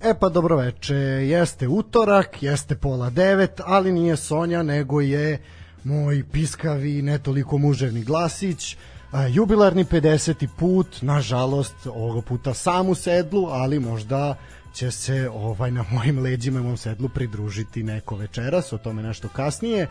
[0.00, 5.38] E pa dobro veče, jeste utorak, jeste pola devet, ali nije Sonja, nego je
[5.84, 8.76] moj piskavi, ne toliko muževni glasić,
[9.12, 10.46] a, jubilarni 50.
[10.58, 14.34] put, nažalost, ovoga puta sam u sedlu, ali možda
[14.74, 19.28] će se ovaj na mojim leđima i mom sedlu pridružiti neko večeras, o tome nešto
[19.28, 19.86] kasnije.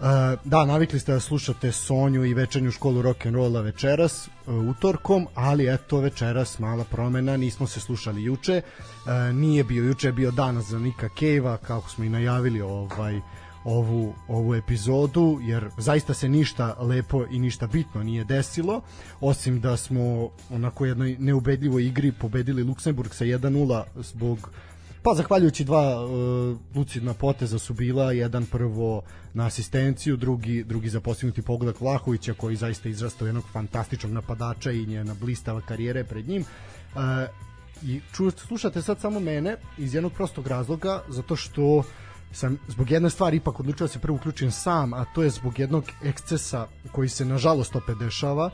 [0.00, 0.06] Uh,
[0.44, 5.26] da, navikli ste da slušate Sonju i večernju školu rock and rolla večeras uh, utorkom,
[5.34, 8.62] ali eto večeras mala promena, nismo se slušali juče.
[8.62, 13.20] Uh, nije bio juče, je bio dan za Nika Kejva, kako smo i najavili ovaj
[13.64, 18.80] ovu ovu epizodu jer zaista se ništa lepo i ništa bitno nije desilo
[19.20, 24.50] osim da smo onako jednoj neubedljivoj igri pobedili Luksemburg sa 1:0 zbog
[25.02, 29.02] Pa zahvaljujući dva uh, lucidna poteza su bila, jedan prvo
[29.34, 34.86] na asistenciju, drugi drugi za postignuti pogodak Vlahovića koji zaista izrastao jednog fantastičnog napadača i
[34.86, 36.44] njena blistava karijere pred njim.
[36.94, 37.00] Uh,
[37.82, 41.82] I ču, slušate sad samo mene iz jednog prostog razloga, zato što
[42.32, 45.58] sam zbog jedne stvari ipak odlučio da se prvo uključim sam, a to je zbog
[45.58, 48.50] jednog ekscesa koji se nažalost opet dešava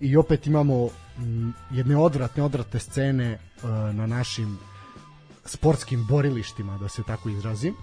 [0.00, 4.58] i opet imamo m, jedne odvratne, odvratne scene uh, na našim
[5.48, 7.74] sportskim borilištima, da se tako izrazim.
[7.74, 7.76] E,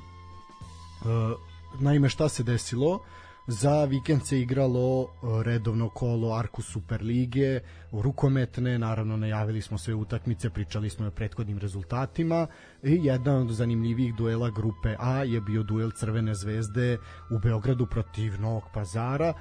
[1.79, 2.99] naime, šta se desilo?
[3.47, 5.07] Za vikend se igralo e,
[5.43, 7.59] redovno kolo Arku Super Lige,
[7.91, 12.47] rukometne, naravno najavili smo sve utakmice, pričali smo o prethodnim rezultatima
[12.83, 16.97] i jedan od zanimljivih duela grupe A je bio duel Crvene zvezde
[17.31, 19.33] u Beogradu protiv Novog Pazara.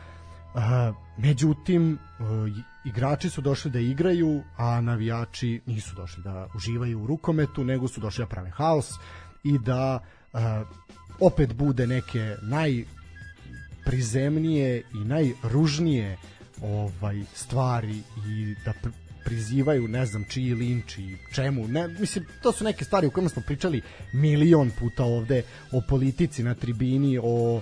[0.55, 0.61] Uh,
[1.17, 1.99] međutim, uh,
[2.85, 8.01] igrači su došli da igraju, a navijači nisu došli da uživaju u rukometu, nego su
[8.01, 8.91] došli da prave haos
[9.45, 9.99] i da
[10.33, 10.41] uh,
[11.21, 16.17] opet bude neke najprizemnije i najružnije
[16.63, 18.89] ovaj stvari i da pr
[19.25, 23.31] prizivaju ne znam čiji linč i čemu ne mislim to su neke stvari o kojima
[23.31, 23.83] smo pričali
[24.13, 27.61] milion puta ovde o politici na tribini o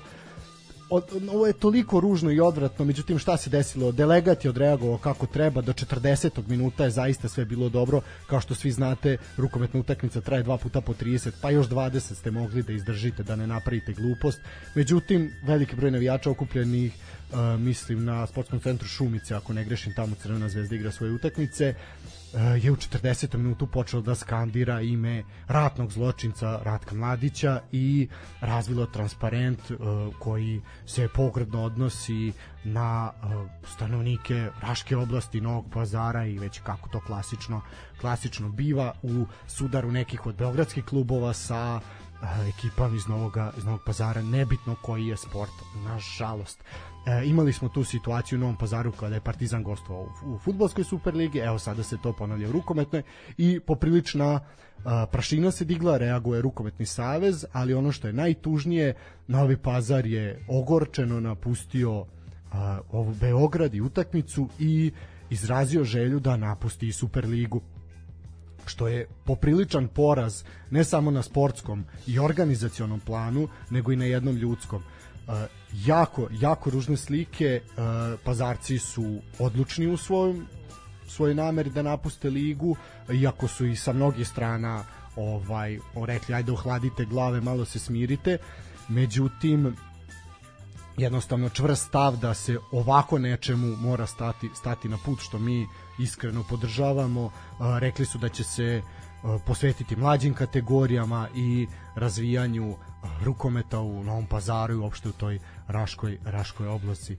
[0.92, 3.92] od, ovo je toliko ružno i odvratno, međutim šta se desilo?
[3.92, 6.48] Delegat je odreagovao kako treba, do 40.
[6.48, 10.80] minuta je zaista sve bilo dobro, kao što svi znate, rukometna utakmica traje dva puta
[10.80, 14.40] po 30, pa još 20 ste mogli da izdržite, da ne napravite glupost.
[14.74, 20.16] Međutim, veliki broj navijača okupljenih, uh, mislim na sportskom centru Šumice, ako ne grešim, tamo
[20.22, 21.74] Crvena zvezda igra svoje utakmice,
[22.62, 23.36] je u 40.
[23.36, 28.08] minutu počeo da skandira ime ratnog zločinca Ratka Mladića i
[28.40, 29.78] razvilo transparent uh,
[30.18, 32.32] koji se pogredno odnosi
[32.64, 37.60] na uh, stanovnike Raške oblasti, Novog pazara i već kako to klasično
[38.00, 42.12] klasično biva u sudaru nekih od beogradskih klubova sa uh,
[42.48, 45.52] ekipama iz Novog, iz Novog pazara, nebitno koji je sport,
[45.84, 46.64] nažalost.
[47.06, 50.84] E, imali smo tu situaciju u Novom Pazaru kada je Partizan gostovao u, u futbolskoj
[50.84, 53.02] superligi, evo sada se to ponavlja u rukometnoj
[53.36, 54.40] i poprilična
[54.84, 58.94] a, prašina se digla, reaguje rukometni savez, ali ono što je najtužnije,
[59.28, 62.06] Novi Pazar je ogorčeno napustio
[62.52, 64.92] a, ovu Beograd i utakmicu i
[65.30, 67.60] izrazio želju da napusti Superligu
[68.66, 74.36] što je popriličan poraz ne samo na sportskom i organizacionom planu, nego i na jednom
[74.36, 74.82] ljudskom
[75.72, 77.60] jako, jako ružne slike.
[78.24, 80.46] Pazarci su odlučni u svojom
[81.06, 82.76] svoj nameri da napuste ligu,
[83.12, 84.84] iako su i sa mnogih strana
[85.16, 88.38] ovaj rekli ajde ohladite glave, malo se smirite.
[88.88, 89.76] Međutim,
[90.96, 95.66] jednostavno čvrst stav da se ovako nečemu mora stati, stati na put, što mi
[95.98, 97.30] iskreno podržavamo.
[97.78, 98.82] Rekli su da će se
[99.46, 102.76] posvetiti mlađim kategorijama i razvijanju
[103.24, 105.38] rukometa u Novom Pazaru i uopšte u toj
[105.72, 107.16] Raškoj, Raškoj oblasti.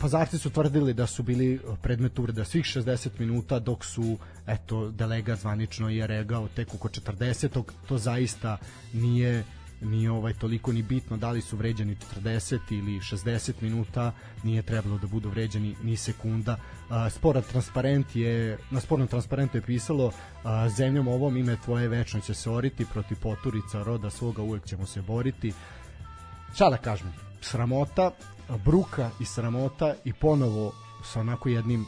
[0.00, 5.38] Pazarci su tvrdili da su bili predmet uvreda svih 60 minuta dok su eto delegat
[5.38, 7.62] zvanično je regao tek oko 40.
[7.88, 8.56] To zaista
[8.92, 9.44] nije
[9.80, 14.12] nije ovaj toliko ni bitno da li su vređani 40 ili 60 minuta,
[14.42, 16.56] nije trebalo da budu vređani ni sekunda.
[17.10, 20.12] Spora transparent je, na spornom transparentu je pisalo
[20.76, 25.02] zemljom ovom ime tvoje večno će se oriti protiv poturica roda svoga uvek ćemo se
[25.02, 25.52] boriti.
[26.56, 28.10] Šta da kažem, sramota,
[28.64, 30.72] bruka i sramota i ponovo
[31.04, 31.86] sa onako jednim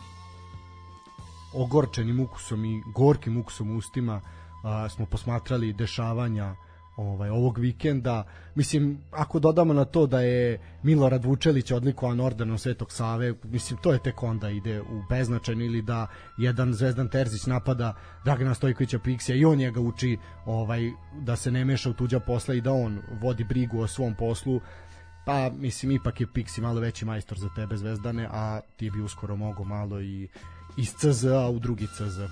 [1.55, 4.21] ogorčenim ukusom i gorkim ukusom ustima
[4.65, 6.55] a, smo posmatrali dešavanja
[6.99, 8.25] ovaj ovog vikenda.
[8.55, 13.93] Mislim, ako dodamo na to da je Milorad Vučelić odlikovan ordenom Svetog Save, mislim, to
[13.93, 16.07] je tek onda ide u beznačajno ili da
[16.39, 20.91] jedan Zvezdan Terzić napada Dragana Stojkovića Piksija i on njega uči ovaj,
[21.21, 24.61] da se ne meša u tuđa posla i da on vodi brigu o svom poslu
[25.29, 29.37] pa mislim ipak je Pixi malo veći majstor za tebe Zvezdane, a ti bi uskoro
[29.37, 30.29] mogo malo i
[30.77, 32.19] iz CZA u drugi CZ.
[32.19, 32.29] Uh,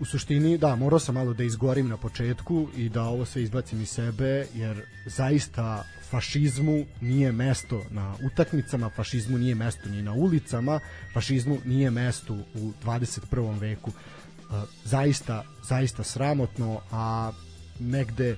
[0.00, 3.80] u suštini, da, morao sam malo da izgorim na početku i da ovo sve izbacim
[3.82, 10.80] iz sebe, jer zaista fašizmu nije mesto na utakmicama, fašizmu nije mesto ni na ulicama,
[11.14, 13.58] fašizmu nije mesto u 21.
[13.60, 13.90] veku.
[13.90, 17.32] Uh, zaista, zaista sramotno, a
[17.80, 18.36] negde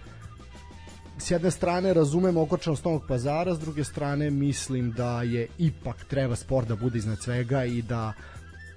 [1.18, 6.36] s jedne strane razumem okočanost Novog pazara, s druge strane mislim da je ipak treba
[6.36, 8.12] sport da bude iznad svega i da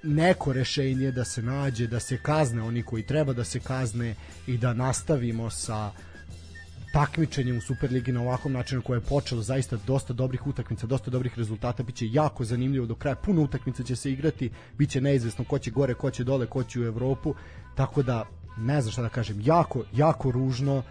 [0.06, 4.14] neko rešenje da se nađe, da se kazne oni koji treba da se kazne
[4.46, 5.90] i da nastavimo sa
[6.92, 11.38] takmičenjem u Superligi na ovakvom načinu koje je počelo zaista dosta dobrih utakmica, dosta dobrih
[11.38, 15.70] rezultata, biće jako zanimljivo do kraja, puno utakmica će se igrati, biće neizvesno ko će
[15.70, 17.34] gore, ko će dole, ko će u Evropu,
[17.74, 18.24] tako da
[18.58, 20.82] ne znam šta da kažem, jako, jako ružno,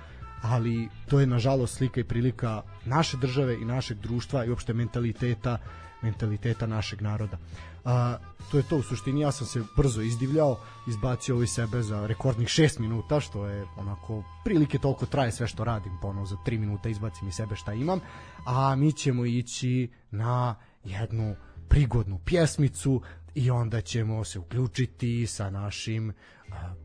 [0.42, 5.58] ali to je nažalost slika i prilika naše države i našeg društva i uopšte mentaliteta
[6.02, 7.38] mentaliteta našeg naroda.
[7.86, 8.18] A,
[8.52, 12.48] to je to u suštini, ja sam se brzo izdivljao, izbacio ovaj sebe za rekordnih
[12.48, 16.60] 6 minuta, što je onako prilike toliko traje sve što radim, pa ono za 3
[16.60, 18.00] minuta izbacim iz sebe šta imam,
[18.46, 21.36] a mi ćemo ići na jednu
[21.70, 23.02] prigodnu pjesmicu
[23.36, 26.14] i onda ćemo se uključiti sa našim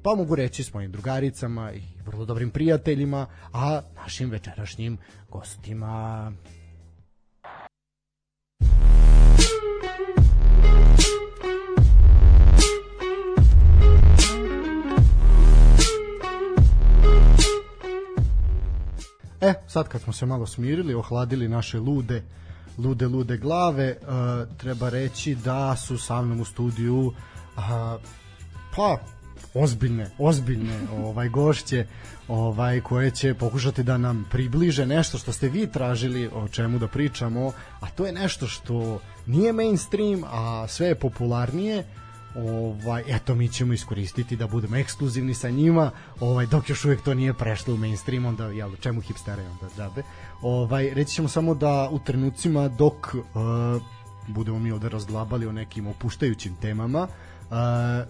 [0.03, 4.99] pa mogu reći s mojim drugaricama i vrlo dobrim prijateljima, a našim večerašnjim
[5.31, 6.33] gostima.
[19.41, 22.23] E, sad kad smo se malo smirili, ohladili naše lude,
[22.79, 27.07] lude, lude glave, uh, treba reći da su sa mnom u studiju
[27.57, 27.63] uh,
[28.77, 28.99] pa
[29.55, 31.87] ozbiljne, ozbiljne ovaj gošće
[32.29, 36.89] ovaj koje će pokušati da nam približe nešto što ste vi tražili o čemu da
[36.89, 41.85] pričamo, a to je nešto što nije mainstream, a sve je popularnije.
[42.35, 45.91] Ovaj eto mi ćemo iskoristiti da budemo ekskluzivni sa njima,
[46.21, 50.03] ovaj dok još uvek to nije prešlo u mainstream, onda jel čemu hipstere onda džabe.
[50.43, 53.83] Ovaj reći ćemo samo da u trenucima dok uh,
[54.29, 57.09] budemo mi ovde razglabali o nekim opuštajućim temama,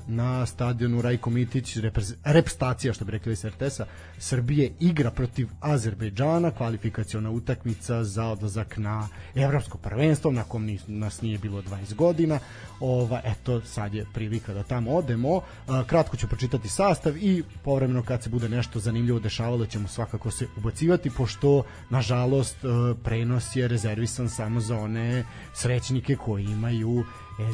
[0.07, 1.77] na stadionu Rajko Mitić
[2.25, 3.85] repstacija što bi rekli iz RTS-a
[4.19, 11.39] Srbije igra protiv Azerbejdžana kvalifikaciona utakmica za odlazak na evropsko prvenstvo na kom nas nije
[11.39, 12.39] bilo 20 godina.
[12.81, 15.41] Ova, eto sad je prilika da tamo odemo.
[15.87, 20.47] Kratko ću pročitati sastav i povremeno kad se bude nešto zanimljivo dešavalo ćemo svakako se
[20.57, 22.57] ubacivati pošto nažalost
[23.05, 27.05] prenos je rezervisan samo za one srećnike koji imaju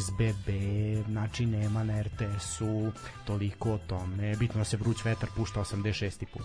[0.00, 0.48] SBB,
[1.08, 2.92] znači nema na RTS-u,
[3.26, 4.36] toliko o tome.
[4.36, 6.24] Bitno da se vruć vetar pušta 86.
[6.32, 6.42] put.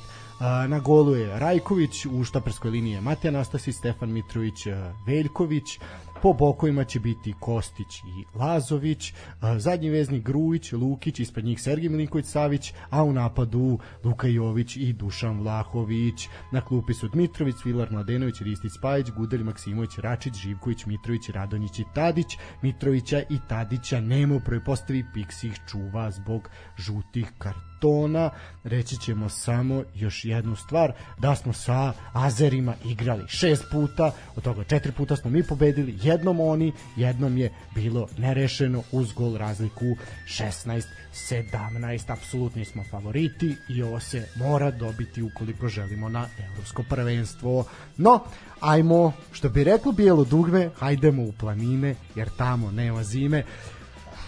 [0.68, 4.68] Na golu je Rajković, u štaperskoj liniji je Matija Nastasić, Stefan Mitrović,
[5.06, 5.80] Veljković,
[6.22, 9.14] po bokovima će biti Kostić i Lazović,
[9.58, 14.94] zadnji veznik Grujić, Lukić, ispred njih Sergij Milinković Savić, a u napadu Luka Jović i
[14.94, 16.28] Dušan Vlahović.
[16.52, 21.86] Na klupi su Dmitrović, Vilar Mladenović, Ristić Spajić, Gudelj Maksimović, Račić, Živković, Mitrović, Radonjić i
[21.96, 22.38] Tadić.
[22.62, 28.30] Mitrovića i Tadića nema u prvoj postavi, Piksi ih čuva zbog žutih kartona tona,
[28.63, 34.63] reći ćemo samo još jednu stvar, da smo sa Azerima igrali šest puta, od toga
[34.63, 39.86] četiri puta smo mi pobedili, jednom oni, jednom je bilo nerešeno uz gol razliku
[40.27, 47.65] 16 17, apsolutni smo favoriti i ovo se mora dobiti ukoliko želimo na evropsko prvenstvo.
[47.98, 48.20] No,
[48.60, 53.44] ajmo, što bi reklo bijelo dugme, hajdemo u planine, jer tamo nema zime.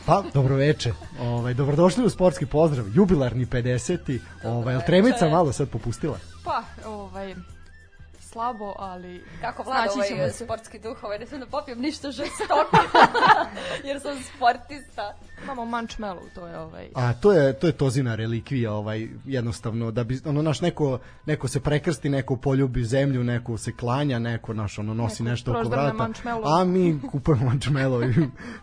[0.06, 0.94] Pa, dobro veče.
[1.20, 2.86] Ovaj, dobrodošli u sportski pozdrav.
[2.94, 4.20] Jubilarni 50.
[4.44, 6.18] Ovaj, tremica malo sad popustila?
[6.44, 7.36] Pa, ovaj,
[8.34, 10.46] slabo, ali kako vlada ovaj ćemo se.
[10.46, 12.78] sportski duh, ovaj, ne sam da popijem ništa žestoko,
[13.88, 15.16] jer sam sportista.
[15.44, 16.90] Imamo mančmelu, to je ovaj.
[16.96, 21.48] A to je to je tozina relikvija, ovaj jednostavno da bi ono naš neko neko
[21.48, 25.70] se prekrsti, neko poljubi zemlju, neko se klanja, neko naš ono nosi neko nešto oko
[25.70, 26.10] vrata.
[26.46, 28.14] A mi kupujemo mančmelo i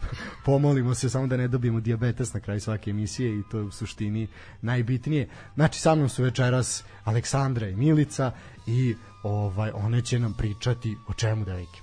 [0.47, 3.71] pomolimo se samo da ne dobijemo dijabetes na kraju svake emisije i to je u
[3.71, 4.29] suštini
[4.63, 5.29] najbitnije.
[5.55, 8.33] Znači sa mnom su večeras Aleksandra i Milica
[8.67, 11.81] i ovaj one će nam pričati o čemu da devojke.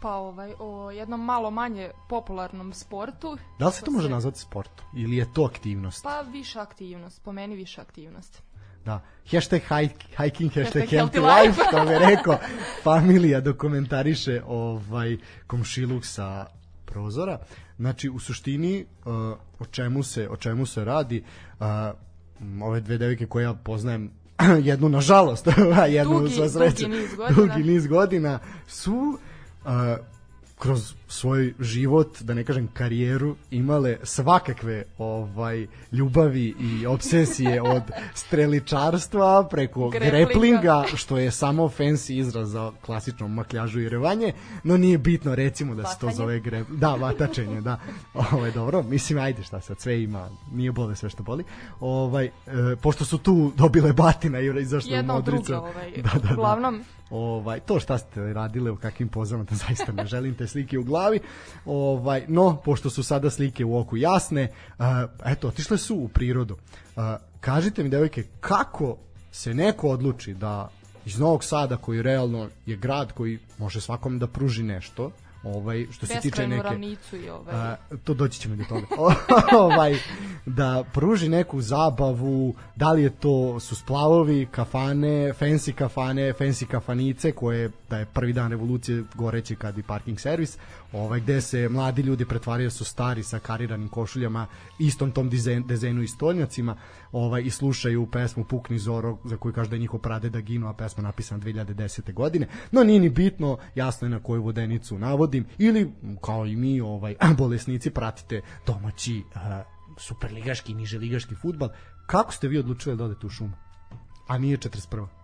[0.00, 3.38] Pa ovaj o jednom malo manje popularnom sportu.
[3.58, 4.12] Da li se to može se...
[4.12, 6.02] nazvati sportom ili je to aktivnost?
[6.02, 8.42] Pa više aktivnost, po meni više aktivnost.
[8.84, 9.00] Da,
[9.30, 9.60] hashtag
[10.16, 12.38] hiking, hashtag, healthy, healthy life, kao bi rekao,
[12.84, 16.46] familija dokumentariše ovaj komšiluk sa
[16.84, 17.38] prozora.
[17.78, 19.12] Znači, u suštini, uh,
[19.58, 21.24] o čemu se, o čemu se radi,
[21.60, 21.66] uh,
[22.62, 24.10] ove dve devike koje ja poznajem
[24.70, 25.48] jednu nažalost,
[25.80, 27.36] a jednu Dugi- za sreću, dugi niz godina.
[27.36, 29.18] dugi niz godina su
[29.64, 29.96] a,
[30.62, 37.82] kroz svoj život, da ne kažem karijeru, imale svakakve ovaj ljubavi i obsesije od
[38.14, 40.16] streličarstva preko Greplinga.
[40.26, 44.32] greplinga, što je samo fancy izraz za klasično makljažu i revanje,
[44.64, 46.68] no nije bitno recimo da se to zove grep...
[46.68, 47.80] Da, vatačenje, da.
[48.32, 51.44] Ovaj dobro, mislim ajde šta sad sve ima, nije bole sve što boli.
[51.80, 52.30] Ovaj e,
[52.82, 55.56] pošto su tu dobile batina i Jedna od druge, modrice.
[55.56, 56.34] ovaj, Da, da, da.
[56.34, 60.78] uglavnom, Ovaj, to šta ste radile, u kakvim pozama, to zaista ne želim te slike
[60.78, 61.20] u glavi.
[61.64, 64.84] Ovaj, no, pošto su sada slike u oku jasne, uh,
[65.24, 66.56] eto, otišle su u prirodu.
[66.96, 67.02] Uh,
[67.40, 68.96] kažite mi, devojke, kako
[69.32, 70.68] se neko odluči da
[71.04, 75.10] iz Novog Sada, koji realno je grad koji može svakom da pruži nešto,
[75.44, 76.62] ovaj, što se tiče neke...
[76.62, 77.54] ravnicu i ovaj...
[77.54, 78.86] A, to doći ćemo do toga.
[79.66, 79.98] ovaj,
[80.46, 87.32] da pruži neku zabavu, da li je to su splavovi, kafane, fancy kafane, fancy kafanice
[87.32, 90.58] koje da je prvi dan revolucije goreći kad i parking servis,
[90.92, 94.46] ovaj gde se mladi ljudi pretvaraju da su stari sa kariranim košuljama,
[94.78, 96.76] istom tom dizen, dezenu i stolnjacima,
[97.12, 100.74] ovaj i slušaju pesmu Pukni Zoro za koju kaže da je njihov pradeda ginuo, a
[100.74, 102.12] pesma napisana 2010.
[102.12, 102.48] godine.
[102.72, 107.14] No nije ni bitno, jasno je na koju vodenicu navodim ili kao i mi ovaj
[107.38, 109.42] bolesnici pratite domaći uh,
[109.98, 111.68] superligaški niželigaški fudbal.
[112.06, 113.52] Kako ste vi odlučili da odete u šumu?
[114.28, 115.21] A nije 41.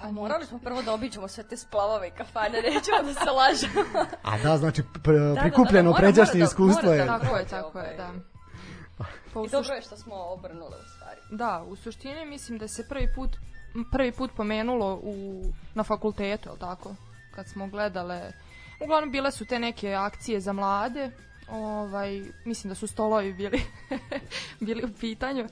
[0.00, 3.84] Pa morali smo prvo da obiđemo sve te splavove i kafane, nećemo da se lažemo.
[4.22, 6.98] A da, znači pr da, da, prikupljeno mora- pređašnje mora da- iskustvo mora je...
[7.00, 8.10] da- Tako je, Ovaj, tako je, da.
[9.34, 11.20] Pa I dobro je što smo obrnule u stvari.
[11.30, 13.30] Da, u suštini mislim da se prvi put
[13.92, 15.42] prvi put pomenulo u,
[15.74, 16.94] na fakultetu, je tako?
[17.30, 18.32] Kad smo gledale,
[18.80, 21.10] uglavnom bile su te neke akcije za mlade,
[21.48, 23.62] ovaj, mislim da su stolovi bili,
[24.60, 25.48] bili u pitanju.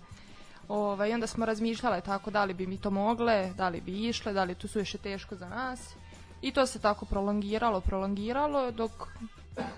[0.71, 4.09] Ovaj, i onda smo razmišljale tako da li bi mi to mogle, da li bi
[4.09, 5.81] išle, da li to suviše teško za nas.
[6.43, 8.91] I to se tako prolongiralo, prolongiralo, dok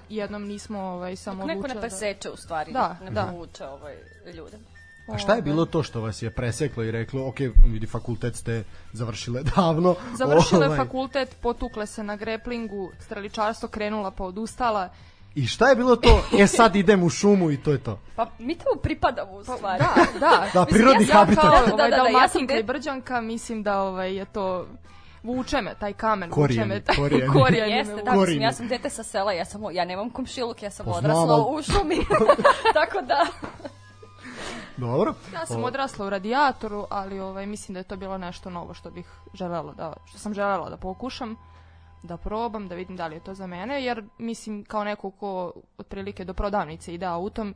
[0.08, 3.22] jednom nismo ovaj, samo Dok neko ne da- preseče u stvari, Da, ne da.
[3.24, 3.96] povuče ovaj,
[4.26, 4.58] ljude.
[5.08, 5.42] A šta je Ovaj.
[5.42, 9.94] bilo to što vas je preseklo i reklo, ok, vidi fakultet ste završile davno.
[10.14, 14.88] Završile ovaj, fakultet, potukle se na greplingu, streličarstvo krenula pa odustala.
[15.34, 16.22] I šta je bilo to?
[16.38, 17.98] E sad idem u šumu i to je to.
[18.16, 19.84] Pa mi tamo pripadamo u stvari.
[19.84, 20.46] Da, da.
[20.54, 21.44] Da, Mislim, prirodni ja sam habitat.
[21.44, 24.66] Kao, Da, da, ovaj, da, da, ja sam Brđanka, mislim da ovaj, je to
[25.22, 27.32] vuče me taj kamen, Korijeni, vuče me taj korijeni.
[27.40, 28.44] korijeni me Jeste, da, mislim, Korijeni.
[28.44, 31.62] ja sam dete sa sela, ja, sam, ja nemam komšiluk, ja sam Pa odrasla u
[31.62, 31.96] šumi.
[32.74, 33.26] Tako da,
[34.76, 35.14] Dobro.
[35.34, 38.90] Ja sam odrasla u radijatoru, ali ovaj mislim da je to bilo nešto novo što
[38.90, 41.36] bih želela da što sam želela da pokušam
[42.02, 45.52] da probam, da vidim da li je to za mene, jer mislim kao neko ko
[45.78, 47.54] otprilike do prodavnice ide autom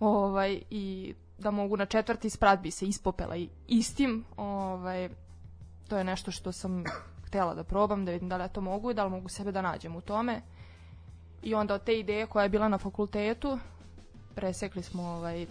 [0.00, 5.08] ovaj, i da mogu na četvrti sprat bi se ispopela i istim, ovaj,
[5.88, 6.84] to je nešto što sam
[7.26, 9.52] htjela da probam, da vidim da li ja to mogu i da li mogu sebe
[9.52, 10.42] da nađem u tome.
[11.42, 13.58] I onda od te ideje koja je bila na fakultetu,
[14.34, 15.46] presekli smo ovaj,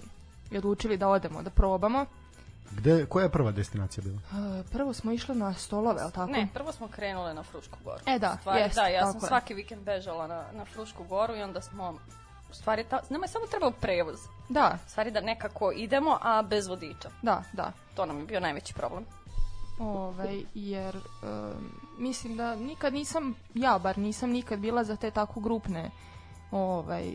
[0.51, 2.05] i odlučili da odemo, da probamo.
[2.77, 4.17] Gde, koja je prva destinacija bila?
[4.59, 6.31] E, prvo smo išli na stolove, al tako?
[6.31, 7.99] ne, prvo smo krenule na Frušku goru.
[8.05, 9.27] E, da, stvari, jest, da, ja sam tako je.
[9.27, 11.97] svaki vikend bežala na, na Frušku goru i onda smo,
[12.51, 14.19] u stvari, ta, nama je samo trebao prevoz.
[14.49, 17.09] Da, U stvari da nekako idemo, a bez vodiča.
[17.21, 17.71] da, da.
[17.95, 19.05] To nam je bio najveći problem.
[19.79, 25.39] Ovaj, jer em, mislim da nikad nisam, ja bar nisam nikad bila za te tako
[25.39, 25.91] grupne
[26.51, 27.13] ovaj,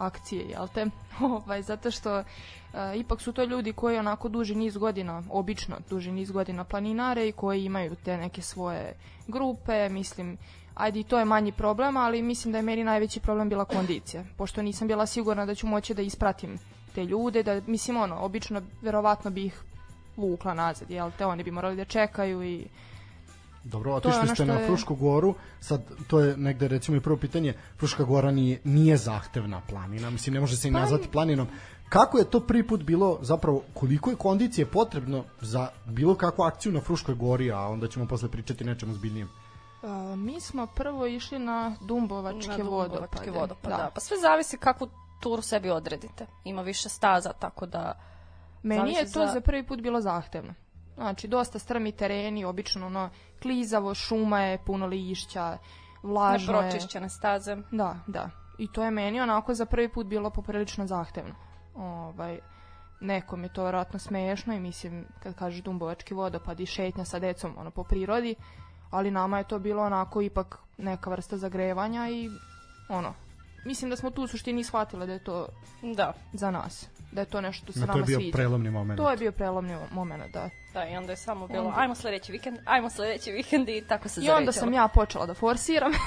[0.00, 0.86] akcije, jel te?
[1.34, 2.24] Ovaj, zato što e,
[2.94, 7.32] ipak su to ljudi koji onako duži niz godina, obično duži niz godina planinare i
[7.32, 8.94] koji imaju te neke svoje
[9.26, 10.38] grupe, mislim,
[10.74, 14.24] ajde i to je manji problem, ali mislim da je meni najveći problem bila kondicija,
[14.36, 16.58] pošto nisam bila sigurna da ću moći da ispratim
[16.94, 19.62] te ljude, da mislim ono, obično verovatno bi ih
[20.16, 22.66] vukla nazad, jel te, oni bi morali da čekaju i
[23.64, 27.54] Dobro, otišli ste na je- Frušku goru, sad to je negde recimo i prvo pitanje,
[27.78, 31.46] Fruška gora nije, nije zahtevna planina, mislim ne može se i Pa nazvati planinom.
[31.88, 36.72] Kako je to prvi put bilo, zapravo koliko je kondicije potrebno za bilo kakvu akciju
[36.72, 39.28] na Fruškoj gori, a onda ćemo posle pričati nečemu zbiljnijem.
[39.82, 39.88] Uh,
[40.18, 42.88] mi smo prvo išli na Dumbovačke, na vodopade.
[42.90, 43.76] Dumbovačke vodopade.
[43.76, 43.90] Da.
[43.94, 44.88] Pa sve zavisi kakvu
[45.20, 46.26] turu sebi odredite.
[46.44, 47.98] Ima više staza, tako da...
[48.62, 49.40] Meni je to za- za...
[49.40, 50.54] prvi put bilo zahtevno.
[51.00, 53.10] Znači, dosta strmi tereni, obično ono,
[53.42, 55.58] klizavo, šuma je, puno lišća,
[56.02, 56.62] vlažno je.
[56.62, 57.56] Nepročišćene staze.
[57.70, 58.30] Da, da.
[58.58, 61.34] I to je meni onako za prvi put bilo poprilično zahtevno.
[61.74, 62.38] Ovaj,
[63.00, 67.54] nekom je to vjerojatno smešno i mislim, kad kažeš Dumbovački vodopad i šetnja sa decom
[67.58, 68.34] ono, po prirodi,
[68.90, 72.30] ali nama je to bilo onako ipak neka vrsta zagrevanja i
[72.88, 73.14] ono,
[73.64, 75.46] mislim da smo tu u suštini shvatile da je to
[75.96, 76.86] Da, za nas.
[77.12, 78.32] Da je to nešto što se to nama je bio sviđa.
[78.32, 78.98] prelomni moment.
[78.98, 80.50] To je bio prelomni moment, da.
[80.74, 84.08] da, i onda je samo bilo, Onda- ajmo sledeći vikend, ajmo sledeći vikend i tako
[84.08, 84.52] se I onda zaređalo.
[84.54, 85.92] sam ja počela da forsiram.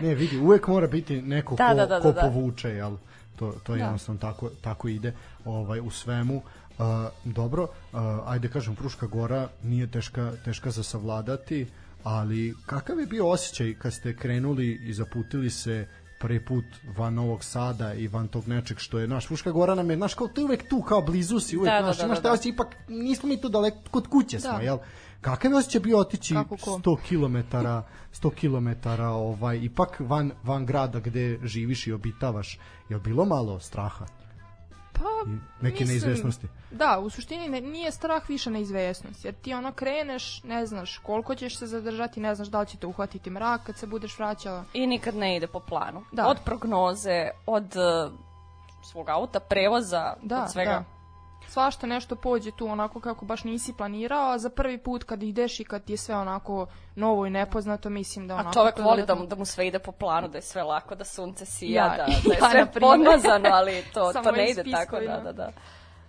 [0.00, 2.20] Ne, vidi, uvek mora biti neko Da, ko, da, da, ko da, da.
[2.22, 2.96] povuče, jel?
[3.36, 3.78] To, to Da.
[3.78, 5.12] jednostavno tako, tako ide
[5.44, 6.36] ovaj, u svemu.
[6.36, 6.84] Uh,
[7.24, 11.66] dobro, uh, ajde kažem, Fruška gora nije teška, teška za savladati,
[12.04, 15.86] ali kakav je bio osjećaj kad ste krenuli i zaputili se
[16.24, 16.64] prvi put
[16.96, 20.14] van Novog Sada i van tog nečeg što je naš Fruška Gora nam je, znaš,
[20.14, 22.32] kao ti uvek tu, kao blizu si, uvek, Da, da, znaš, da, da, da.
[22.32, 24.58] osjećaj, ipak nismo mi tu daleko, kod kuće smo, Da.
[24.58, 24.78] jel?
[25.20, 26.80] Kakav je osjećaj bio otići Kako ko?
[26.84, 27.56] 100 km
[28.12, 34.06] 100 km ovaj ipak van van grada gde živiš i obitavaš je bilo malo straha
[34.98, 39.72] Pa, neke mislim, neizvesnosti Da, u suštini ne, nije strah više neizvesnost, jer ti ono
[39.72, 43.60] kreneš, ne znaš koliko ćeš se zadržati, ne znaš da li će te uhvatiti mrak
[43.66, 44.64] kad se budeš vraćala.
[44.72, 46.04] I nikad ne ide po planu.
[46.12, 46.26] Da.
[46.26, 48.12] Od prognoze, od uh,
[48.82, 50.70] svog auta, prevoza, Da, od svega.
[50.70, 50.93] da.
[51.48, 55.60] Svašta nešto pođe tu onako kako baš nisi planirao, a za prvi put kad ideš
[55.60, 58.48] i kad ti je sve onako novo i nepoznato, mislim da onako...
[58.48, 60.94] A čovek voli da mu, da mu sve ide po planu, da je sve lako,
[60.94, 64.62] da sunce sija, Ja- da, da je ja, sve podmazano, ali to, to ne ide
[64.62, 65.18] tako, da, spiskovima.
[65.20, 65.52] da, da.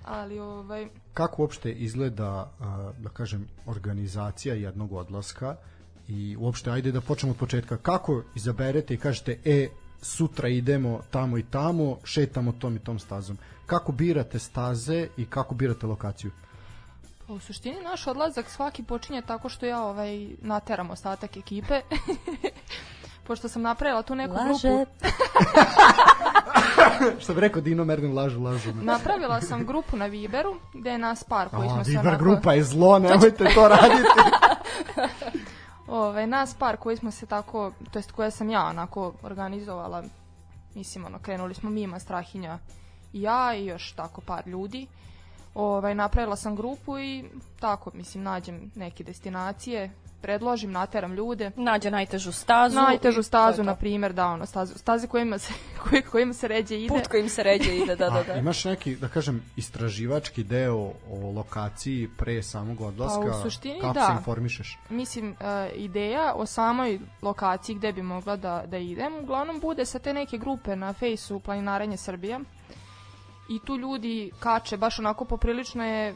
[0.06, 2.51] Ali, ovaj, kako uopšte izgleda
[2.98, 5.56] da kažem organizacija jednog odlaska?
[6.08, 7.77] I uopšte ajde da počnemo od početka.
[7.77, 9.70] Kako izaberete i kažete e
[10.01, 15.55] sutra idemo tamo i tamo šetamo tom i tom stazom kako birate staze i kako
[15.55, 16.31] birate lokaciju
[17.27, 21.81] Pa u suštini naš odlazak svaki počinje tako što ja ovaj nateram ostatak ekipe.
[23.27, 24.86] Pošto sam napravila tu neku grupu.
[27.22, 28.84] što bi rekao Dino Merlin lažu lažu me.
[28.84, 32.24] Napravila sam grupu na Viberu, gde je nas par koji A, smo se Viber onako...
[32.24, 34.19] grupa je zlo, nemojte to raditi.
[35.88, 40.03] Ovaj, nas par koji smo se tako, to jest koje sam ja onako organizovala,
[40.75, 42.60] mislim ono, krenuli smo Mima, Strahinja
[43.22, 44.88] ja i još tako par ljudi.
[45.53, 47.24] Ovaj, napravila sam grupu i
[47.60, 49.91] tako, mislim, nađem neke destinacije,
[50.25, 51.51] predložim, nateram ljude.
[51.55, 52.75] Nađe najtežu stazu.
[52.75, 55.53] Najtežu stazu, na primjer, da, ono, stazu, staze kojima se,
[55.84, 56.88] koji, kojima se ređe ide.
[56.88, 58.34] Put kojim se ređe ide, da, da, A da.
[58.34, 60.75] imaš neki, da kažem, istraživački deo
[61.12, 63.21] o lokaciji pre samog odlaska?
[63.32, 64.06] Pa, u suštini kako da.
[64.06, 64.78] se informišeš?
[64.89, 69.99] mislim, e, ideja o samoj lokaciji gde bi mogla da, da idem, uglavnom bude sa
[69.99, 72.39] te neke grupe na fejsu Planinarenje Srbija
[73.49, 76.15] i tu ljudi kače, baš onako poprilično je,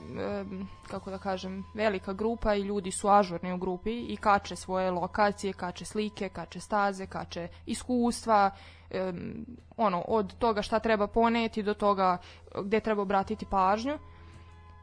[0.87, 5.53] kako da kažem, velika grupa i ljudi su ažurni u grupi i kače svoje lokacije,
[5.53, 8.51] kače slike, kače staze, kače iskustva,
[9.77, 12.17] ono, od toga šta treba poneti do toga
[12.63, 13.97] gde treba obratiti pažnju.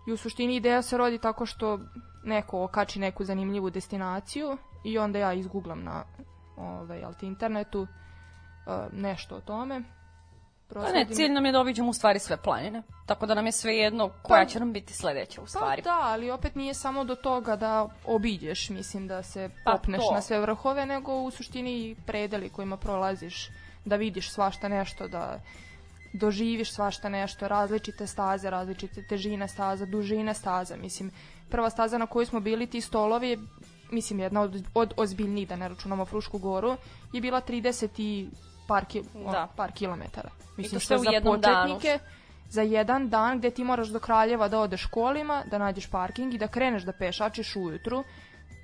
[0.07, 1.79] I u suštini ideja se rodi tako što
[2.25, 6.05] neko okači neku zanimljivu destinaciju i onda ja izgooglam na
[6.57, 7.87] ovaj, internetu e,
[8.93, 9.83] nešto o tome.
[10.75, 12.83] Pa ne, cilj nam je da obiđemo u stvari sve planine.
[13.07, 15.83] Tako da nam je sve jedno koja će nam biti sledeća u stvari.
[15.83, 20.01] Pa da, ali opet nije samo do toga da obiđeš, mislim da se Pa popneš
[20.09, 20.15] to.
[20.15, 23.49] na sve vrhove, nego u suštini i predeli kojima prolaziš,
[23.85, 25.41] da vidiš svašta nešto, da
[26.13, 31.11] doživiš svašta nešto, različite staze, različite težine staza, dužine staza, mislim,
[31.51, 33.39] prva staza na kojoj smo bili ti stolovi je,
[33.91, 36.77] mislim, jedna od, od ozbiljnijih, da ne računamo Frušku goru,
[37.13, 38.29] je bila 30 i
[38.67, 39.49] par, ki, Da.
[39.57, 40.31] par kilometara.
[40.57, 41.75] Mislim, to što sve u za jednom danu.
[41.75, 41.99] početnike,
[42.51, 46.39] za jedan dan gde ti moraš do Kraljeva da odeš kolima, da nađeš parking i
[46.39, 48.05] da kreneš da pešačiš ujutru,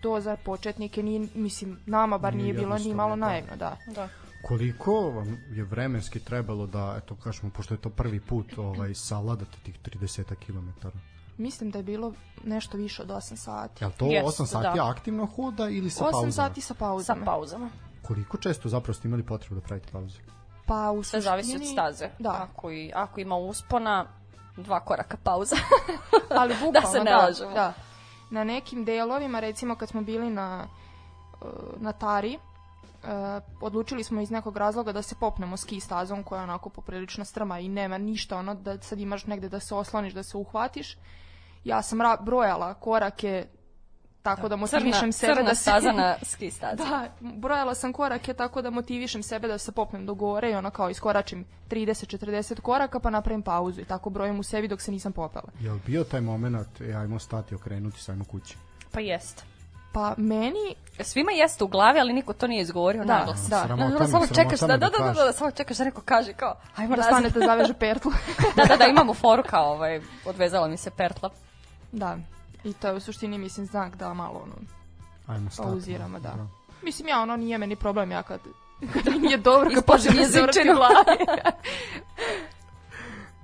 [0.02, 3.16] to za početnike nije, mislim, nama bar Nije nije, bilo ni malo da.
[3.16, 3.76] naivno, da.
[3.88, 4.08] Da.
[4.42, 9.58] Koliko vam je vremenski trebalo da, eto kažemo, pošto je to prvi put, ovaj, savladate
[9.62, 10.88] tih 30 km?
[11.38, 12.12] Mislim da je bilo
[12.44, 13.84] nešto više od 8 sati.
[13.84, 14.90] Je li to Jeste, 8 sati da.
[14.90, 16.32] aktivno hoda ili sa 8 pauzama?
[16.32, 17.70] sati sa Sa pauzama.
[18.12, 20.18] Koliko često zapravo ste imali potrebu da pravite pauze?
[20.66, 22.08] Pa u Sve zavisi od staze.
[22.18, 24.06] Da, Ako, i, ako ima uspona,
[24.56, 25.56] dva koraka pauza.
[26.40, 27.50] ali bukvalno, se ne da, lažemo.
[27.50, 27.72] da.
[28.30, 30.66] Na nekim delovima, recimo kad smo bili na,
[31.40, 31.48] uh,
[31.80, 33.08] na Tari, uh,
[33.60, 37.58] odlučili smo iz nekog razloga da se popnemo ski stazom koja je onako poprilično strma
[37.58, 40.96] i nema ništa ono da sad imaš negde da se osloniš, da se uhvatiš.
[41.64, 43.46] Ja sam brojala korake
[44.22, 45.62] tako da, motivišem crna, sebe crna da se...
[45.62, 46.76] staza na ski stazi.
[46.76, 50.70] Da, brojala sam korake tako da motivišem sebe da se popnem do gore i ono
[50.70, 55.12] kao iskoračim 30-40 koraka pa napravim pauzu i tako brojim u sebi dok se nisam
[55.12, 55.48] popela.
[55.60, 58.56] Je li bio taj moment, e, ajmo stati, okrenuti, sajmo kući?
[58.92, 59.44] Pa jest.
[59.92, 63.48] Pa meni Svima jeste u glavi, ali niko to nije izgovorio Da, naglas.
[63.48, 63.62] da.
[63.66, 65.24] Sramota Da, samo čekaš, da, da, da, da, kažeš.
[65.24, 68.12] da, samo čekaš da neko kaže kao, ajmo da stanete zaveže pertlu.
[68.56, 71.30] da, da, da, imamo foru kao, ovaj, odvezala mi se pertla.
[71.92, 72.18] da.
[72.64, 74.54] I to je u suštini mislim znak da malo ono
[75.26, 75.68] Ajmo stati.
[75.68, 76.30] pauziramo, da.
[76.30, 76.46] Dobro.
[76.82, 78.40] Mislim ja ono nije meni problem ja kad
[78.92, 81.24] kada mi nije dobro, kad Ispaže počne mi da u glavi.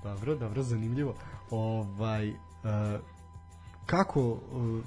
[0.03, 1.15] Dobro, dobro, zanimljivo.
[1.51, 2.37] Ovaj, uh,
[3.87, 4.39] kako, uh,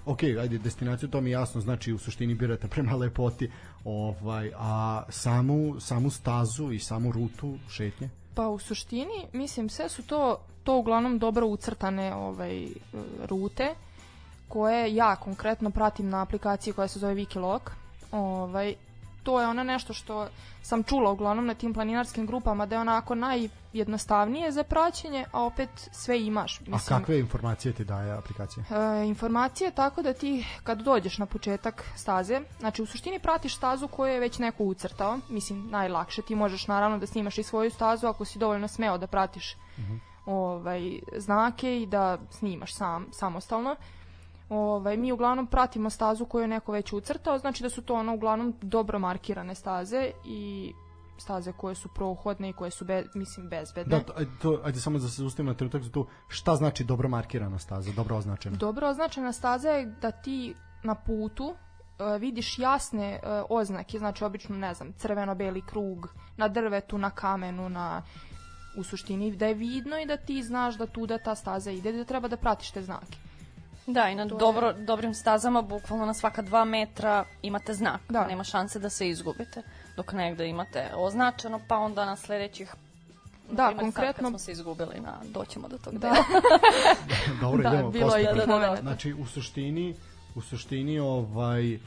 [0.06, 3.52] ok, ajde, destinaciju, to mi je jasno, znači u suštini birate prema lepoti,
[3.86, 8.10] ovaj, a samu, samu stazu i samu rutu šetnje?
[8.36, 12.70] Pa u suštini, mislim, sve su to, to uglavnom dobro ucrtane ovaj, e,
[13.30, 13.76] rute
[14.52, 17.62] koje ja konkretno pratim na aplikaciji koja se zove Wikiloc.
[18.12, 18.76] Ovaj,
[19.24, 20.28] to je ono nešto što
[20.62, 25.70] sam čula uglavnom na tim planinarskim grupama da je onako najjednostavnije za praćenje, a opet
[25.92, 26.60] sve imaš.
[26.72, 28.64] A kakve informacije ti daje aplikacija?
[28.72, 33.88] E, informacije tako da ti kad dođeš na početak staze, znači u suštini pratiš stazu
[33.88, 38.08] koju je već neko ucrtao, mislim najlakše, ti možeš naravno da snimaš i svoju stazu
[38.08, 39.56] ako si dovoljno smeo da pratiš
[40.26, 43.76] ovaj, znake i da snimaš sam, samostalno.
[44.52, 48.14] Ovaj, mi uglavnom pratimo stazu koju je neko već ucrtao, znači da su to ono
[48.14, 50.74] uglavnom dobro markirane staze i
[51.18, 54.00] staze koje su prohodne i koje su be, mislim bezbedne.
[54.00, 57.10] Da, to, to, ajde samo da se zustavimo na trenutak za tu, šta znači dobro
[57.10, 58.58] markirana staza, dobro označena?
[58.58, 64.58] Dobro označena staza je da ti na putu e, vidiš jasne e, oznake, znači obično,
[64.58, 68.02] ne znam, crveno-beli krug, na drvetu, na kamenu, na
[68.78, 72.04] u suštini da je vidno i da ti znaš da tuda ta staza ide, da
[72.04, 73.31] treba da pratiš te znake.
[73.94, 78.02] Da, i na To je- dobro, dobrim stazama, bukvalno na svaka dva metra imate znak.
[78.10, 78.28] Da.
[78.28, 79.62] Nema šanse da se izgubite.
[79.96, 82.74] Dok negde imate označeno, pa onda na sledećih
[83.50, 86.16] Da, primer, sad konkretno- kad smo se izgubili, na, doćemo do tog Da, dela.
[87.42, 88.48] Dobro, da idemo bilo je Da, da, da.
[88.50, 88.82] momenta.
[88.82, 89.96] Znači, u suštini,
[90.36, 91.80] u suštini, ovaj, uh,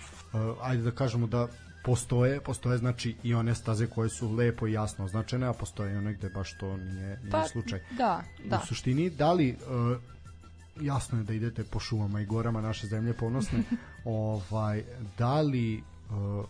[0.63, 1.47] ajde da kažemo da
[1.85, 5.97] postoje, postoje znači i one staze koje su lepo i jasno označene, a postoje i
[5.97, 7.81] one gde baš to nije, nije Pa, slučaj.
[7.91, 8.57] da, da.
[8.57, 9.97] U suštini, da li uh,
[10.81, 13.63] jasno je da idete po šumama i gorama naše zemlje ponosne,
[14.05, 14.85] ovaj,
[15.19, 16.45] da li uh,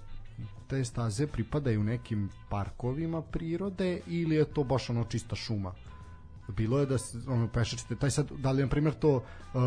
[0.68, 5.72] te staze pripadaju nekim parkovima prirode ili je to baš ono čista šuma?
[6.48, 9.22] Bilo je da se, ono, pešačite, taj sad, da li na primjer to uh,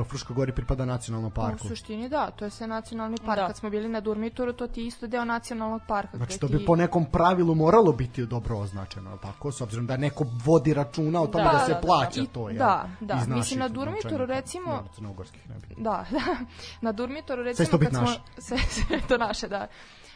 [0.08, 1.68] Fruška gori pripada nacionalnom Pa, U parku?
[1.68, 3.36] suštini da, to je sve nacionalni park.
[3.36, 3.48] Da.
[3.48, 6.18] Kad smo bili na Durmitoru, to ti je isto deo nacionalnog parka.
[6.18, 6.56] Znači to ti...
[6.56, 9.52] bi po nekom pravilu moralo biti dobro označeno, tako?
[9.52, 12.28] S obzirom da neko vodi računa o tome da, Da, se da, da, plaća I-
[12.28, 12.56] to, je.
[12.56, 13.14] da, da.
[13.14, 15.76] Iz naših Mislim, na Durmitoru, novčanika, recimo- ne, crnogorskih ne bi.
[15.78, 16.36] Da, da.
[16.82, 18.20] Na Durmitoru Sve recimo će to biti kad smo naše.
[18.48, 19.68] sve, sve to naše, da.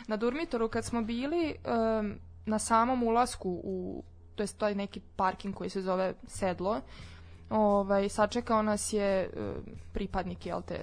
[0.07, 1.55] Na Durmitoru kad smo bili
[1.99, 4.03] um, na samom ulasku u
[4.41, 6.81] to jest taj neki parking koji se zove Sedlo,
[7.49, 9.53] ovaj sačekao nas je um,
[9.93, 10.79] pripadnik jel te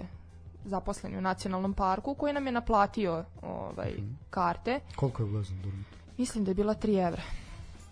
[0.65, 4.13] zaposleni u nacionalnom parku koji nam je naplatio ovaj Mhm.
[4.31, 4.81] karte.
[4.97, 5.99] Koliko je ulaz na Durmitor?
[6.19, 7.23] Mislim da je bila 3 evra.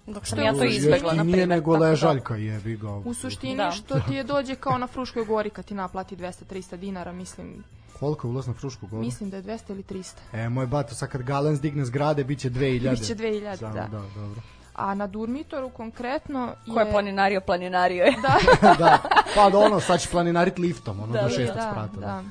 [0.07, 1.48] Dok sam Što ja je to izbegla, na nije primjer.
[1.48, 2.90] nego tako da- ležaljka jebi ga.
[2.90, 3.70] U suštini Da.
[3.70, 8.26] što ti je dođe kao na Fruškoj gori kad ti naplati 200-300 dinara, mislim, Koliko
[8.26, 9.02] je ulaz na Frušku goru?
[9.02, 10.14] mislim da je 200 ili 300.
[10.35, 12.90] E, moj bato, sad kad Galens digne zgrade, bit će 2000.
[12.90, 13.81] Biće 2000, Samo, da.
[13.83, 14.40] da, dobro.
[14.76, 16.74] A na Durmitoru konkretno je...
[16.74, 18.14] Ko je planinario, planinario je.
[18.22, 18.38] Da,
[18.78, 18.98] da,
[19.34, 22.00] pa da ono, sad će planinarit liftom, ono Da, do da, šestog da, sprata.
[22.00, 22.22] da.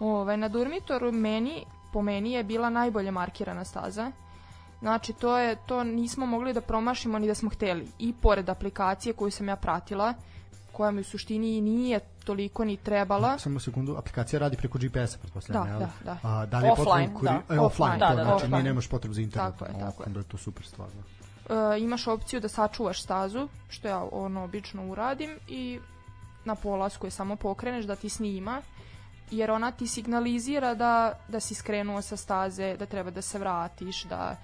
[0.00, 4.12] Ovaj, na Durmitoru meni, po meni je bila najbolje markirana staza.
[4.80, 7.88] Znači, to je, to nismo mogli da promašimo ni da smo hteli.
[7.98, 10.14] I pored aplikacije koju sam ja pratila,
[10.72, 13.38] koja mi u suštini i nije toliko ni trebala.
[13.38, 15.80] Samo sekundu, aplikacija radi preko GPS-a, pretpostavljam, Da, jel?
[15.80, 16.16] da, da.
[16.24, 17.54] A, da li je Offline, potrebno kuri- da.
[17.54, 18.52] E, offline, Offline, to, da, da, znači offline.
[18.52, 19.52] nije nemaš potrebu za internet.
[19.52, 20.06] Tako je, tako je.
[20.06, 20.88] Onda je to super stvar.
[20.88, 21.21] Da.
[21.48, 25.80] E, imaš opciju da sačuvaš stazu, što ja ono obično uradim i
[26.44, 28.62] na polasku je samo pokreneš da ti snima
[29.30, 34.04] jer ona ti signalizira da, da si skrenuo sa staze, da treba da se vratiš,
[34.04, 34.36] da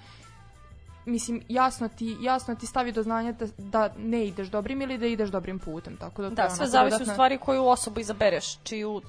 [1.06, 5.06] mislim, jasno ti, jasno ti stavi do znanja da, da ne ideš dobrim ili da
[5.06, 8.58] ideš dobrim putem, tako da Da, sve onako zavisi u dodatna- stvari koju osobu izabereš,
[8.62, 9.02] čiju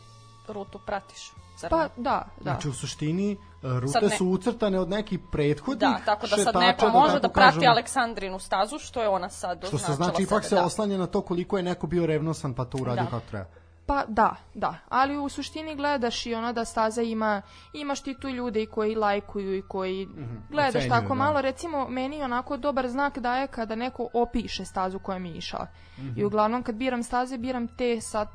[0.48, 1.32] rutu pratiš.
[1.58, 2.28] Zar Pa da, da.
[2.42, 6.40] Znači, u suštini, rute Sad ne- su ucrtane od nekih prethodnih Da, tako da sad
[6.40, 9.76] šetača, neko može tako da prati kažemo, Aleksandrinu stazu, što je ona sad Što se
[9.76, 10.66] označila znači, ipak sebe, se da.
[10.66, 13.10] oslanja na to koliko je neko bio revnosan pa to uradio Da.
[13.10, 13.46] kako treba.
[13.86, 17.42] Pa da, da, ali u suštini gledaš i ono da staza ima,
[17.74, 20.08] imaš ti tu ljude i koji lajkuju i koji
[20.50, 21.14] gledaš ocenjuju, tako da.
[21.14, 25.68] malo, recimo meni onako dobar znak daje kada neko opiše stazu kojom je išao.
[26.16, 28.26] I uglavnom kad biram staze, biram te sa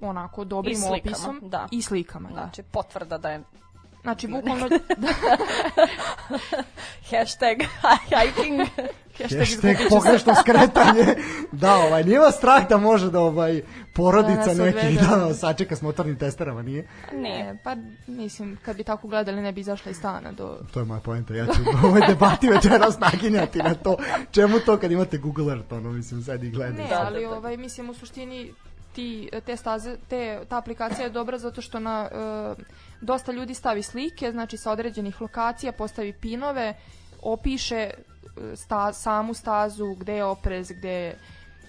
[0.00, 1.68] onako dobrim I slikama, opisom da.
[1.70, 2.34] i slikama, da.
[2.34, 3.42] Znači, potvrda da je
[4.02, 4.78] Znači, bukvalno da,
[7.10, 7.56] hashtag
[8.08, 8.60] hiking.
[9.18, 11.04] hashtag Hashtag pogrešno skretanje.
[11.52, 13.62] da, ovaj, nije vas strah da može da ovaj,
[13.94, 16.88] porodica Da neki da sačeka s motornim testerama, nije?
[17.12, 17.50] Nije.
[17.50, 20.58] E, pa mislim, kad bi tako gledali ne bi izašla iz stana do...
[20.74, 21.34] To je moja poenta.
[21.34, 23.96] Ja ću u ovoj debati večeras naginjati na to.
[24.30, 26.82] Čemu to kad imate Google Earth, ono, mislim, sad i gledaj.
[26.82, 27.36] Ne, Da, ali da, da.
[27.36, 28.52] ovaj mislim u suštini
[28.92, 32.54] ti te staze te ta aplikacija je dobra zato što na e,
[33.00, 36.74] dosta ljudi stavi slike, znači sa određenih lokacija postavi pinove
[37.22, 37.92] opiše e,
[38.56, 41.18] sta, samu stazu, gde je oprez, gde je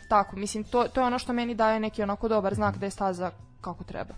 [0.07, 2.89] tako, mislim, to, to je ono što meni daje neki onako dobar znak da je
[2.89, 4.13] staza kako treba.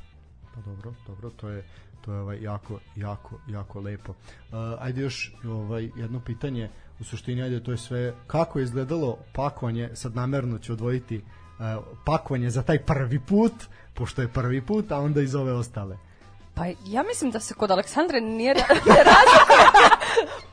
[0.55, 1.63] Pa dobro, dobro, to je
[2.05, 4.11] to je ovaj jako jako jako lepo.
[4.11, 9.17] Uh, ajde još ovaj jedno pitanje, u suštini ajde to je sve kako je izgledalo
[9.33, 13.53] pakovanje, sad namerno ću odvojiti uh, pakovanje za taj prvi put,
[13.93, 15.97] pošto je prvi put, a onda iz ove ostale.
[16.55, 18.53] Pa ja mislim da se kod Aleksandre nije
[19.09, 19.89] razlikuje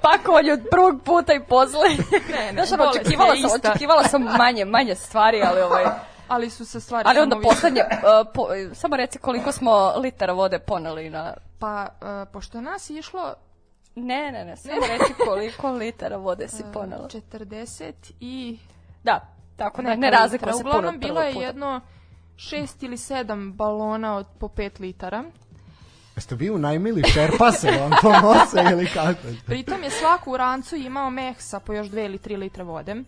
[0.00, 1.96] pakovanje od prvog puta i poslednje.
[2.30, 3.70] Ne, ne, Znaš, očekivala sam, ista.
[3.70, 5.84] očekivala sam manje, manje stvari, ali ovaj...
[6.28, 10.58] Ali su se stvari Ali onda poslednje, uh, po, samo reci koliko smo litara vode
[10.58, 11.34] poneli na...
[11.58, 13.34] Pa, e, pošto je nas išlo
[13.94, 17.08] Ne, ne, ne, samo reci koliko litara vode si ponela.
[17.08, 18.58] 40 i
[19.04, 19.20] Da,
[19.56, 21.80] tako da ne razlikuje se puno Uglavnom, bilo je jedno
[22.36, 25.24] šest ili sedam balona od po 5 litara.
[26.20, 29.18] Jeste vi unajmili šerpase, vam to nose ili kako?
[29.46, 32.92] Pritom je svaku u rancu imao meh sa po još 2 ili 3 litre vode.
[32.92, 33.02] E,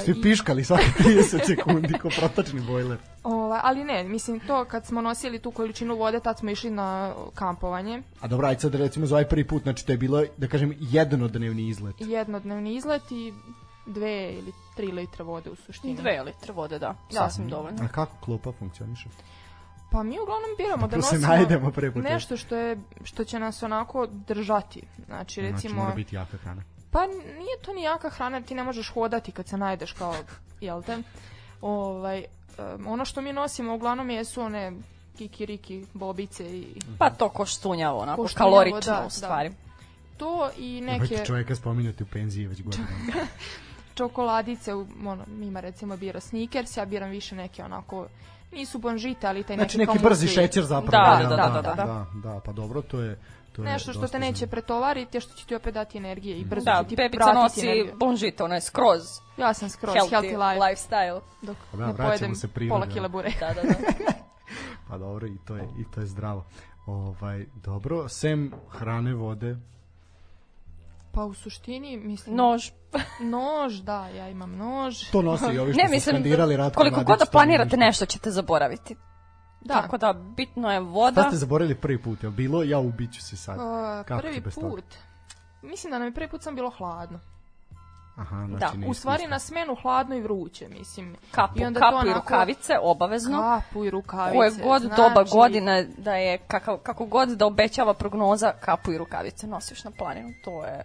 [0.00, 2.98] Svi i- piškali svaki 30 sekundi ko protočni bojler.
[3.24, 7.12] Ovaj, ali ne, mislim to kad smo nosili tu količinu vode, tad smo išli na
[7.34, 8.02] kampovanje.
[8.20, 10.76] A dobro, ajde sad recimo za ovaj prvi put, znači to je bilo, da kažem,
[10.80, 11.94] jednodnevni izlet.
[12.00, 13.32] Jednodnevni izlet i
[13.86, 15.94] dve ili tri litre vode u suštini.
[15.94, 17.18] Dve litre vode, da, Da.
[17.20, 17.84] sasvim dovoljno.
[17.84, 19.08] A kako klopa funkcioniše?
[19.90, 24.06] Pa mi uglavnom biramo da Da nosimo najdemo nešto što je što će nas onako
[24.06, 24.82] držati.
[25.06, 26.62] Znači Znači recimo mora biti jaka hrana.
[26.90, 30.14] pa nije to ni jaka hrana, ti ne možeš hodati kad se najdeš kao
[30.60, 30.98] jel te.
[31.60, 34.72] Ovaj em, ono što mi nosimo uglavnom jesu one
[35.18, 36.66] kikiriki, bobice i
[36.98, 39.50] Pa to koštunjavo, onako, Koštunjavo, kalorično da, u stvari.
[40.16, 41.02] to i Neke...
[41.02, 43.26] neke čoveka spominjati u penziji već godinama.
[43.94, 48.06] Čokoladice, u- ono, ima recimo bira Snickers, ja biram više neke onako,
[48.52, 51.04] nisu bonžite, ali taj Znači neki, neki kao brzi šećer zapravo.
[51.18, 51.84] Da, da, da, da, da, da.
[51.84, 53.18] da, da, pa dobro, to je
[53.52, 56.44] to je Nešto što te neće pretovariti, a što će ti opet dati energije i
[56.44, 57.96] brzo Da, će ti vratiti nosi energiju.
[57.96, 59.02] bonžite, ono je skroz
[59.36, 61.20] Ja sam skroz healthy, healthy, life, lifestyle.
[61.42, 62.92] dok Pa da, ne pojedem se prirodi, pola da.
[62.92, 63.46] kile bureka.
[63.46, 64.12] Da, da, da.
[64.88, 66.44] Pa dobro, i to je i to je zdravo.
[66.86, 69.56] Ovaj dobro, sem hrane, vode,
[71.14, 72.36] Pa u suštini, mislim...
[72.36, 72.70] Nož.
[73.34, 75.10] Nož, da, ja imam nož.
[75.10, 77.30] to nose i ovi što Ne, su mislim, skandirali Ratko koliko Mladić, god da to
[77.30, 78.96] planirate nešto ćete zaboraviti.
[79.60, 81.22] Da, Tako da, bitno je Šta voda.
[81.22, 82.22] ste zaboravili prvi put?
[82.22, 83.56] Je bilo ja ubiću se sad?
[83.56, 83.62] uh,
[84.06, 84.68] Kako prvi bez toga?
[84.68, 84.84] put.
[85.62, 87.20] Mislim da nam je prvi put sam bilo hladno.
[88.16, 91.16] Aha, Da, znači niste U stvari na smenu hladno i vruće, mislim.
[91.30, 93.40] Kapu, I onda to kapu i onako- rukavice, obavezno.
[93.40, 94.36] Kapu i rukavice.
[94.36, 98.98] Koje god znači, doba godine da je, kakav, kako god da obećava prognoza, kapu i
[98.98, 100.28] rukavice nosiš na planinu.
[100.44, 100.84] To je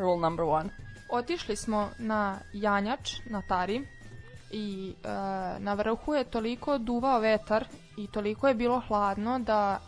[0.00, 0.70] rule number one.
[1.08, 3.82] Otišli smo na Janjač, na Tari
[4.50, 5.08] i e,
[5.58, 7.64] na vrhu je toliko duvao vetar
[7.96, 9.78] i toliko je bilo hladno da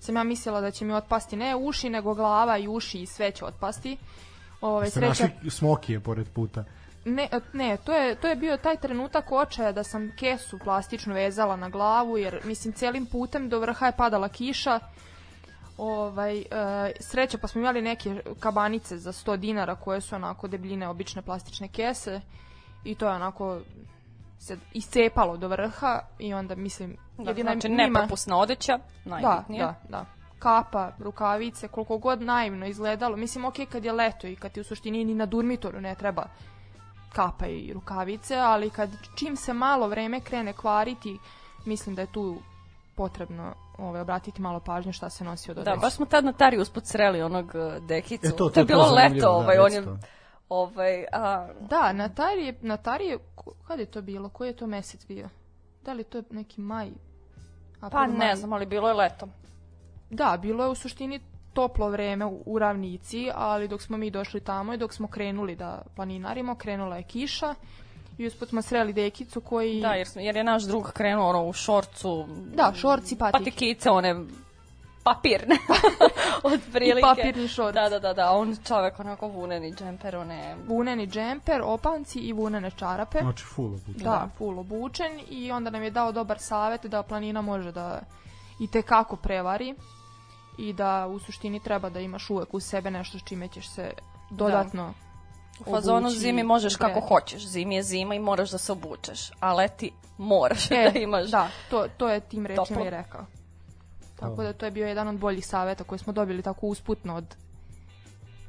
[0.00, 3.30] sam ja mislila da će mi otpasti ne uši, nego glava i uši i sve
[3.30, 3.96] će otpasti.
[4.60, 6.64] Ove, Ste sreća, našli smokije pored puta.
[7.04, 11.14] ne, e, ne to, je, to je bio taj trenutak očaja da sam kesu plastičnu
[11.14, 14.80] vezala na glavu, jer mislim celim putem do vrha je padala kiša.
[15.80, 16.44] Ovaj, e,
[17.00, 21.68] sreća pa smo imali neke kabanice za 100 dinara koje su onako debljine obične plastične
[21.68, 22.20] kese
[22.84, 23.60] i to je onako
[24.38, 29.62] se iscepalo do vrha i onda mislim Da, jedina znači, njima- nepropusna odeća, da, najbitnije.
[29.62, 30.04] da, da.
[30.38, 33.16] Kapa, rukavice, koliko god naivno izgledalo.
[33.16, 36.24] Mislim, ok, kad je leto i kad ti u suštini ni na durmitoru ne treba
[37.12, 41.18] kapa i rukavice, ali kad čim se malo vreme krene kvariti,
[41.64, 42.38] mislim da je tu
[42.94, 45.76] potrebno ovaj, obratiti malo pažnje šta se nosi od Da, odeće.
[45.76, 48.26] baš smo tad na Tari usput sreli onog uh, dekicu.
[48.26, 49.96] E, to- to, to- je to bilo zanimljivo, leto, da, ovaj, on je, to.
[50.48, 54.28] ovaj, a, Da, na Tari je, na Tari je, ko- kad je to bilo?
[54.28, 55.28] Koji je to mesec bio?
[55.82, 56.90] Da li to je neki maj?
[57.76, 58.16] April, pa maj?
[58.18, 59.28] ne znam, ali bilo je leto.
[60.10, 61.20] Da, bilo je u suštini
[61.52, 65.56] toplo vreme u, u ravnici, ali dok smo mi došli tamo i dok smo krenuli
[65.56, 67.54] da planinarimo, krenula je kiša
[68.20, 69.80] i usput smo sreli dekicu koji...
[69.80, 72.26] Da, jer, smo- jer je naš drug krenuo ono, u šorcu.
[72.54, 73.44] Da, šorci, patike.
[73.44, 74.24] Patikice, one
[75.02, 75.56] papirne.
[76.52, 76.98] Od prilike.
[76.98, 77.74] I papirni šorci.
[77.74, 78.30] Da, da, da, da.
[78.30, 80.56] On čovek onako vuneni džemper, one...
[80.66, 83.18] Vuneni džemper, opanci i vunene čarape.
[83.20, 84.04] Znači full obučen.
[84.04, 88.00] Da, full obučen i onda nam je dao dobar savet da planina može da
[88.58, 89.74] i te kako prevari
[90.58, 93.92] i da u suštini treba da imaš uvek uz sebe nešto s čime ćeš se
[94.30, 94.94] dodatno
[95.60, 97.08] U fazonu obući zimi možeš kako grejati.
[97.08, 97.46] hoćeš.
[97.46, 99.30] Zimi je zima i moraš da se obučeš.
[99.40, 101.30] A leti moraš E, da imaš.
[101.30, 103.26] Da, to, to je tim rečima i rekao.
[104.16, 107.24] Tako da to je bio jedan od boljih saveta koje smo dobili tako usputno od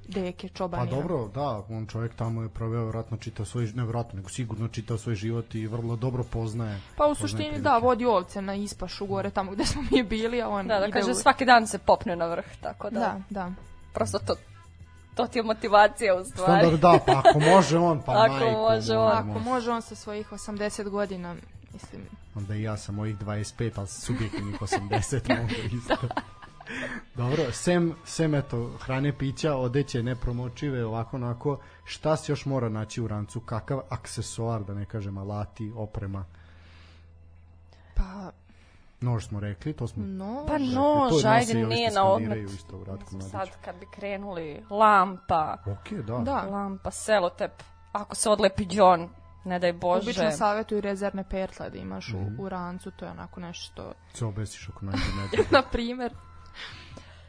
[0.07, 0.91] deke Pa čobanina.
[0.91, 4.97] dobro, da, on čovjek tamo je proveo vjerojatno čitao svoj, ne vjerojatno, nego sigurno čitao
[4.97, 6.79] svoj život i vrlo dobro poznaje.
[6.97, 7.61] Pa u suštini prilike.
[7.61, 10.85] da, vodi ovce na ispašu gore tamo gde smo mi bili, a on Da, da
[10.85, 11.15] ide kaže u...
[11.15, 13.51] svaki dan se popne na vrh, tako da, Da, da.
[13.93, 14.35] prosto to
[15.15, 16.61] To ti je motivacija u stvari.
[16.61, 18.59] Standard, da, pa ako može on, pa Ako majko.
[18.59, 19.11] može on.
[19.11, 21.35] Ako može on sa svojih 80 godina,
[21.73, 22.01] mislim,
[22.35, 26.07] Onda i ja sam mojih 25, ali subjektivnih 80 mogu isto.
[27.15, 33.01] Dobro, sem, sem eto, hrane, pića, odeće, nepromočive, ovako, onako, šta se još mora naći
[33.01, 33.39] u rancu?
[33.39, 36.25] Kakav aksesuar, da ne kažem, alati, oprema?
[38.01, 38.31] pa
[39.01, 40.03] Nož smo rekli, to smo...
[40.05, 42.37] no, Pa nož, ajde, nije na odmet.
[42.45, 46.17] Isto Mislim, sad kad bi krenuli, lampa, Ok, da.
[46.17, 46.41] da.
[46.41, 47.51] lampa, selotep,
[47.91, 49.09] ako se odlepi John,
[49.45, 50.01] ne daj Bože.
[50.01, 52.39] Obično savjetuju rezervne pertle da imaš Mhm.
[52.39, 55.51] u, u rancu, to je onako nešto što Se obesiš ako nađe medved.
[55.51, 56.13] na primer.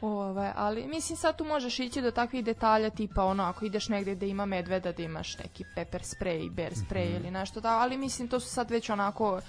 [0.01, 4.15] Ove, ali mislim sad tu možeš ići do takvih detalja tipa ono ako ideš negde
[4.15, 7.15] gde ima medveda da imaš neki pepper spray, bear spray Mhm.
[7.15, 9.41] ili nešto da, ali mislim to su sad već onako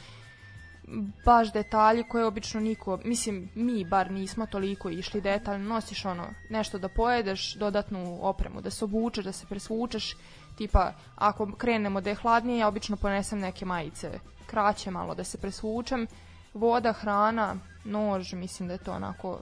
[1.25, 6.79] baš detalji koje obično niko, mislim mi bar nismo toliko išli detaljno, nosiš ono nešto
[6.79, 10.17] da pojedeš, dodatnu opremu, da se obučeš, da se presvučeš,
[10.57, 14.11] tipa ako krenemo da je hladnije, ja obično ponesem neke majice
[14.47, 16.07] kraće malo da se presvučem,
[16.55, 19.39] voda, hrana, nož, mislim da je to onako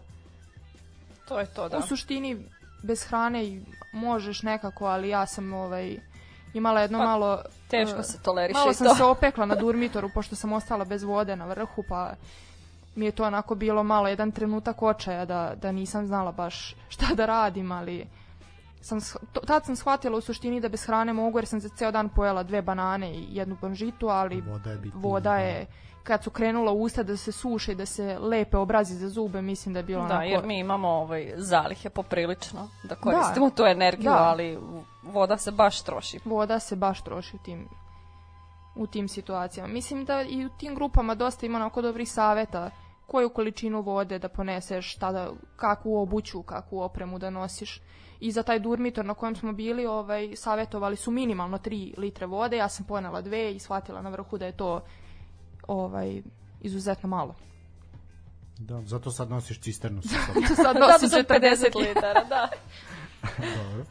[1.28, 1.78] To je to, da.
[1.78, 2.44] u suštini
[2.82, 3.60] bez hrane
[3.92, 5.96] možeš nekako, ali ja sam ovaj
[6.54, 7.38] imala jedno Pa, malo
[7.68, 8.94] Teško e, se toleriše malo i sam to.
[8.94, 12.12] se opekla na durmitoru pošto sam ostala bez vode na vrhu pa
[12.94, 17.14] mi je to onako bilo malo jedan trenutak očaja da, da nisam znala baš šta
[17.14, 18.06] da radim, ali
[18.80, 18.98] sam,
[19.46, 22.42] tad sam shvatila u suštini da bez hrane mogu jer sam za ceo dan pojela
[22.42, 25.00] dve banane i jednu banžitu, ali Voda je bitna.
[25.00, 25.66] voda je
[26.02, 29.72] kad su krenula usta da se suše i da se lepe obrazi za zube, mislim
[29.72, 30.24] da je bilo Da, onako...
[30.24, 34.16] jer mi imamo ovaj zalihe poprilično da koristimo tu energiju, Da.
[34.22, 34.58] ali
[35.02, 36.18] voda se baš troši.
[36.24, 37.68] voda se baš troši u tim
[38.76, 39.72] u tim situacijama.
[39.72, 42.70] Mislim da i u tim grupama dosta ima onako dobrih saveta
[43.06, 47.80] koju količinu vode da poneseš, tada, kakvu obuću, kakvu opremu da nosiš.
[48.20, 52.56] I za taj durmitor na kojem smo bili, ovaj, savjetovali su minimalno 3 litre vode,
[52.56, 54.80] ja sam ponela dve i shvatila na vrhu da je to
[55.68, 56.22] ovaj,
[56.60, 57.34] izuzetno malo.
[58.58, 60.42] Da, zato sad nosiš cisternu sa sobom.
[60.46, 62.48] Sad Zato nosim sam 40 50 litara, da.
[63.56, 63.84] dobro.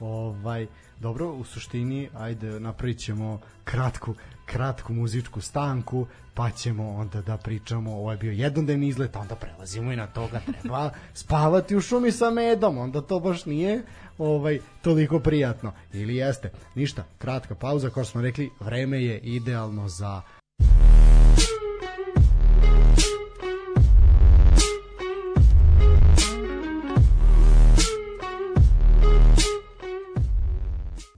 [0.00, 0.66] Ovaj,
[1.00, 4.14] dobro, u suštini, ajde, napravit ćemo kratku,
[4.46, 9.92] kratku muzičku stanku, pa ćemo onda da pričamo, ovo je bio jednodnevni izlet, onda prelazimo
[9.92, 13.82] i na toga treba spavati u šumi sa medom, onda to baš nije
[14.18, 15.72] ovaj toliko prijatno.
[15.92, 16.52] Ili jeste?
[16.74, 20.22] Ništa, kratka pauza, kao što smo rekli, vreme je idealno za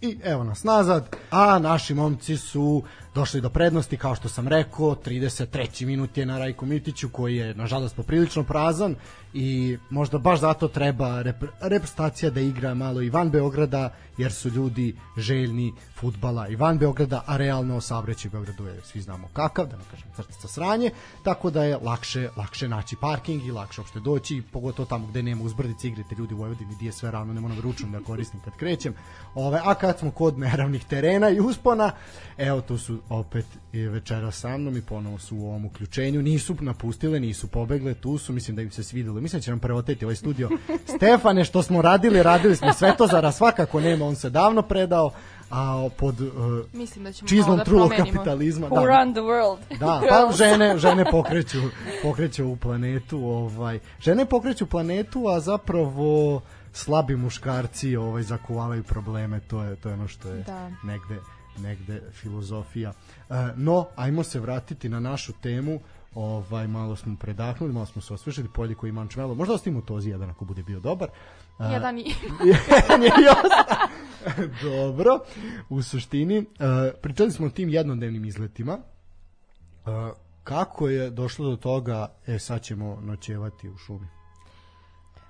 [0.01, 2.83] I evo nas nazad, a naši momci su
[3.19, 5.87] došli do prednosti, kao što sam rekao, 33.
[5.87, 8.95] minut je na Rajku Mitiću, koji je, nažalost, poprilično prazan
[9.35, 14.49] i možda baš zato treba rep reprezentacija da igra malo i van Beograda, jer su
[14.49, 19.67] ljudi željni futbala i van Beograda, a realno saobraćaj u Beogradu je, svi znamo kakav,
[19.67, 20.91] da ne kažem crtica sranje,
[21.25, 25.45] tako da je lakše, lakše naći parking i lakše uopšte doći, pogotovo tamo gde nema
[25.45, 28.57] uzbrdice igrate ljudi u Vojvodini, gdje je sve ravno, ne moram ručno da koristim kad
[28.57, 28.95] krećem.
[29.35, 31.91] Ove, a kad smo kod neravnih terena i uspona,
[32.37, 36.57] evo tu su opet i večera sa mnom i ponovo su u ovom uključenju, nisu
[36.61, 40.05] napustile, nisu pobegle, tu su, mislim da im se svidelo, mislim da će nam preoteti
[40.05, 40.49] ovaj studio.
[40.97, 45.11] Stefane, što smo radili, radili smo Svetozara, svakako nema, on se davno predao,
[45.51, 46.29] a pod uh,
[46.73, 48.17] Mislim da ćemo čizmom da trulog promenimo.
[48.17, 48.69] kapitalizma.
[48.69, 49.79] Who run the world?
[49.79, 51.59] Da, pa žene, žene pokreću,
[52.03, 53.79] pokreću u planetu, ovaj.
[54.01, 56.41] Žene pokreću planetu, a zapravo
[56.73, 60.71] slabi muškarci ovaj zakuvavaju probleme, to je to je ono što je Da.
[60.85, 61.19] negde
[61.63, 62.93] negde filozofija.
[63.31, 65.81] E, no, ajmo se vratiti na našu temu.
[66.15, 69.35] Ovaj malo smo predahnuli, malo smo se osvežili, polje koji ima čmelo.
[69.35, 71.09] Možda ostavimo tozi jedan ako bude bio dobar.
[71.61, 72.05] E, Jedan i...
[72.45, 73.27] Jedan je i.
[74.63, 75.19] Dobro.
[75.69, 76.47] U suštini, uh,
[77.03, 78.79] pričali smo o tim jednodnevnim izletima.
[79.87, 79.93] Uh,
[80.45, 84.18] kako je došlo do toga, e, sad ćemo noćevati u šumi?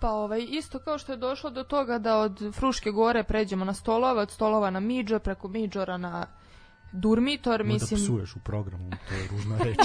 [0.01, 3.75] Pa ovaj, isto kao što je došlo do toga da od Fruške gore pređemo na
[3.75, 6.27] Stolova, od Stolova na Midžor, preko Midžora na
[6.93, 7.75] Durmitor, Mislim...
[7.75, 9.79] mislim, Da psuješ u programu, to je ružna reč.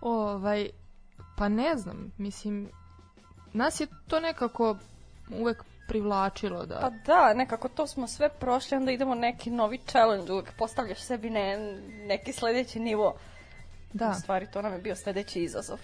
[0.00, 0.68] ovaj,
[1.36, 2.70] pa ne znam, mislim,
[3.52, 4.76] nas je to nekako
[5.30, 6.78] uvek privlačilo da...
[6.80, 11.30] Pa da, nekako to smo sve prošli, onda idemo neki novi challenge, uvijek postavljaš sebi
[11.30, 11.56] ne,
[12.06, 13.16] neki sledeći nivo.
[13.92, 15.78] da, U stvari, to nam je bio sledeći izazov.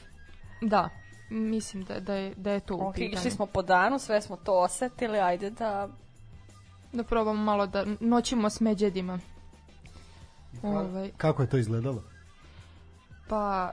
[0.61, 0.89] da,
[1.31, 3.13] mislim da, da, je, da je to u Ok, pitanju.
[3.13, 5.89] išli smo po danu, sve smo to osetili, ajde da...
[6.93, 9.19] Da probamo malo da noćimo s međedima.
[10.63, 12.03] Ovaj, Kako je to izgledalo?
[13.29, 13.71] Pa,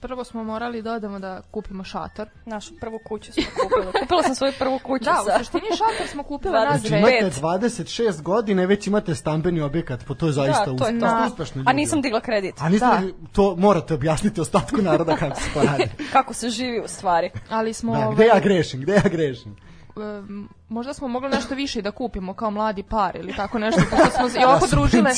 [0.00, 2.28] prvo smo morali da odemo da kupimo šator.
[2.46, 3.92] Našu prvu kuću smo kupili.
[4.00, 6.96] Kupila sam svoju prvu kuću Da, u suštini šator smo kupili nas Znači.
[6.96, 11.00] Imate 26 godine, već imate stambeni objekat, po to je zaista Da, to je uspe-
[11.00, 11.26] to.
[11.26, 11.60] uspešno.
[11.60, 11.76] A ljudi.
[11.76, 12.54] nisam digla kredit.
[12.58, 12.92] A niste, Da.
[12.96, 15.84] li- to morate objasniti ostatku naroda kako se to radi.
[16.12, 17.30] Kako se živi u stvari.
[17.48, 17.92] Ali smo...
[17.92, 19.56] Da, ovaj, gde ja grešim, gde ja grešim?
[19.96, 24.10] em, možda smo mogli nešto više da kupimo kao mladi par ili tako nešto, pošto
[24.10, 25.10] smo i ovako družile,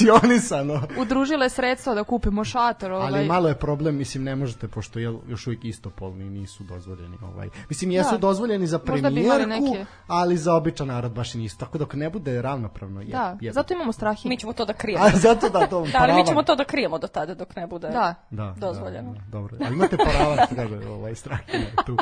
[0.98, 2.92] udružile sredstva da kupimo šator.
[2.92, 3.06] Ovaj.
[3.08, 7.16] Ali malo je problem, mislim, ne možete, pošto je još uvijek istopolni nisu dozvoljeni.
[7.24, 7.48] Ovaj.
[7.68, 8.18] Mislim, jesu Da.
[8.18, 11.58] dozvoljeni za premijerku, neke- ali za običan narod baš i nisu.
[11.58, 13.52] Tako dok ne bude ravnopravno, je, Da, je.
[13.52, 14.16] zato imamo strah.
[14.24, 15.04] Mi ćemo to da krijemo.
[15.04, 17.66] A zato da to Da, ali mi ćemo to da krijemo do tada dok ne
[17.66, 17.88] bude.
[17.88, 19.12] Da, da, dozvoljeno.
[19.12, 19.56] Da, da, dobro.
[19.60, 21.96] Ali imate paravan, kaže, ovaj, strahinja je tu.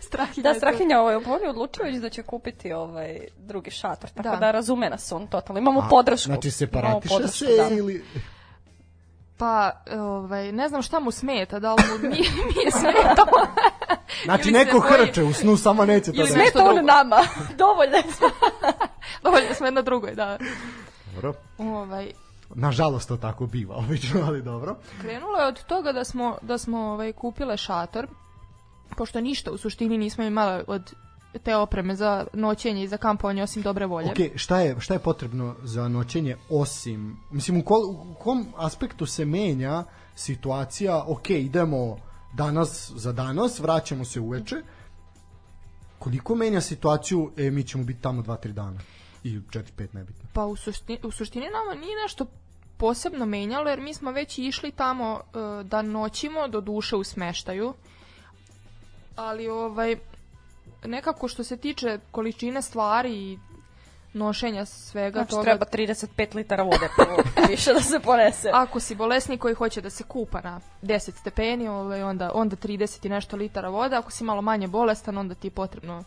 [0.00, 2.81] strah i Da, Strahinja ovaj, je odlučio da će kupiti ovaj
[3.36, 4.50] drugi šator, tako da, Da.
[4.50, 5.60] razume nas on totalno.
[5.60, 6.26] Imamo A, podršku.
[6.26, 7.74] Znači, Imamo separatiše podršku, se da.
[7.74, 8.04] ili...
[9.36, 13.46] Pa, ovaj, ne znam šta mu smeta, da li mu nije, nije smetalo.
[14.24, 16.32] Znači, neko boji- hrče u snu, samo neće to Ili da...
[16.32, 17.16] Smeta on nama.
[17.58, 17.96] Dovoljno.
[19.22, 20.38] Dovoljno smo jedna drugoj, da.
[21.14, 21.34] Dobro.
[21.58, 22.12] Ovaj,
[22.54, 24.76] Nažalost, to tako biva, obično, ali dobro.
[25.00, 28.06] krenulo je od toga da smo, da smo ovaj, kupile šator,
[28.96, 30.92] pošto ništa u suštini nismo imali od
[31.38, 34.10] te opreme za noćenje i za kampovanje osim dobre volje.
[34.10, 39.06] Ok, šta je, šta je potrebno za noćenje osim, mislim u, kol, u kom aspektu
[39.06, 41.96] se menja situacija, ok, idemo
[42.32, 44.56] danas za danas, vraćamo se uveče,
[45.98, 48.80] koliko menja situaciju, e, mi ćemo biti tamo 2-3 dana
[49.24, 50.28] i 4-5 nebitno.
[50.32, 52.26] Pa u suštini, u suštini nama nije nešto
[52.76, 57.74] posebno menjalo, jer mi smo već išli tamo e, da noćimo, do duše u smeštaju,
[59.16, 59.96] ali ovaj,
[60.84, 63.38] nekako što se tiče količine stvari i
[64.14, 67.16] nošenja svega Znači, toga, treba 35 litara vode prvo
[67.50, 68.50] više da se ponese.
[68.54, 73.06] ako si bolesnik koji hoće da se kupa na 10 stepeni, ovaj, onda, onda 30
[73.06, 76.04] i nešto litara vode, ako si malo manje bolestan, onda ti je potrebno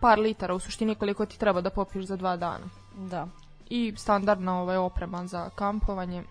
[0.00, 2.66] par litara, u suštini koliko ti treba da popiješ za dva dana.
[2.96, 3.26] Da.
[3.66, 6.24] i standardna ovaj oprema za kampovanje.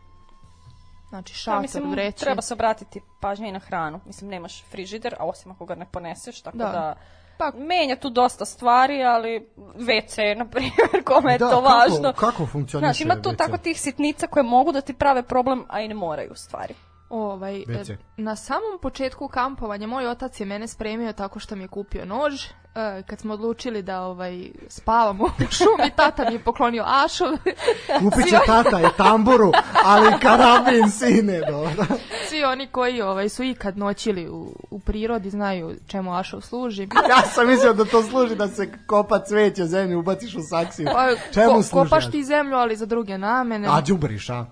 [1.09, 2.17] Znači Ja, šator, mislim, vreće.
[2.17, 3.99] treba se obratiti pažnje i na hranu.
[4.05, 6.95] Mislim, nemaš frižider, a osim ako ga ne poneseš, tako da, Da.
[7.39, 10.73] Pa- menja tu dosta stvari, ali WC, na primjer,
[11.05, 12.13] kome je Da, to kako- važno.
[12.13, 13.37] kako funkcioniše Znaš, ima tu WC?
[13.37, 16.73] tako tih sitnica koje mogu da ti prave problem, a i ne moraju u stvari.
[17.09, 21.67] Ovaj, e, na samom početku kampovanja moj otac je mene spremio tako što mi je
[21.67, 22.45] kupio nož.
[22.75, 27.27] E, kad smo odlučili da ovaj spavamo u šumi, tata mi je poklonio ašov.
[27.99, 29.51] Kupit će tata je tamburu,
[29.85, 31.85] ali karabin sine, dobro.
[32.29, 36.87] Svi oni koji ovaj su ikad noćili u, u prirodi znaju čemu ašov služi.
[37.09, 40.87] Ja sam mislio da to služi da se kopa cveće zemlju, ubaciš u saksiju.
[40.93, 41.89] Pa, Čemu ko- služi?
[41.89, 43.67] kopaš ti zemlju, ali za druge namene.
[43.71, 44.45] A, đubriš, a?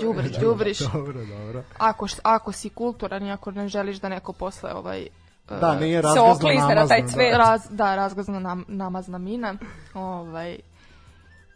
[0.00, 0.78] Đubriš, đubriš.
[0.78, 1.62] Dobro, dobro.
[1.78, 5.06] Ako, ako si kulturan i ako ne želiš da neko posle ovaj
[5.48, 7.32] Da, nije se oklizne na taj cvet.
[7.32, 7.38] Da.
[7.38, 9.54] Raz, da, razgazna nam, namazna mina.
[9.94, 10.58] Ovaj,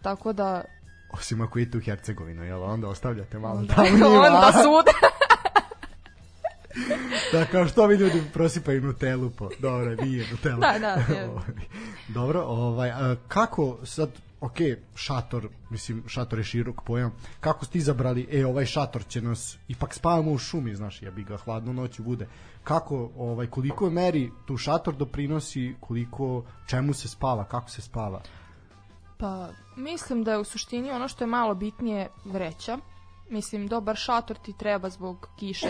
[0.02, 0.64] tako da...
[1.12, 2.62] Osim ako idete u Hercegovinu, jel?
[2.62, 3.74] Onda ostavljate malo njima.
[4.26, 4.84] onda sud.
[7.32, 9.48] Da, kao što vi ljudi prosipaju Nutellu po...
[9.58, 10.72] Dobro, nije Nutella.
[10.72, 11.28] Da, da, je.
[11.30, 11.44] Ovaj,
[12.08, 14.10] Dobro, ovaj, a, kako sad,
[14.40, 14.56] ok,
[14.94, 19.94] šator, mislim, šator je širok pojam, kako ste izabrali, e, ovaj šator će nas, ipak
[19.94, 22.28] spavamo u šumi, znaš, ja bi ga hladno noću bude,
[22.64, 28.20] kako, ovaj, koliko meri tu šator doprinosi, koliko, čemu se spava, kako se spava?
[29.18, 32.78] Pa, mislim da je u suštini ono što je malo bitnije vreća.
[33.30, 35.68] Mislim, dobar šator ti treba zbog kiše,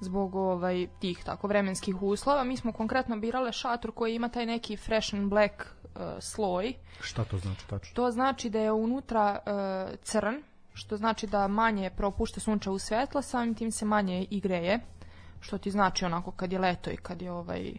[0.00, 2.44] zbog ovaj, tih tako vremenskih uslova.
[2.44, 5.54] Mi smo konkretno birale šator koji ima taj neki fresh and black
[6.20, 6.74] sloj.
[7.00, 7.94] Šta to znači tačno?
[7.94, 10.42] To znači da je unutra uh, crn,
[10.74, 14.80] što znači da manje propušta sunčevu svetla, samim tim se manje i greje,
[15.40, 17.72] što ti znači onako kad je leto i kad je ovaj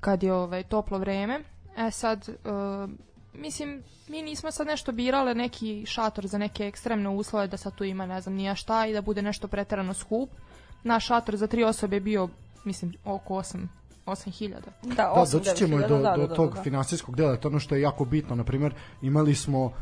[0.00, 1.40] kad je ovaj toplo vreme.
[1.76, 2.90] E sad uh,
[3.32, 7.84] mislim mi nismo sad nešto birale neki šator za neke ekstremne uslove da sad tu
[7.84, 10.30] ima ne znam nija šta i da bude nešto preterano skup.
[10.82, 12.28] Naš šator za tri osobe je bio
[12.64, 13.66] mislim oko 8
[14.12, 14.54] 8000.
[14.82, 16.62] Da, Da, osam, doći ćemo do, hiljada, do da, tog da, da.
[16.62, 18.36] finansijskog dela, to je ono što je jako bitno.
[18.36, 19.72] Na primjer, imali smo uh,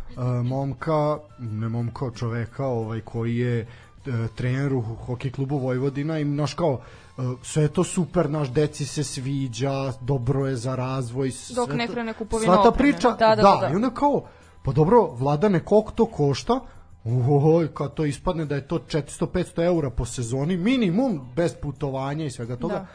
[0.45, 3.67] momka, ne momka, čoveka ovaj, koji je
[4.07, 8.49] uh, trener u hokej klubu Vojvodina i naš kao uh, sve je to super, naš
[8.49, 11.33] deci se sviđa, dobro je za razvoj.
[11.55, 12.93] Dok sve ne krene kupovina Sva ta opreme.
[12.93, 13.69] priča, Da, da, da, da.
[13.73, 14.23] i onda kao,
[14.65, 16.61] pa dobro, vladane, koliko to košta?
[17.05, 22.31] Oj, kad to ispadne da je to 400-500 eura po sezoni, minimum, bez putovanja i
[22.31, 22.75] svega toga.
[22.75, 22.87] Da.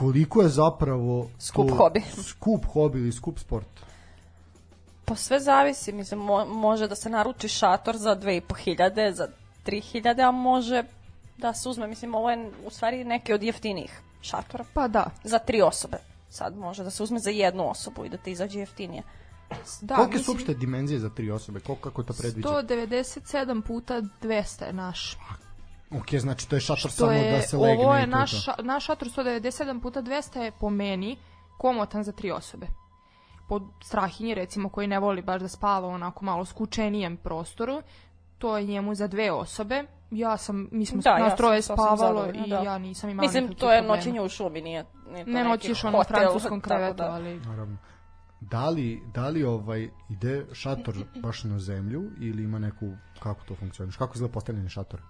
[0.00, 2.02] Koliko je zapravo Skup to- hobi.
[2.30, 3.66] Skup hobi ili skup sport?
[5.04, 9.28] Pa sve zavisi, mislim, mo- može da se naruči šator za 2500, za
[9.66, 10.82] 3000, a može
[11.36, 14.64] Da se uzme, mislim, ovo je u stvari neke od jeftinijih šatora.
[14.74, 15.10] Pa da.
[15.24, 15.96] Za tri osobe.
[16.28, 19.02] Sad može da se uzme za jednu osobu i da te izađe jeftinije.
[19.80, 21.60] Da, Kolike su mislim, uopšte dimenzije za tri osobe?
[21.60, 22.48] Koliko, kako to predviđa?
[22.48, 25.16] 197 puta 200 je naš.
[25.90, 28.32] Ok, znači to je šator To samo je, da se legne ovo je naš,
[28.62, 31.16] naš šator 197 puta 200 je po meni
[31.58, 32.66] komotan za tri osobe.
[33.48, 37.82] Po Strahinji recimo koji ne voli baš da spava u onako malo skučenijem prostoru,
[38.38, 39.84] to je njemu za dve osobe.
[40.10, 42.62] Ja sam, mi smo Da, ja nas sam troje spavalo i da.
[42.62, 43.96] ja nisam imala Mislim, to je problema.
[43.96, 47.10] noćenje u šubi, nije, nije to Ne neki noćiš ono hotel, francuskom tako krevetu, da.
[47.10, 47.40] ali...
[47.40, 47.76] Naravno.
[48.40, 53.54] Da li, da li ovaj ide šator baš na zemlju ili ima neku, kako to
[53.54, 53.96] funkcioniš?
[53.96, 55.02] Kako izgleda postavljanje šatora?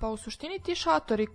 [0.00, 1.26] Pa u suštini ti šatori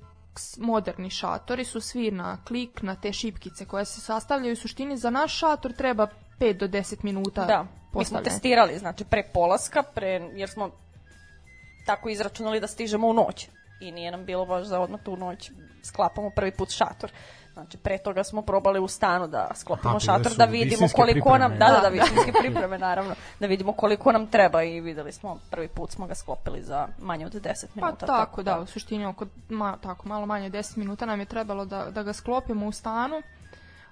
[0.57, 5.09] moderni šatori su svi na klik na te šipkice koje se sastavljaju u suštini za
[5.09, 6.07] naš šator treba
[6.39, 10.71] 5 do 10 minuta Da, mi smo testirali, znači pre polaska, pre, jer smo
[11.85, 13.47] tako izračunali da stižemo u noć.
[13.81, 15.51] I nije nam bilo baš za odmah tu noć
[15.83, 17.11] sklapamo prvi put šator.
[17.59, 21.37] Znači, pre toga smo probali u stanu da sklopimo Aha, bile šator, da vidimo koliko
[21.37, 21.87] nam, da, da, da, Da.
[21.89, 26.15] visinske pripreme, naravno, da vidimo koliko nam treba i videli smo, prvi put smo ga
[26.15, 28.05] sklopili za manje od 10 Pa minuta.
[28.05, 31.65] tako, da, u suštini oko ma, tako malo manje od 10 minuta nam je trebalo
[31.65, 33.21] da, da ga sklopimo u stanu.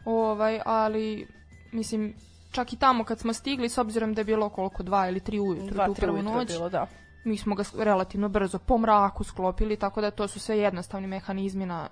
[0.05, 1.27] Ovaj, ali
[1.71, 2.13] mislim
[2.51, 5.39] čak i tamo kad smo stigli s obzirom da je bilo koliko dva ili tri
[5.39, 6.87] ujutru Dva, tu tri prvu noć, bilo, da.
[7.23, 11.65] mi smo ga relativno brzo po mraku sklopili, tako da to su sve jednostavni mehanizmi
[11.65, 11.87] na,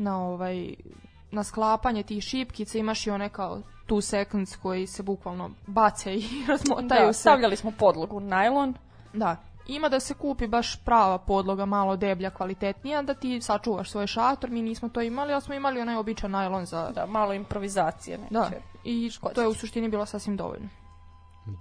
[0.00, 0.74] na ovaj
[1.30, 6.24] na sklapanje tih šipkica imaš i one kao two seconds koji se bukvalno bace i
[6.48, 7.20] razmotaju Da, se.
[7.20, 8.74] stavljali smo podlogu, najlon,
[9.12, 9.36] Da.
[9.68, 14.50] Ima da se kupi baš prava podloga, malo deblja, kvalitetnija, da ti sačuvaš svoj šator.
[14.50, 16.90] Mi nismo to imali, ali smo imali onaj običan najlon za...
[16.90, 18.34] da, malo improvizacije neke.
[18.34, 18.50] Da.
[18.84, 19.34] I školjčice.
[19.34, 20.68] to je u suštini bilo sasvim dovoljno.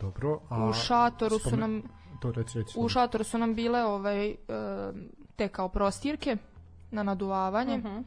[0.01, 0.65] Dobro, a...
[0.65, 1.81] U šatoru su spome- nam
[2.21, 2.73] To reci, reci.
[2.75, 4.35] u šatoru su nam bile ovaj e,
[5.35, 6.37] te kao prostirke
[6.91, 7.77] na naduvavanje.
[7.77, 7.97] Mhm.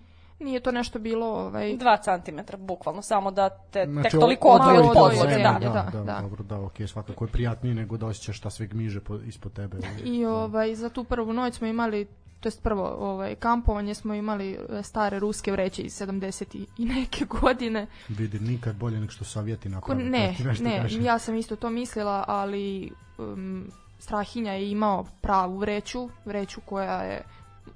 [0.42, 1.98] Nije to nešto bilo ovaj 2
[2.46, 5.58] cm, bukvalno, samo da te Znači, tek toliko od- odvoji malo od podloge, zemlje, da.
[5.62, 6.18] da, da, da.
[6.20, 9.76] dobro, da, ok, svakako je prijatnije nego da osjećaš šta sve gmiže po, ispod tebe.
[10.04, 12.06] I ovaj za tu prvu noć smo imali
[12.40, 16.44] to jest prvo ovaj kampovanje smo imali e, stare ruske vreće iz 70
[16.78, 17.86] i- neke godine.
[18.08, 20.04] Vidi, nikad bolje nego što Sovjeti Ko, naprave.
[20.04, 21.02] ne, nešto ne, kažem.
[21.02, 27.22] ja sam isto to mislila, ali um, Strahinja je imao pravu vreću, vreću koja je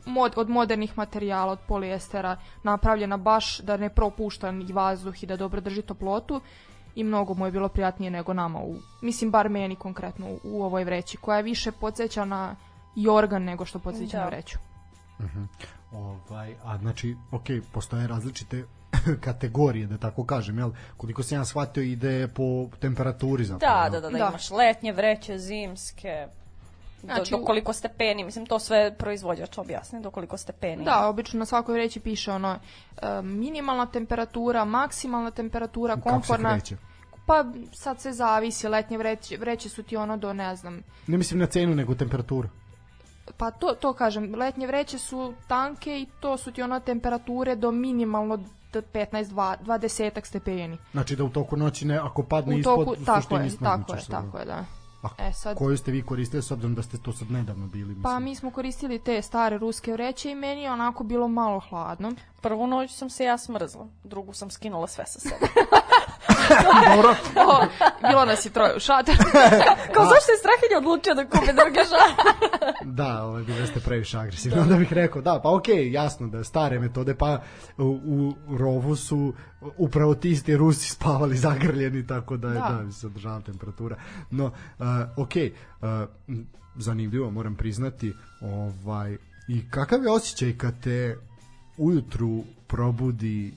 [0.07, 5.37] mod, od modernih materijala, od polijestera, napravljena baš da ne propušta ni vazduh i da
[5.37, 6.41] dobro drži toplotu
[6.95, 10.63] i mnogo mu je bilo prijatnije nego nama, u, mislim bar meni konkretno u, u
[10.63, 12.57] ovoj vreći, koja više podsjeća na
[12.97, 14.23] jorgan nego što podsjeća Da.
[14.23, 14.59] na vreću.
[15.93, 18.65] Ovaj, a znači, ok, postoje različite
[19.27, 20.71] kategorije, da tako kažem, jel?
[20.97, 23.75] Koliko sam ja shvatio ide po temperaturi zapravo.
[23.75, 24.29] Da, da, da, da, Da.
[24.29, 26.27] imaš letnje vreće, zimske,
[27.15, 30.85] Znači, do koliko stepeni, mislim to sve proizvođač objasni, do koliko stepeni.
[30.85, 32.59] Da, obično na svakoj vreći piše ono
[33.03, 36.53] e, minimalna temperatura, maksimalna temperatura, Kako se komforna.
[36.53, 36.77] kreće?
[37.27, 41.41] Pa sad se zavisi, letnje vreće, vreće su ti ono do ne znam, Ne mislim
[41.41, 42.49] na cenu, nego temperaturu.
[43.37, 47.71] pa to, to kažem, letnje vreće su tanke i to su ti ono temperature do
[47.71, 48.37] minimalno
[48.73, 49.25] do 15
[49.65, 50.79] 20 stepeni.
[50.93, 53.57] Znači da u toku noći ne, ako padne U ispod, toku, u tako suštini je,
[53.59, 54.11] tako je, se.
[54.11, 54.65] tako je, da.
[55.19, 57.89] A E sad, koju ste vi koristili s obzirom da ste to sad nedavno bili?
[57.89, 58.03] Mislim.
[58.03, 62.13] pa mi smo koristili te stare ruske vreće i meni je onako bilo malo hladno.
[62.47, 65.35] Prvu noć sam se ja smrzla, drugu sam skinula sve sa sebe.
[66.95, 67.67] Dobro, O,
[68.09, 69.19] bilo nas i troje u šatoru.
[69.95, 72.13] Kao zašto je Strahinja odlučio da kupi druge žare?
[73.01, 76.79] da, ovaj, bili ste previše agresivni, onda bih rekao, da, pa okej, jasno da stare
[76.79, 77.43] metode, pa
[77.79, 79.35] u, u rovu su
[79.77, 82.83] upravo ti isti Rusi spavali zagrljeni, tako da je, da, Da.
[82.85, 83.97] da se održava temperatura.
[84.31, 84.53] No, uh,
[85.17, 85.89] okej, uh,
[86.29, 89.17] m, zanimljivo, moram priznati, ovaj,
[89.49, 91.17] i kakav je osjećaj kad te
[91.79, 93.53] ujutru probudi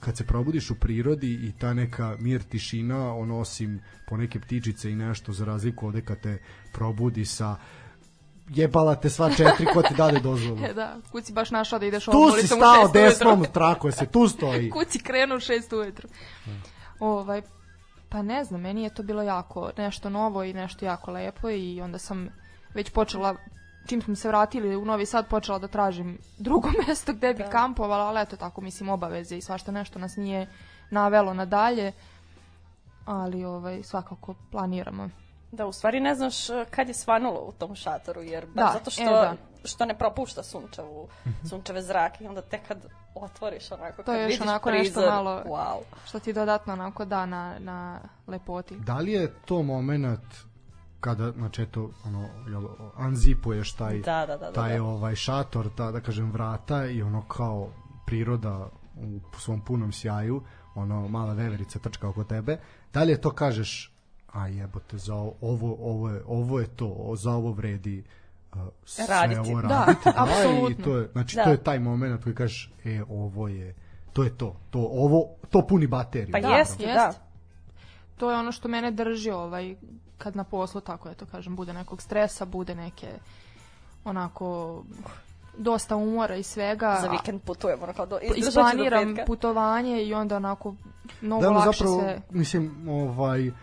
[0.00, 4.90] kad se probudiš u prirodi i ta neka mir tišina, ono osim po neke ptičice
[4.90, 6.38] i nešto za razliku ovde kad te
[6.72, 7.56] probudi sa
[8.48, 10.60] jebala te sva četiri ko ti dade dozvolu.
[10.70, 13.00] E, da, kuci baš našao da ideš ovom Tu si ulicom u stao šest ujutru.
[13.02, 14.70] desnom, trako se, tu stoji.
[14.76, 16.08] Kuci krenu u šest ujutru.
[16.98, 17.42] Ovaj,
[18.08, 21.80] pa ne znam, meni je to bilo jako nešto novo i nešto jako lepo i
[21.80, 22.28] onda sam
[22.74, 23.36] već počela
[23.86, 27.50] čim smo se vratili u Novi Sad počela da tražim drugo mesto gde bi Da.
[27.50, 30.46] kampovala, ali eto tako mislim obaveze i svašta nešto nas nije
[30.90, 31.92] navelo na dalje.
[33.04, 35.10] Ali ovaj svakako planiramo.
[35.52, 38.70] Da, u stvari ne znaš eh, kad je svanulo u tom šatoru, jer baš Da,
[38.72, 39.34] zato e, što, da.
[39.64, 41.08] što ne propušta sunčevu,
[41.48, 42.78] sunčeve zrake i onda tek kad
[43.14, 45.78] otvoriš onako, To kad je još vidiš onako prizor, nešto malo- wow.
[46.06, 48.76] Što ti dodatno onako da na, na lepoti.
[48.76, 50.22] Da li je to moment
[51.00, 52.64] kada znači eto ono jel
[52.98, 54.84] unzipuješ taj Da, da, da, da, taj da.
[54.84, 57.68] ovaj šator ta da kažem vrata i ono kao
[58.06, 60.42] priroda u svom punom sjaju
[60.74, 62.58] ono mala veverica trčka oko tebe
[62.92, 63.92] da li je to kažeš
[64.28, 68.04] a jebote za ovo ovo, ovo je ovo je to za ovo vredi
[68.52, 69.40] uh, sve Raditi.
[69.40, 70.84] ovo Da, raditi i apsolutno.
[70.84, 71.44] to je znači Da.
[71.44, 73.74] to je taj momenat koji kažeš e ovo je
[74.12, 76.94] to je to to ovo to puni bateriju Pa Da, jeste, jest.
[76.96, 77.12] da.
[78.16, 79.76] to je ono što mene drži ovaj
[80.18, 83.18] kad na poslu tako eto kažem bude nekog stresa bude neke
[84.04, 84.82] onako
[85.58, 89.26] dosta umora i svega Za vikend putujemo, ono kao do, isplaniram petka.
[89.26, 90.74] putovanje i onda onako
[91.20, 93.54] mnogo da, lakše zapravo, sve mislim, ovaj, uh,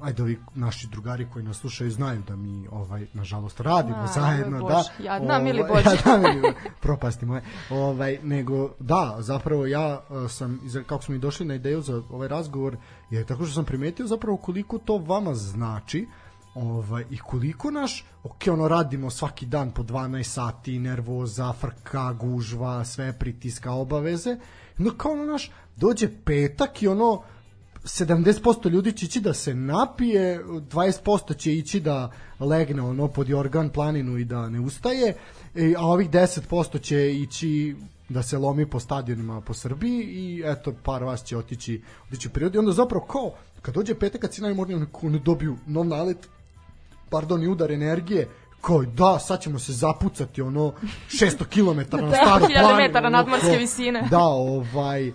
[0.00, 4.60] ajde ovi naši drugari koji nas slušaju znaju da mi ovaj nažalost radimo A, zajedno
[4.60, 5.96] Bože, da jadna, mili ovaj, Bože.
[5.96, 11.18] jadna, mili Bože, propasti moje ovaj nego da zapravo ja uh, sam kako smo i
[11.18, 12.76] došli na ideju za ovaj razgovor
[13.10, 16.06] je tako što sam primetio zapravo koliko to vama znači
[16.54, 22.84] ovaj, i koliko naš, ok, ono radimo svaki dan po 12 sati, nervoza, frka, gužva,
[22.84, 24.36] sve pritiska, obaveze,
[24.78, 27.22] no kao ono naš, dođe petak i ono,
[27.84, 33.70] 70% ljudi će ići da se napije, 20% će ići da legne ono pod jorgan
[33.70, 35.16] planinu i da ne ustaje,
[35.54, 37.76] e, a ovih 10% će ići
[38.08, 42.30] da se lomi po stadionima po Srbiji i eto par vas će otići, otići u
[42.30, 42.58] prirodi.
[42.58, 43.32] Onda zapravo kao
[43.62, 46.28] kad dođe petak kad si najmorniji oni, dobiju nov nalet
[47.10, 48.28] pardon, i udar energije,
[48.60, 50.72] kao da, sad ćemo se zapucati ono
[51.08, 52.76] 600 km na Da, staru 1000 planinu.
[52.76, 54.08] metara nadmorske visine.
[54.10, 55.08] Da, ovaj...
[55.08, 55.14] Uh,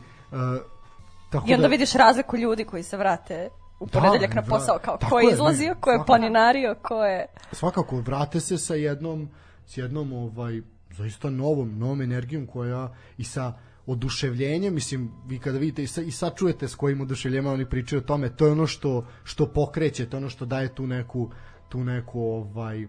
[1.29, 4.79] tako I onda da, vidiš razliku ljudi koji se vrate u ponedeljak na da, posao,
[4.79, 7.25] kao ko je izlazio, ko je planinario, ko je...
[7.51, 9.29] svakako vrate se sa jednom
[9.67, 10.61] s jednom ovaj
[11.01, 13.53] zaista novom novom energijom koja i sa
[13.85, 17.99] oduševljenjem mislim vi kada vidite i, sa, i sad čujete s kojim oduševljenjem oni pričaju
[17.99, 21.31] o tome to je ono što što pokreće to je ono što daje tu neku
[21.69, 22.87] tu neku ovaj e,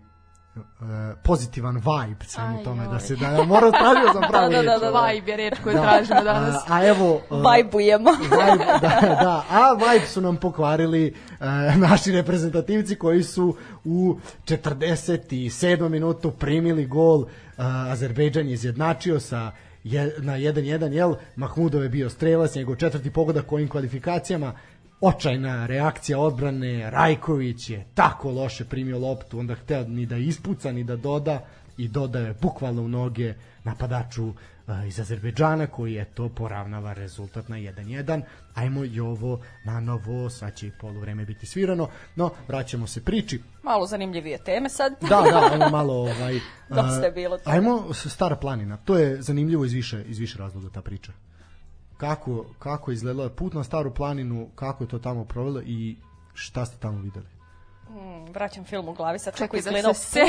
[1.25, 4.79] pozitivan vibe svemu Aj, tome da se da ja moram tražio sam pravu Da, da,
[4.79, 5.15] da, da, ovaj.
[5.15, 6.55] Vibe je reč koju tražimo danas.
[6.55, 8.11] A, a evo e, Vajbujemo.
[8.23, 11.15] Vibe, da, da, a vibe su nam pokvarili e,
[11.77, 15.89] naši reprezentativci koji su u 47.
[15.89, 17.27] minutu primili gol, e,
[17.63, 19.53] Azerbejdžan je izjednačio sa
[19.85, 24.55] je, na 1-1, jel, Mahmudov je bio strelac, njegov četvrti pogodak u ovim kvalifikacijama,
[25.01, 30.85] očajna reakcija odbrane, Rajković je tako loše primio loptu, onda hteo ni da ispuca, ni
[30.85, 31.47] da doda
[31.77, 33.35] i dodaje bukvalno u noge
[33.65, 34.33] napadaču
[34.87, 38.23] iz Azerbejdžana koji je to poravnava rezultat na 1-1.
[38.55, 43.43] Ajmo i ovo na novo, sad će i poluvreme biti svirano, no vraćamo se priči.
[43.63, 44.93] Malo zanimljivije teme sad.
[45.01, 46.41] Da, da, ajmo malo ovaj...
[46.69, 47.51] Dosta je bilo toga.
[47.51, 51.13] Ajmo Stara planina, to je zanimljivo iz više, iz više razloga ta priča.
[51.97, 55.97] Kako, kako je izgledala put na Staru planinu, kako je to tamo provelo i
[56.35, 57.27] šta ste tamo videli?
[57.93, 60.21] Mm, vraćam film u glavi sad kako Čekaj da izgledao se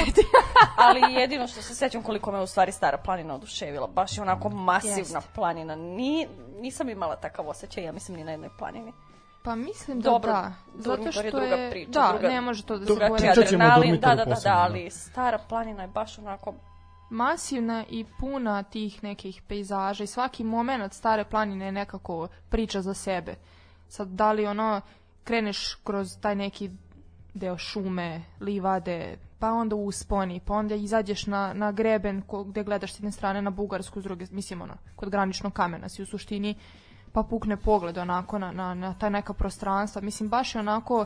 [0.86, 4.50] ali jedino što se sećam koliko me u stvari stara planina oduševila, baš je onako
[4.50, 5.20] masivna Jeste.
[5.36, 5.76] planina.
[5.76, 6.28] Ni,
[6.60, 8.94] nisam imala takav osjećaj, ja mislim ni na jednoj planini.
[9.44, 10.54] Pa mislim da Dobro, da.
[10.76, 13.16] Zato Durmitor je što druga je, priča, da, druga- ne može to da se o
[13.32, 14.54] adrenalin, da, da, da, da, da.
[14.54, 16.54] ali stara planina je baš onako
[17.10, 22.94] masivna i puna tih nekih pejzaža i svaki moment stare planine je nekako priča za
[22.94, 23.36] sebe.
[23.88, 24.82] Sad, da li ono,
[25.24, 26.70] kreneš kroz taj neki
[27.34, 32.94] deo šume, livade, pa onda usponi, pa onda izađeš na, na greben ko, gde gledaš
[32.94, 36.56] s jedne strane na Bugarsku, s druge, mislim ono, kod graničnog kamena si u suštini,
[37.12, 40.02] pa pukne pogled onako na, na, na ta neka prostranstva.
[40.02, 41.06] Mislim, baš je onako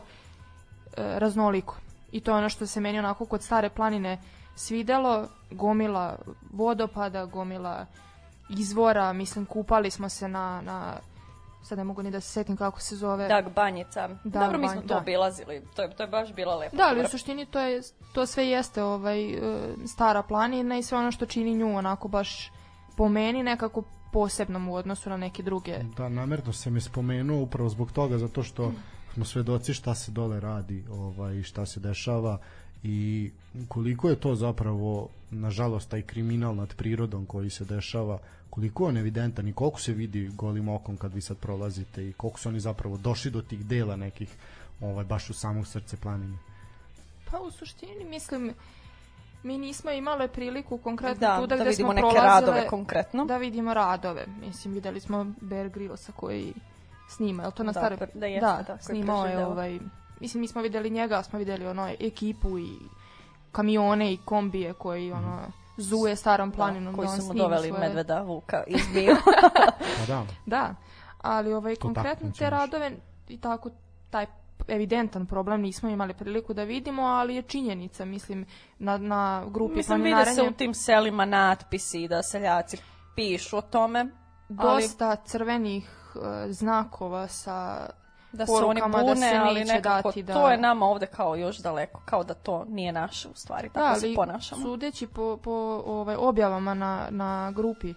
[0.96, 1.76] raznoliko.
[2.12, 4.18] I to je ono što se meni onako kod stare planine
[4.56, 6.18] svidelo, gomila
[6.52, 7.86] vodopada, gomila
[8.48, 10.96] izvora, mislim kupali smo se na, na
[11.62, 13.28] sad ne mogu ni da se setim kako se zove.
[13.28, 14.08] Dag Banjica.
[14.08, 14.98] Dag Dobro, mi smo to da.
[14.98, 16.76] obilazili, to je, to je baš bila lepa.
[16.76, 17.82] Da, ali u suštini to, je,
[18.12, 19.38] to sve jeste ovaj, e,
[19.86, 22.50] stara planina i sve ono što čini nju onako baš
[22.96, 23.82] po meni nekako
[24.12, 25.78] posebnom u odnosu na neke druge.
[25.96, 28.72] Da, namerno sam je spomenuo upravo zbog toga, zato što
[29.14, 32.38] smo svedoci šta se dole radi ovaj, šta se dešava
[32.82, 33.30] i
[33.68, 38.18] koliko je to zapravo nažalost taj kriminal nad prirodom koji se dešava
[38.50, 42.12] koliko je on evidentan i koliko se vidi golim okom kad vi sad prolazite i
[42.12, 44.28] koliko su oni zapravo došli do tih dela nekih
[44.80, 46.38] ovaj, baš u samog srce planine
[47.30, 48.54] Pa u suštini mislim
[49.42, 52.66] mi nismo imale priliku konkretno Da, tu da da, gde vidimo smo neke prolazile, radove
[52.66, 53.24] konkretno.
[53.24, 54.26] Da vidimo radove.
[54.40, 56.54] Mislim, videli smo Bear Grillsa koji
[57.08, 57.96] snima, je to na Da, stare...
[58.14, 59.78] da jeste, da, koji snimao je ovaj...
[60.20, 62.72] Mislim, mi smo videli njega, smo videli ono ekipu i
[63.52, 65.40] kamione i kombije koji ono
[65.76, 67.80] zuje starom planinom da, koji da on su mu doveli svoje...
[67.80, 69.16] medveda, vuka, izbio.
[69.98, 70.74] pa da, Da,
[71.20, 72.92] ali ovaj, To konkretno tako te radove
[73.28, 73.70] i tako
[74.10, 74.26] taj
[74.68, 78.46] evidentan problem nismo imali priliku da vidimo, ali je činjenica, mislim,
[78.78, 82.76] na, na grupi Mislim, vide se planinarenja u tim selima natpisi i da seljaci
[83.14, 84.00] pišu o tome,
[84.56, 87.88] ali dosta crvenih e, znakova sa
[88.32, 91.06] da se oni porukama da bune, se ali nekako dati da- to je nama ovde
[91.06, 94.62] kao još daleko, kao da to nije naše u stvari, tako Da, se ponašamo.
[94.62, 95.50] sudeći po, po
[95.86, 97.94] ovaj, objavama na, na grupi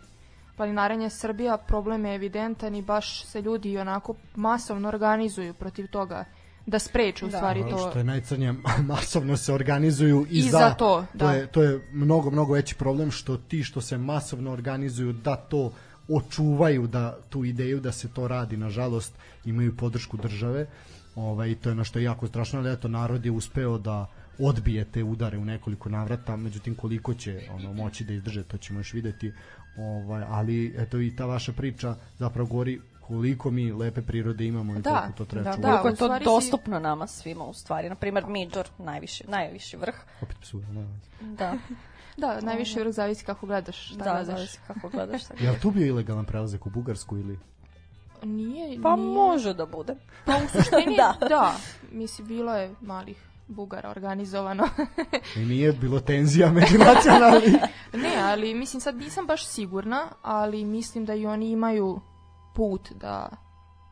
[0.58, 6.26] Planinarenje Srbija, problem je evidentan i baš se ljudi onako masovno organizuju protiv toga
[6.66, 7.38] da spreče u Da.
[7.38, 7.90] stvari Ono to.
[7.90, 8.54] Što je najcrnije,
[8.88, 11.32] masovno se organizuju i, I za, za to, To da.
[11.32, 15.72] je, to je mnogo, mnogo veći problem što ti što se masovno organizuju da to
[16.10, 19.14] očuvaju da tu ideju da se to radi nažalost
[19.46, 20.66] imaju podršku države
[21.16, 24.06] ovaj, to je nešto jako strašno ali eto narod je uspeo da
[24.40, 28.80] odbije te udare u nekoliko navrata međutim koliko će ono moći da izdrže to ćemo
[28.80, 29.34] još videti
[29.78, 34.82] ovaj, ali eto i ta vaša priča zapravo govori koliko mi lepe prirode imamo i
[34.82, 35.62] Da, koliko to treba da, čuvati.
[35.64, 35.82] da.
[35.82, 37.90] Koliko je to si- dostupno nama svima u stvari.
[37.90, 39.96] Na primjer, Midžor, najviši, najviši vrh.
[40.22, 40.88] opet psuje, ne.
[41.32, 41.54] Da,
[42.22, 44.26] Da, najviše vrh zavisi kako gledaš, šta da, gledaš.
[44.28, 45.22] zavisi kako gledaš.
[45.26, 47.40] Šta Jel tu bio ilegalan prelazak u Bugarsku ili
[48.24, 49.08] Nije, Pa nije.
[49.08, 49.96] može da bude.
[50.26, 51.16] Pa u suštini, Da.
[51.20, 51.28] da.
[51.28, 51.54] da.
[51.92, 53.18] Mislim, bilo je malih
[53.48, 54.68] Bugara organizovano.
[55.36, 57.54] I nije bilo tenzija međunacionalnih.
[57.94, 62.02] ne, ali mislim sad nisam baš sigurna, ali mislim da i oni imaju
[62.56, 63.30] put da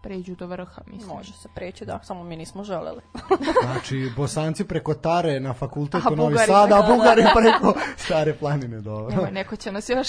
[0.02, 1.16] pređu do vrha, mislim.
[1.16, 3.02] Može se preći, da, samo mi nismo želeli.
[3.66, 9.16] Znači, bosanci preko Tare na fakultetu Novi Sad, a Bugari preko Stare planine, dobro.
[9.16, 10.08] Nemoj, neko će nas još.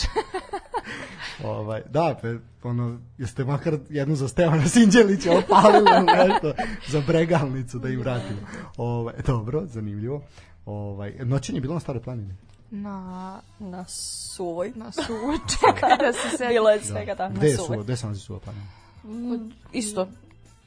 [1.45, 6.53] ovaj, da, pe, ono, jeste makar jednu za Stevana Sinđelića opalili ili nešto
[6.89, 8.39] za bregalnicu da im vratimo.
[8.77, 10.23] Ovaj, dobro, zanimljivo.
[10.67, 12.35] Ovaj, noćenje je bilo na Stare planine.
[12.71, 14.73] na, Na suvoj.
[14.75, 16.47] na suvu, čekaj da se se...
[16.49, 17.83] Bilo je svega, da, Gde na je suvoj.
[17.85, 18.67] Gde se nalazi suva planina?
[19.05, 20.09] Mm, Isto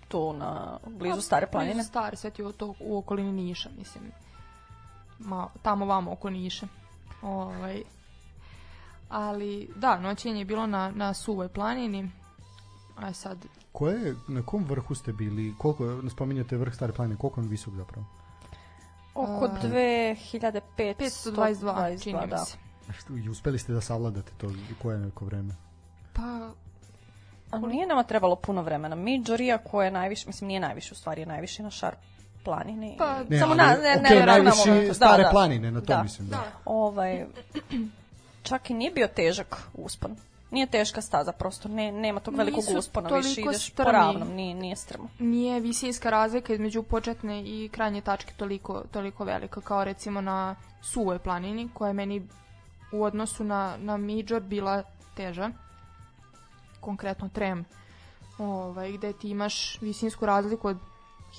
[0.08, 1.74] tu na blizu stare planine.
[1.74, 4.04] Blizu stare, sve ti u, to, u okolini Niša, mislim.
[5.20, 6.68] Ma, tamo vamo oko Niša.
[7.22, 7.84] Ovaj,
[9.10, 12.12] ali, da, noćenje je bilo na, na suvoj planini.
[12.96, 15.56] A sad, Koje, na kom vrhu ste bili?
[15.58, 18.06] Koliko, spominjate vrh Stare planine, koliko je on visok zapravo?
[19.16, 22.38] Oko A, 2500 522, čini mi da.
[22.38, 22.58] se.
[22.92, 25.56] Što, I uspeli ste da savladate to koje je neko vreme?
[26.14, 26.52] Pa,
[27.54, 28.95] Ali nije nama trebalo puno vremena.
[28.95, 31.95] Midžor, iako je najviše, mislim nije najviše, u stvari je najviše na šar
[32.43, 32.95] planini.
[32.99, 34.93] Pa, Ne, Samo na, ne, okej, ne, ravnamo na.
[34.93, 35.30] Stare da, da.
[35.32, 36.04] planine, na to Da.
[36.04, 36.36] mislim, da.
[36.36, 36.43] da.
[36.66, 37.26] Ovaj,
[38.43, 40.16] čak i nije bio težak uspon.
[40.51, 43.86] Nije teška staza, prosto ne, nema tog velikog Nisu uspona, više ideš strmi.
[43.86, 45.10] po ravnom, nije, nije strmo.
[45.20, 51.20] nije visinska razlika između početne i krajnje tačke toliko, toliko velika kao recimo na suvoj
[51.20, 52.28] planini koja je meni
[52.91, 54.84] u odnosu na, na Midžor bila
[55.16, 55.51] teža
[56.84, 57.66] konkretno trem
[58.38, 60.78] ovaj, gde ti imaš visinsku razliku od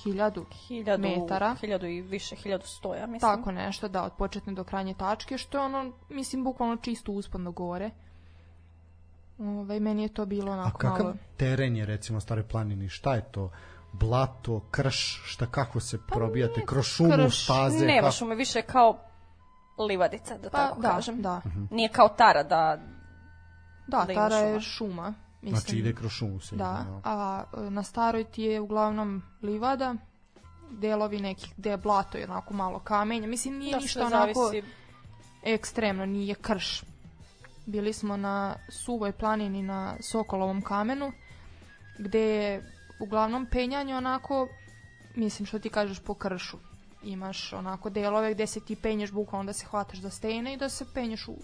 [0.03, 1.55] hiljadu Hiljadu, Metara.
[1.61, 3.35] hiljadu i više, hiljadu stoja, mislim.
[3.35, 7.43] tako nešto, da, od početne do krajnje tačke, što je ono, mislim, bukvalno čisto uspon
[7.43, 7.91] do gore.
[9.39, 11.15] Ovaj, meni je to bilo A onako kakav malo...
[11.37, 12.89] teren je recimo Stare planini?
[12.89, 13.51] Šta je to?
[13.93, 16.61] Blato, krš, šta kako se probijate?
[16.65, 17.85] Kroz šumu, krš, staze?
[17.85, 18.11] Nema kako?
[18.11, 18.97] šume, više kao
[19.89, 21.21] livadica, da Pa, tako da, kažem.
[21.21, 21.41] da.
[21.71, 22.79] Nije kao tara da...
[23.87, 24.61] Da, Da Tara je šuma.
[24.61, 25.13] šuma.
[25.45, 25.59] Mislim.
[25.59, 26.55] Znači ide kroz šumu se.
[26.55, 29.95] Da, ide, a e, na staroj ti je uglavnom livada,
[30.71, 33.27] delovi nekih gde je blato i onako malo kamenja.
[33.27, 34.67] Mislim, nije da ništa onako zavisi.
[35.43, 36.83] ekstremno, nije krš.
[37.65, 41.11] Bili smo na suvoj planini na Sokolovom kamenu,
[41.99, 44.47] gde je uglavnom penjanje onako,
[45.15, 46.57] mislim što ti kažeš po kršu.
[47.03, 50.69] Imaš onako delove gde se ti penješ bukvalno da se hvataš za stene i da
[50.69, 51.35] se penješ u,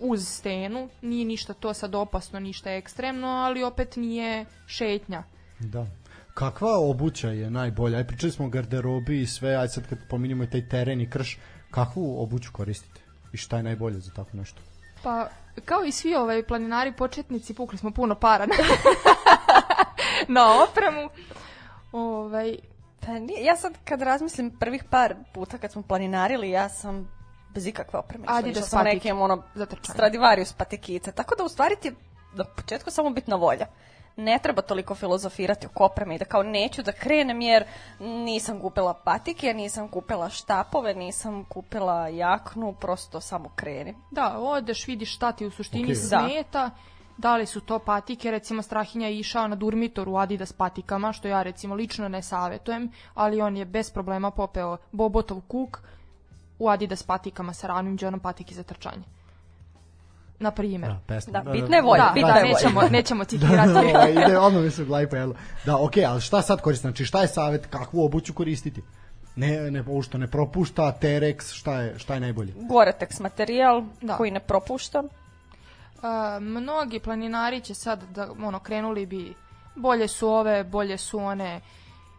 [0.00, 0.88] uz stenu.
[1.02, 5.22] Nije ništa to sad opasno, ništa ekstremno, ali opet nije šetnja.
[5.58, 5.86] Da.
[6.34, 7.98] Kakva obuća je najbolja?
[7.98, 11.10] Aj, pričali smo o garderobi i sve, aj sad kad pominjemo i taj teren i
[11.10, 11.38] krš,
[11.70, 13.00] kakvu obuću koristite?
[13.32, 14.60] I šta je najbolje za tako nešto?
[15.02, 15.28] Pa,
[15.64, 18.54] kao i svi ovaj planinari početnici, pukli smo puno para na,
[20.34, 21.08] na opremu.
[21.92, 22.56] Ovaj,
[23.06, 27.08] Pa nije, ja sad kad razmislim prvih par puta kad smo planinarili, ja sam
[27.54, 28.24] bez ikakve opreme.
[28.28, 29.94] Adidas sam patike nekim ono za trčanje.
[29.94, 31.12] Stradivarius patikice.
[31.12, 31.92] Tako da u stvari ti
[32.34, 33.66] na početku samo bitna volja.
[34.16, 37.64] Ne treba toliko filozofirati oko opreme i da kao neću da krenem jer
[38.00, 43.94] nisam kupila patike, nisam kupila štapove, nisam kupila jaknu, prosto samo kreni.
[44.10, 45.94] Da, odeš, vidiš šta ti u suštini Okej.
[45.94, 46.70] smeta,
[47.16, 51.28] da li su to patike, recimo Strahinja je išao na Durmitor u Adidas patikama, što
[51.28, 55.82] ja recimo lično ne savetujem, ali on je bez problema popeo Bobotov kuk
[56.60, 59.02] u Adidas patikama sa ravnim džonom patike za trčanje.
[60.38, 60.92] na primjer.
[60.92, 61.32] Da, pesma.
[61.32, 62.54] Da, bitna je volja, Da, bitna da, je volja.
[62.54, 63.70] nećemo, nećemo citirati.
[63.70, 65.34] Ovaj, ide, odmah mi se u glavi pojavilo.
[65.66, 66.80] Da, okej, ali šta sad koristi?
[66.80, 68.82] Znači, šta je savjet, kakvu obuću koristiti?
[69.36, 72.52] Ne, ne, ovo što ne propušta, Terex, šta je, šta je najbolje?
[72.52, 74.16] Gore-tex materijal Da.
[74.16, 75.02] koji ne propušta.
[76.02, 79.34] A, mnogi planinari će sad da ono krenuli bi
[79.76, 81.60] bolje su ove, bolje su one.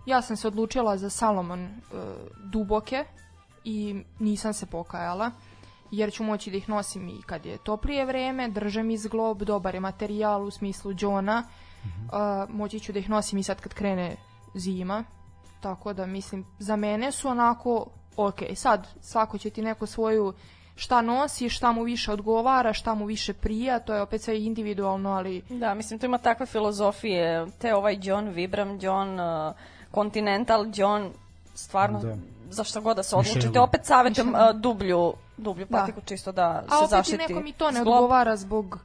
[0.05, 1.69] Ja sam se odlučila za Salomon e,
[2.43, 3.05] duboke
[3.63, 5.31] i nisam se pokajala
[5.91, 9.75] jer ću moći da ih nosim i kad je toplije vreme, drže mi zglob, dobar
[9.75, 11.43] je materijal u smislu džona,
[12.11, 14.15] A, moći ću da ih nosim i sad kad krene
[14.53, 15.03] zima,
[15.61, 17.85] tako da mislim za mene su onako
[18.17, 20.33] ok, sad svako će ti neko svoju
[20.75, 25.11] šta nosi, šta mu više odgovara, šta mu više prija, to je opet sve individualno,
[25.11, 29.53] ali Da, mislim, tu ima takve filozofije, te ovaj John Vibram, John uh,
[29.93, 31.11] Continental, John,
[31.53, 32.15] stvarno, Da.
[32.51, 35.77] Za šta god da se odlučite, opet savjetujem uh, dublju, dublju Da.
[35.77, 37.23] patiku čisto da a se opet zaštiti.
[37.23, 37.95] i nekom i to ne zglob.
[37.95, 38.79] odgovara zbog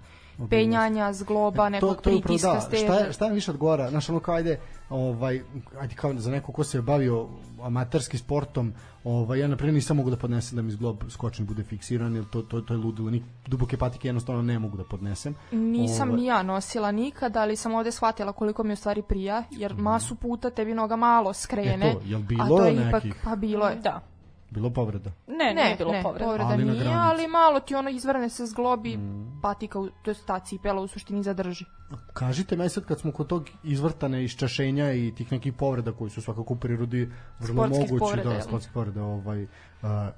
[0.51, 2.85] penjanja, zgloba, nekog E, to, to je upravo pritiska da, steze.
[2.85, 4.61] šta, je, šta mi više odgovara, znaš ono kao ajde,
[4.91, 5.41] ovaj,
[5.81, 7.27] ajde kao za neko ko se je bavio
[7.63, 8.75] amaterski sportom,
[9.07, 12.25] ovaj, ja na primjer nisam mogu da podnesem da mi zglob skočni bude fiksiran, jer
[12.31, 15.35] to, to, to je ludilo, Nik, duboke patike jednostavno ne mogu da podnesem.
[15.53, 19.45] Nisam Ovaj, ni ja nosila nikada, ali sam ovde shvatila koliko mi u stvari prija,
[19.51, 21.91] jer masu puta tebi noga malo skrene.
[21.91, 23.21] E to, jel a bilo to je ipak, nekih?
[23.25, 23.77] pa bilo je.
[23.77, 24.16] Da.
[24.57, 25.11] Bilo povreda.
[25.29, 26.25] Ne, Ne, nije bilo ne, povreda.
[26.25, 29.41] povreda Ali nije, ali malo ti ono izvrne se zglobi, Mm.
[29.43, 31.65] patika, u- to je ta cipela u suštini zadrži.
[32.13, 36.23] Kažite meni sad kad smo kod tog izvrtane iščašenja i tih nekih povreda koji su
[36.23, 39.47] svakako u prirodi vrlo Sportskih mogući, povreda, da, sportskih povreda, ovaj,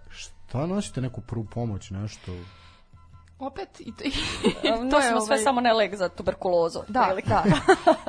[0.09, 2.33] šta nosite neku prvu pomoć, nešto?
[3.39, 4.13] Opet, i to, i
[4.63, 6.79] to je Nosimo sve ovaj- samo ne lek za tuberkulozu.
[6.89, 7.29] Da, otprilike.
[7.29, 7.45] da.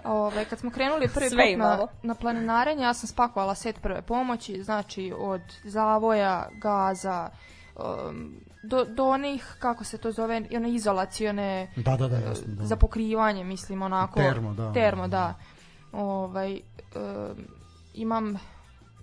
[0.20, 4.02] Ove, kad smo krenuli prvi Sve put na, na planinarenje, ja sam spakovala set prve
[4.02, 7.30] pomoći, znači od zavoja, gaza,
[7.76, 12.44] um, do, do onih, kako se to zove, one izolacione Da, da, da, jasno.
[12.48, 12.66] Da.
[12.66, 14.20] za pokrivanje, mislim, onako.
[14.20, 14.74] Termo, da.
[14.74, 15.34] Termo, da.
[15.92, 16.60] Ovaj,
[16.96, 17.46] um,
[17.94, 18.40] imam,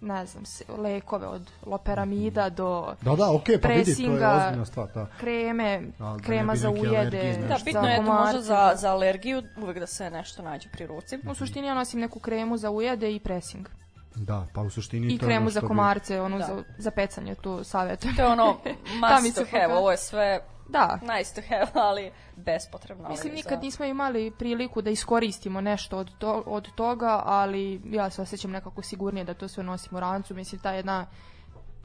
[0.06, 4.36] ne znam, se- lekove od loperamida do Da, da, okej, pa vidi, to je presinga,
[4.38, 5.06] ozbiljna stvar, da.
[5.12, 8.90] kreme, Da, da krema za ujede, Da, bitno za je da možda komarce, za, za
[8.90, 11.18] alergiju uvek da se nešto nađe pri ruci.
[11.24, 13.68] U suštini ja nosim neku kremu za ujede i pressing.
[14.16, 16.44] Da, pa u suštini I to je kremu ono za što bi- komarce, onu Da.
[16.46, 18.16] za, za pecanje, tu savjetujem.
[18.16, 18.46] To je ono
[19.22, 23.04] must to have, ovo je sve Da, nice to have, ali bespotrebno.
[23.04, 27.80] ali mislim za- nikad nismo imali priliku da iskoristimo nešto od, to, od toga, ali
[27.86, 30.34] ja se osjećam nekako sigurnije da to sve nosim u rancu.
[30.34, 31.06] Mislim, ta jedna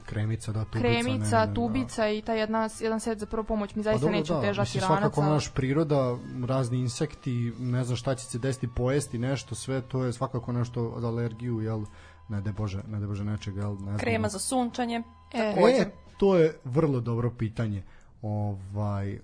[0.04, 0.78] Kremica, da, tubica.
[0.80, 1.54] kremica, ne, ne, da.
[1.54, 4.38] tubica i ta jedna, jedan set za prvu pomoć mi zaista Pa dobro, neće da,
[4.38, 4.98] otežati mislim, ranac.
[5.00, 6.16] svakako ali- naš priroda,
[6.46, 10.84] razni insekti, ne znam šta će se desiti, pojesti nešto, sve to je svakako nešto
[10.86, 11.84] od alergiju, jel,
[12.28, 13.98] ne de Bože, ne de Bože nečega, jel, ne znam.
[13.98, 15.02] Krema za sunčanje.
[15.32, 17.82] E, E, to je vrlo dobro pitanje.
[18.22, 19.18] Ovaj,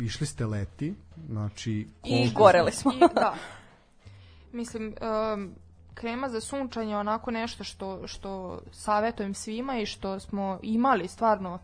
[0.00, 0.94] išli ste leti,
[1.28, 1.86] znači...
[2.04, 2.92] I goreli smo.
[2.92, 3.34] I, da.
[4.52, 4.94] Mislim,
[5.34, 5.54] um,
[5.94, 11.58] krema za sunčanje je onako nešto što, što savjetujem svima i što smo imali stvarno.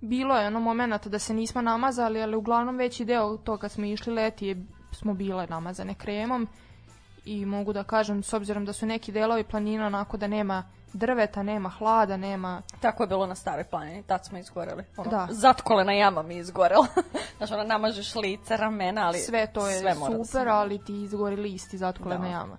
[0.00, 3.84] Bilo je ono momenta da se nismo namazali, ali uglavnom veći deo to kad smo
[3.84, 6.48] išli leti je, smo bile namazane kremom
[7.24, 10.62] i mogu da kažem, s obzirom da su neki delovi planina onako da nema
[10.94, 12.62] drveta, nema hlada, nema...
[12.80, 14.84] Tako je bilo na staroj planini, tad smo izgoreli.
[14.96, 15.28] Ono, Da.
[15.30, 16.86] Zatkolena jama mi je izgorela.
[17.36, 20.50] Znaš, ono, namažeš lice, ramena, ali sve to je sve da se super, namaže.
[20.50, 22.30] ali ti izgori list i zatkolena Da.
[22.30, 22.56] jama.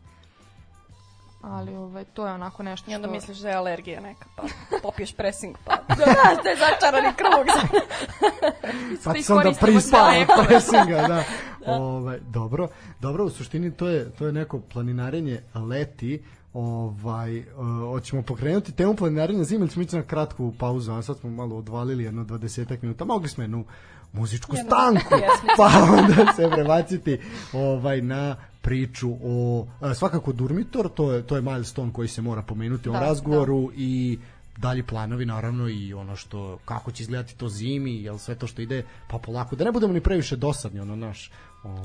[1.41, 3.11] Ali ovaj, to je onako nešto I onda što...
[3.13, 4.43] misliš da je alergija neka, pa
[4.83, 5.95] popiješ pressing, pa da,
[6.43, 7.45] to je začarani krug.
[7.47, 7.77] Pa
[8.89, 11.23] da sam da iskoristimo prispala sve od pressinga, da.
[11.73, 12.67] Ovaj, dobro,
[12.99, 16.23] dobro, u suštini to je, to je neko planinarenje leti,
[16.55, 17.45] ovaj, uh,
[17.89, 21.55] hoćemo pokrenuti temu planinarenja zime, ili ćemo ići na kratku pauzu, a sad smo malo
[21.55, 23.65] odvalili jedno 20 minuta, mogli smo jednu
[24.13, 25.15] muzičku stanku,
[25.57, 27.19] pa onda se prebaciti
[27.53, 32.41] ovaj, na priču o, a, svakako Durmitor, to je, to je milestone koji se mora
[32.41, 34.19] pomenuti u Da, razgovoru i
[34.57, 38.61] dalji planovi naravno i ono što kako će izgledati to zimi, jel sve to što
[38.61, 41.31] ide pa polako, da ne budemo ni previše dosadni ono naš.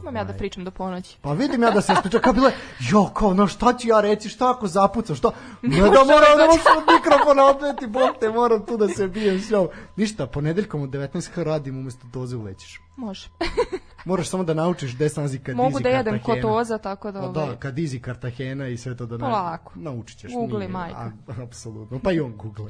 [0.01, 1.17] Imam ja da ovaj, pričam do ponoći.
[1.21, 4.01] Pa vidim ja da se ispriča, kao bilo je, jo, kao, no šta ću ja
[4.01, 5.31] reći, šta ako zapucam, šta?
[5.63, 9.41] Ne da moram da možeš od mikrofona odneti, bog te, moram tu da se bijem
[9.41, 9.69] s njom.
[9.97, 12.81] Ništa, ponedeljkom od 19 radim umesto doze ulećeš.
[12.97, 13.29] Može.
[14.05, 17.21] Moraš samo da naučiš gde se nalazi Kadizi Mogu da jedem kotoza, tako da...
[17.21, 19.73] Pa Ovaj, da, Kadizi Kartahena i sve to da na, Polako.
[19.75, 20.33] naučit ćeš.
[20.33, 20.97] Googli, nije, majka.
[21.29, 22.69] a- Apsolutno, pa i on googla.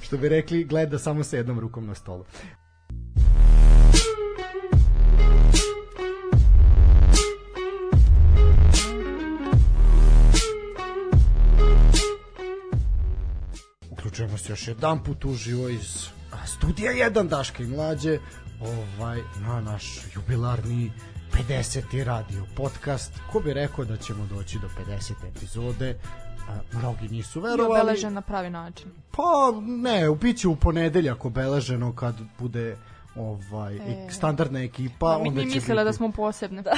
[0.00, 2.24] Što bi rekli, gleda samo sa jednom rukom na stolu.
[13.90, 16.06] Uključujemo se još jedan put uživo iz
[16.46, 18.18] Studija 1 Daška i Mlađe
[18.60, 20.92] ovaj, na naš jubilarni
[21.48, 22.04] 50.
[22.04, 23.12] radio podcast.
[23.32, 25.98] Ko bi rekao da ćemo doći do 50 epizode?
[26.48, 27.80] A, mnogi nisu I verovali.
[27.80, 28.86] obeležen na pravi način.
[29.10, 32.76] Pa ne, biće u ponedeljak obeleženo kad bude
[33.16, 34.06] ovaj E.
[34.10, 36.62] standardna ekipa Mi, onda mi će mislila da biti- smo posebne.
[36.62, 36.70] Da.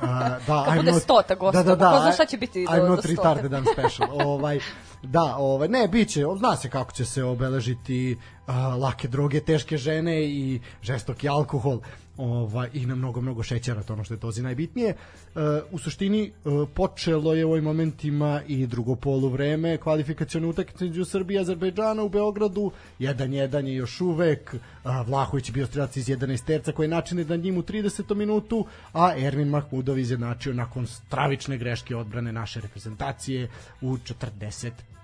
[0.00, 1.90] A, da, Kad I'm bude not- stota gostova, Da, da, da.
[1.90, 4.08] ko zna šta će biti do- I'm do not retarded, I'm special.
[4.26, 4.60] ovaj,
[5.02, 8.16] da, ovaj, ne, biće, zna se kako će se obeležiti
[8.46, 11.80] uh, lake droge, teške žene i žestoki alkohol
[12.20, 14.94] ovaj, i na mnogo, mnogo šećera, to ono što je tozi najbitnije.
[14.94, 20.84] Uh, u suštini, uh, počelo je u ovim momentima i drugo polu vreme, kvalifikacione utakmice
[20.84, 24.60] između Srbije i Azerbejdžana u Beogradu, 1-1 je još uvek, uh,
[25.06, 28.14] Vlahović je bio strelac iz 11 terca koji je načine da njim u 30.
[28.14, 33.48] minutu, a Ermin Mahmudov izjednačio nakon stravične greške odbrane naše reprezentacije
[33.80, 33.98] u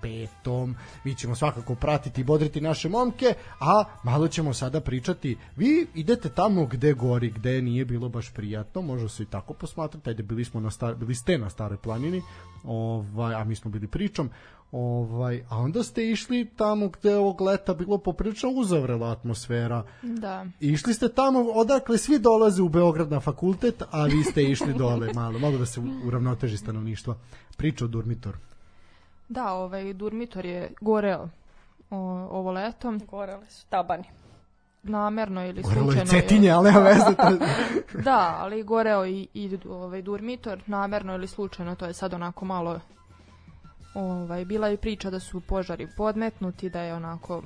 [0.03, 0.73] 45.
[1.03, 5.37] Mi ćemo svakako pratiti i bodriti naše momke, a malo ćemo sada pričati.
[5.55, 10.09] Vi idete tamo gde gori, gde nije bilo baš prijatno, može se i tako posmatrati,
[10.09, 12.21] ajde bili smo na star, bili ste na staroj planini,
[12.63, 14.29] ovaj, a mi smo bili pričom,
[14.71, 19.83] ovaj, a onda ste išli tamo gde je ovog leta bilo poprilično uzavrela atmosfera.
[20.01, 20.45] da.
[20.59, 25.13] Išli ste tamo odakle svi dolaze u Beograd na fakultet, a vi ste išli dole
[25.13, 27.15] malo, malo da se uravnoteži stanovništvo.
[27.57, 28.37] Priča o Durmitoru.
[29.29, 31.29] Da, ovaj Durmitor je goreo
[31.89, 31.97] o,
[32.31, 34.03] ovo leto, Goreli su tabani.
[34.83, 36.11] namerno ili Gorelo je slučajno.
[36.11, 37.15] cetinje, ali nema veze.
[37.17, 37.45] to-
[38.03, 42.79] Da, ali goreo i, i ovaj Durmitor, namerno ili slučajno, to je sad onako malo
[43.93, 47.43] ovaj, bila je priča da su požari podmetnuti, da je onako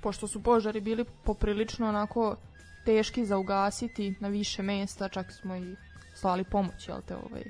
[0.00, 2.36] pošto su požari bili poprilično onako
[2.84, 5.76] teški za ugasiti na više mesta, čak smo i
[6.14, 7.44] slali pomoć, jel te, ovaj,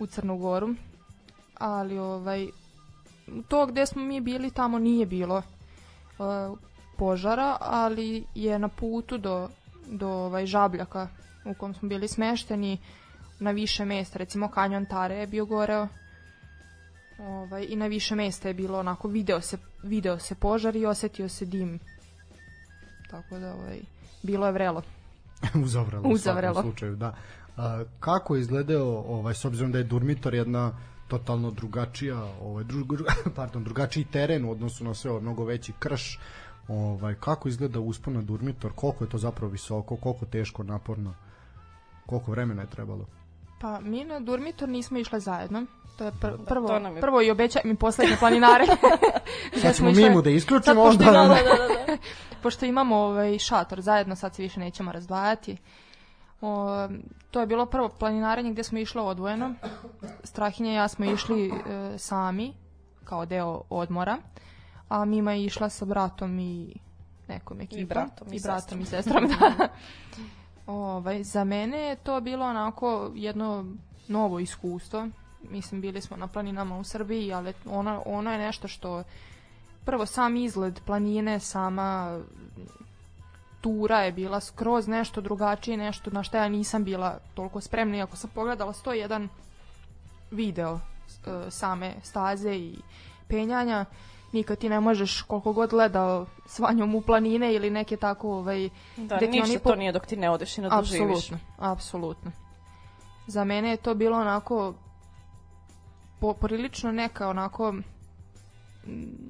[0.00, 0.68] u Crnu Goru.
[1.64, 2.48] Ali, ovaj,
[3.48, 5.42] to gde smo mi bili, tamo nije bilo
[6.18, 6.58] uh,
[6.96, 9.48] požara, ali je na putu do,
[9.86, 11.08] do ovaj, Žabljaka
[11.44, 12.78] u kom smo bili smešteni
[13.40, 15.88] na više mesta, recimo kanjon Tare je bio goreo
[17.18, 21.28] ovaj, i na više mesta je bilo onako, video se, video se požar i osetio
[21.28, 21.78] se dim.
[23.10, 23.80] Tako da, ovaj,
[24.22, 24.82] bilo je vrelo.
[25.64, 26.08] Uzavrelo.
[26.08, 26.54] u Uzavrelo.
[26.54, 27.14] svakom slučaju, da.
[27.56, 30.72] A, kako je izgledao, ovaj, s obzirom da je Durmitor jedna
[31.12, 33.04] totalno drugačija, ovaj, dru, dru-
[33.36, 36.18] pardon, drugačiji teren u odnosu na sve, ovaj, mnogo veći krš,
[36.68, 41.14] ovaj, kako izgleda uspon na Durmitor, koliko je to zapravo visoko, koliko teško, naporno,
[42.06, 43.06] koliko vremena je trebalo?
[43.60, 45.66] Pa mi na Durmitor nismo išle zajedno.
[45.98, 48.64] To je pr prvo, to nam je- prvo i obećaj mi poslednje planinare.
[49.62, 51.04] Sad smo ćemo išle- mimu da isključimo, onda...
[51.04, 51.96] imamo- da, da.
[52.42, 55.56] pošto imamo ovaj šator zajedno, sad se više nećemo razdvajati.
[56.42, 56.88] O,
[57.30, 59.54] to je bilo prvo planinarenje gde smo išli odvojeno.
[60.24, 61.52] Strahinja i ja smo išli e,
[61.98, 62.52] sami,
[63.04, 64.18] kao deo odmora,
[64.88, 66.74] a Mima je išla sa bratom i
[67.28, 67.86] nekom ekipom.
[67.86, 68.80] bratom i I bratom sestrom.
[68.80, 69.28] i sestrom,
[69.58, 69.68] da.
[70.66, 73.66] ovaj, za mene je to bilo onako jedno
[74.08, 75.08] novo iskustvo.
[75.50, 79.02] Mislim, bili smo na planinama u Srbiji, ali ono, ono je nešto što
[79.84, 82.20] prvo sam izgled planine, sama
[83.62, 88.16] tura je bila skroz nešto drugačije, nešto na što ja nisam bila toliko spremna, iako
[88.16, 89.28] sam pogledala 101
[90.30, 90.80] video
[91.26, 92.78] e, same staze i
[93.28, 93.84] penjanja,
[94.32, 98.68] nikad ti ne možeš koliko god gledao s vanjom u planine ili neke tako ovaj,
[98.96, 101.00] Da, ništa oni to nije dok ti ne odeš i ne doživiš.
[101.00, 102.32] Apsolutno, apsolutno.
[103.26, 104.74] Za mene je to bilo onako
[106.20, 107.74] po, prilično neka onako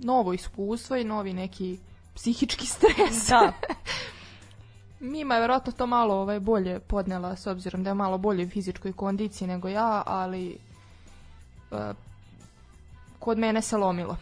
[0.03, 1.79] novo iskustvo i novi neki
[2.15, 3.29] psihički stres.
[3.29, 3.53] Da,
[5.03, 8.49] Mima je verovatno to malo ovaj, bolje podnela s obzirom da je malo bolje u
[8.49, 10.59] fizičkoj kondiciji nego ja, ali
[11.73, 11.93] e,
[13.19, 14.17] kod mene se lomilo.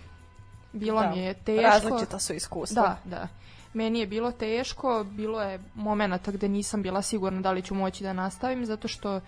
[0.72, 1.10] Bilo da.
[1.10, 1.62] mi je teško.
[1.62, 2.82] Različita su iskustva.
[2.82, 3.28] Da, da.
[3.72, 8.02] Meni je bilo teško, bilo je momenata gde nisam bila sigurna da li ću moći
[8.02, 9.20] da nastavim, zato što e,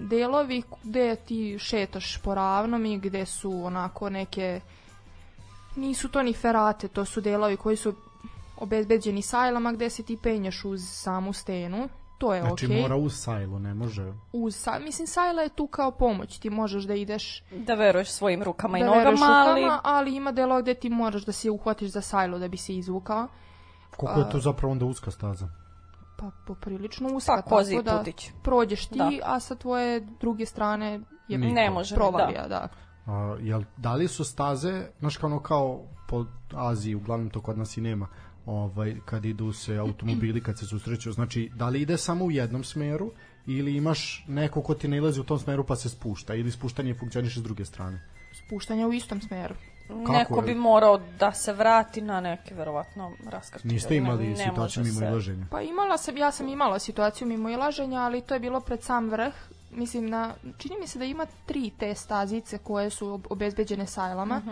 [0.00, 4.60] delovi gde ti šetaš po ravnom i gde su onako neke
[5.76, 7.94] nisu to ni ferate, to su delovi koji su
[8.56, 11.88] obezbeđeni sajlama gde se ti penješ uz samu stenu.
[12.18, 12.82] To je Znači okej.
[12.82, 14.12] mora uz sajlo, ne može.
[14.32, 18.42] Uz sa, mislim sajla je tu kao pomoć, ti možeš da ideš Da veruješ svojim
[18.42, 19.60] rukama i da veruješ nogama, ali...
[19.60, 22.76] rukama, ali ima delova gde ti moraš da se uhvatiš za sajlo da bi se
[22.76, 23.28] izvukao.
[23.96, 25.48] Koliko je to zapravo onda uska staza?
[26.18, 28.30] Pa poprilično uska, Pa, kozi tako da putić.
[28.42, 29.10] prođeš ti, Da.
[29.24, 31.54] a sa tvoje druge strane je Niko.
[31.54, 32.68] Ne može, provalija, da.
[33.06, 37.58] A, jel, da li su staze, znaš kao ono kao po Aziji, uglavnom to kod
[37.58, 38.08] nas i nema,
[38.46, 42.64] ovaj, kad idu se automobili, kad se susreću, znači da li ide samo u jednom
[42.64, 43.12] smeru
[43.46, 47.40] ili imaš neko ko ti nailazi u tom smeru pa se spušta ili spuštanje funkcioniše
[47.40, 48.00] s druge strane?
[48.46, 49.54] Spuštanje u istom smeru.
[50.08, 53.74] Neko bi morao da se vrati na neke, verovatno, raskrtine.
[53.74, 55.06] Niste imali Ne- ne situaciju mimo se.
[55.06, 55.46] ilaženja?
[55.50, 59.08] Pa imala sam, ja sam imala situaciju mimo ilaženja, ali to je bilo pred sam
[59.10, 59.34] vrh.
[59.70, 64.42] Mislim, na, čini mi se da ima tri te stazice koje su ob- obezbeđene sajlama.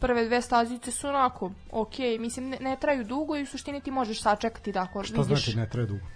[0.00, 3.90] Prve dve stazice su onako, ok, mislim, ne, ne traju dugo i u suštini ti
[3.90, 5.44] možeš sačekati da ako Što vidiš...
[5.44, 6.06] znači ne traje dugo?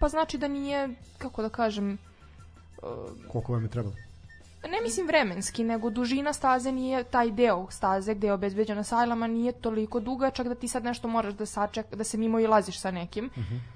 [0.00, 1.98] Pa znači da nije, kako da kažem,
[3.32, 3.94] Koliko vam je trebalo?
[4.68, 9.52] ne mislim vremenski, nego dužina staze nije taj deo staze gde je obezbeđena sajlama nije
[9.52, 13.30] toliko dugačak da ti sad nešto moraš da saček, da se mimo ilaziš sa nekim.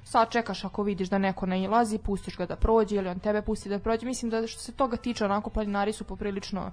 [0.04, 3.68] Sačekaš ako vidiš da neko ne ilazi, pustiš ga da prođe ili on tebe pusti
[3.68, 4.06] da prođe.
[4.06, 6.70] Mislim da što se toga tiče, onako planinari su poprilično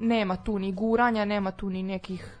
[0.00, 2.40] nema tu ni guranja, nema tu ni nekih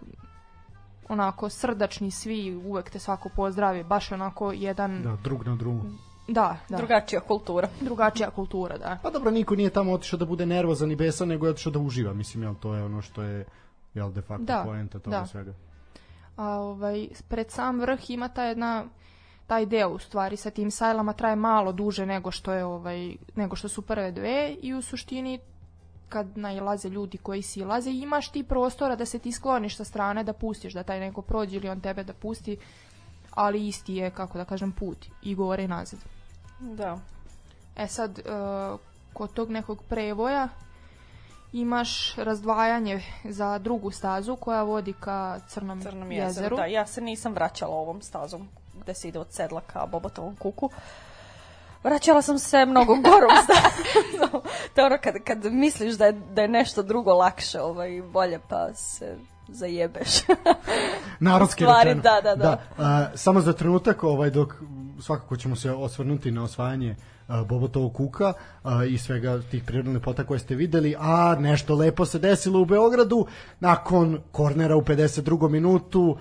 [1.08, 5.84] onako srdačni svi, uvek te svako pozdravi, baš onako jedan, Da, drug na drugu.
[6.28, 7.68] da, da, Drugačija kultura.
[7.80, 8.98] drugačija kultura, da.
[9.02, 11.78] Pa dobro, niko nije tamo otišao da bude nervozan i besan, nego je otišao da
[11.78, 12.12] uživa.
[12.12, 13.44] Mislim, jel, to je ono što je
[13.94, 15.26] jel, de facto Da, poenta toga da.
[15.26, 15.54] svega.
[16.36, 18.84] a ovaj, pred sam vrh ima ta jedna
[19.46, 23.56] taj deo u stvari sa tim sajlama traje malo duže nego što je ovaj nego
[23.56, 25.38] što su prve dve i u suštini
[26.10, 30.32] kad nailaze ljudi koji silaze imaš ti prostora da se ti skloniš sa strane da
[30.32, 32.56] pustiš da taj neko prođe ili on tebe da pusti
[33.30, 36.00] ali isti je kako da kažem put i gore i nazad
[36.60, 36.98] Da.
[37.76, 38.22] E sad, e,
[39.12, 40.48] kod tog nekog prevoja
[41.52, 46.28] imaš razdvajanje za drugu stazu koja vodi ka Crnom, Crnom jezeru.
[46.28, 46.56] jezeru.
[46.56, 48.48] Da, ja se nisam vraćala ovom stazom
[48.80, 50.70] gde se ide od sedla ka Bobotovom kuku.
[51.84, 54.40] Vraćala sam se mnogo gorom stazom.
[54.74, 58.74] to ono kad, kad misliš da je, da je nešto drugo lakše, ovaj, bolje pa
[58.74, 59.16] se
[59.48, 60.08] zajebeš.
[61.20, 62.02] Narodski stvari, rečeno.
[62.02, 62.58] da, da, da.
[62.78, 64.54] a, samo za trenutak, ovaj, dok
[65.00, 66.96] svakako ćemo se osvrnuti na osvajanje
[67.28, 68.32] a, Bobotovog kuka
[68.88, 73.26] i svega tih prirodnih lepota koje ste videli, a nešto lepo se desilo u Beogradu
[73.60, 75.48] nakon kornera u 52.
[75.48, 76.16] minutu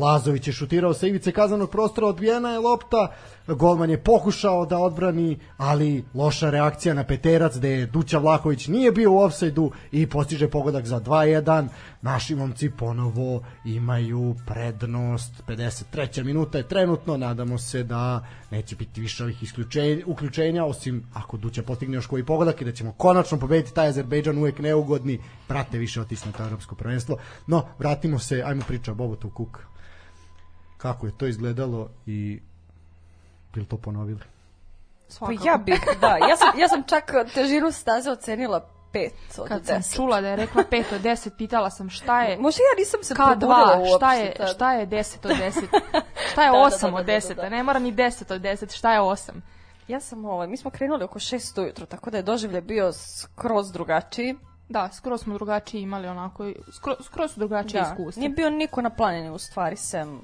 [0.00, 3.12] Lazović je šutirao sa ivice kazanog prostora, odbijena je lopta
[3.54, 9.12] golman je pokušao da odbrani ali loša reakcija na peterac gde Duća Vlahović nije bio
[9.12, 11.68] u ofsajdu i postiže pogodak za 2-1
[12.02, 15.32] naši momci ponovo imaju prednost.
[15.46, 16.24] 53.
[16.24, 17.16] minuta je trenutno.
[17.16, 22.24] Nadamo se da neće biti više ovih isključenja, uključenja osim ako Duća postigne još koji
[22.24, 23.74] pogodak i da ćemo konačno pobediti.
[23.74, 25.20] Taj Azerbejdžan uvek neugodni.
[25.46, 27.16] Prate više otisne to evropsko prvenstvo.
[27.46, 29.58] No vratimo se ajmo priča o Bobotov Kuk.
[30.76, 32.40] Kako je to izgledalo i
[33.56, 34.26] bili to ponovili pa
[35.08, 35.46] Svakako.
[35.46, 36.16] ja bih, da.
[36.18, 37.04] Ja sam, ja sam čak
[37.34, 38.60] težinu staze ocenila
[38.92, 39.96] pet od Kad sam deset.
[39.96, 43.14] čula da je rekla 5 od 10, pitala sam šta je Možda ja nisam se
[43.14, 43.96] probudila K2, uopšte.
[43.96, 44.48] šta je, tad.
[44.48, 45.52] šta je 10 od 10?
[46.32, 47.28] Šta je Da, da, 8 da, da, od da, 10?
[47.28, 47.34] da.
[47.34, 49.30] Da ne mora ni 10 od 10, šta je 8?
[49.88, 53.72] Ja sam, ovaj, mi smo krenuli oko šest ujutro, tako da je doživlje bio skroz
[53.72, 54.34] drugačiji.
[54.68, 58.20] Da, skoro smo drugačije imali onako, skoro, skoro su drugačije Da, iskustva.
[58.20, 60.20] nije bio niko na planini u stvari, sem,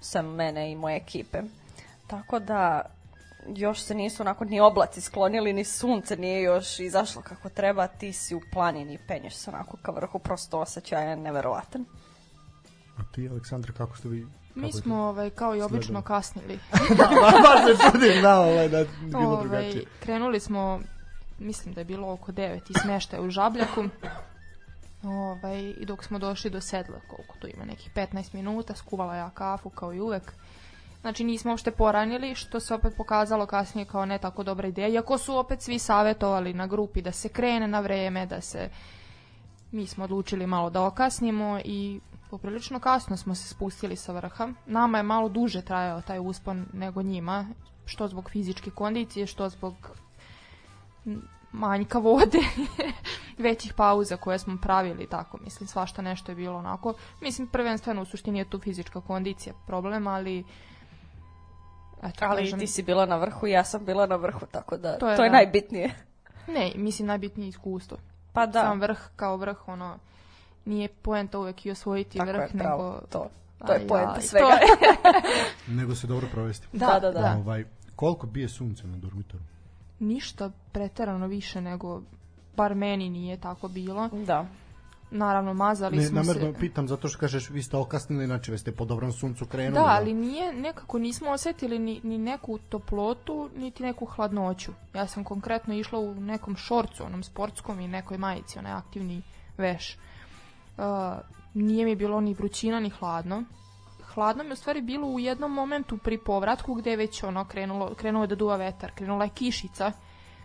[0.00, 1.42] sem mene i moje ekipe.
[2.12, 2.82] Tako da
[3.56, 8.12] još se nisu onako ni oblaci sklonili, ni sunce nije još izašlo kako treba, ti
[8.12, 11.84] si u planini, penješ se onako ka vrhu, prosto osjećaj je neverovatan.
[12.98, 16.02] a ti Aleksandra kako ste vi Mi kako je smo ovaj, kao i obično Sledom.
[16.02, 16.58] kasnili.
[16.98, 17.08] da,
[17.44, 19.84] baš se čudim, da, ovaj, da, bilo Ovaj, drugačije.
[20.00, 20.80] krenuli smo,
[21.38, 23.84] mislim da je bilo oko 9 i smeštaja u Žabljaku.
[25.02, 29.30] Ovaj, I dok smo došli do sedla, koliko tu ima, nekih 15 minuta, skuvala ja
[29.30, 30.32] kafu kao i uvek.
[31.02, 34.88] Znači nismo uopšte poranili, što se opet pokazalo kasnije kao ne tako dobra ideja.
[34.88, 38.70] Iako su opet svi savjetovali na grupi da se krene na vreme, da se...
[39.70, 42.00] Mi smo odlučili malo da okasnimo i
[42.30, 44.48] poprilično kasno smo se spustili sa vrha.
[44.66, 47.46] Nama je malo duže trajao taj uspon nego njima,
[47.84, 49.74] što zbog fizičke kondicije, što zbog
[51.52, 52.38] manjka vode,
[53.48, 56.94] većih pauza koje smo pravili, tako mislim, svašta nešto je bilo onako.
[57.20, 60.44] Mislim, prvenstveno u suštini je tu fizička kondicija problem, ali
[62.02, 64.76] eto, Ali kažem, ti si bila na vrhu i ja sam bila na vrhu, tako
[64.76, 65.32] da To je to je da.
[65.32, 65.90] najbitnije.
[66.48, 67.98] ne, mislim, najbitnije iskustvo.
[68.32, 69.98] Pa da, Sam vrh kao vrh, ono,
[70.64, 73.06] nije poenta uvek i osvojiti tako vrh, je pravo, nego...
[73.06, 73.28] to,
[73.66, 74.46] to je poenta svega.
[74.46, 75.22] to je-
[75.78, 77.20] nego se dobro provesti Da, Da, da, da, da.
[77.22, 77.36] da.
[77.36, 77.64] Ovaj,
[77.96, 79.42] koliko bije sunce na dormitoru?
[79.98, 82.02] Ništa preterano više nego
[82.56, 84.08] bar meni nije tako bilo.
[84.08, 84.46] Da.
[85.14, 86.58] Naravno, mazali Ne, smo namerno se...
[86.58, 89.74] pitam zato što kažeš vi ste okasnili, znači vi ste po dobrom suncu krenuli.
[89.74, 94.72] Da, ali nije, nekako nismo osetili ni, ni neku toplotu, niti neku hladnoću.
[94.94, 99.22] Ja sam konkretno išla u nekom šorcu, onom sportskom i nekoj majici, onaj aktivni
[99.58, 99.98] veš.
[100.76, 100.84] Uh,
[101.54, 103.44] nije mi bilo ni vrućina, ni hladno.
[104.14, 107.94] Hladno mi u stvari bilo u jednom momentu pri povratku gde je već ono krenulo,
[107.94, 109.92] krenulo je da duva vetar, krenula je kišica,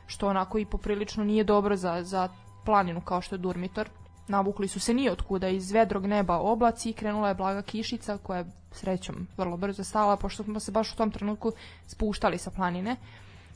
[0.07, 2.29] što onako i poprilično nije dobro za, za
[2.65, 3.89] planinu kao što je Durmitor.
[4.27, 8.45] Navukli su se nijotkuda iz vedrog neba oblaci i krenula je blaga kišica koja je
[8.71, 11.51] srećom vrlo brzo stala pošto smo se baš u tom trenutku
[11.87, 12.95] spuštali sa planine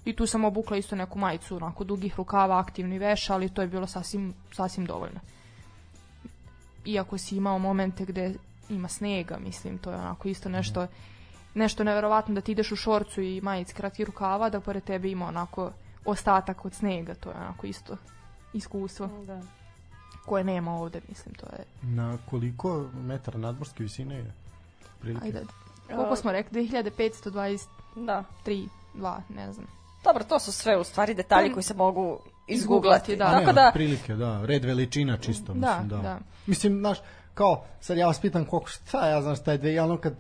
[0.06, 3.68] i tu sam obukla isto neku majicu onako dugih rukava, aktivni veš, ali to je
[3.68, 5.20] bilo sasvim, sasvim dovoljno.
[6.86, 8.34] Iako si imao momente gde
[8.70, 10.88] ima snega, mislim, to je onako isto nešto
[11.54, 15.28] nešto neverovatno da ti ideš u šorcu i majici kratkih rukava, da pored tebe ima
[15.28, 15.72] onako
[16.06, 17.98] ostatak od snega, to je onako isto
[18.54, 19.61] iskustvo Da.
[20.32, 21.64] Koje nema ovde, mislim, to je...
[21.82, 24.32] Na koliko metara nadmorske visine je?
[25.02, 25.26] Prilike?
[25.26, 25.44] Ajde,
[25.96, 26.70] koliko smo rekli?
[26.70, 27.60] 2523,
[27.96, 28.24] Da.
[28.46, 29.68] 2, ne znam.
[30.04, 33.16] Dobro, to su sve u stvari detalji Pa, koji se mogu izgooglati, izgooglati.
[33.16, 33.26] da.
[33.26, 35.98] A Tako ne, da, prilike, da, red veličina čisto, Da, mislim, da.
[35.98, 36.20] da.
[36.46, 36.98] Mislim, znaš,
[37.34, 40.14] kao, sad ja vas pitam koliko, šta ja znam šta je dve, ja ono kad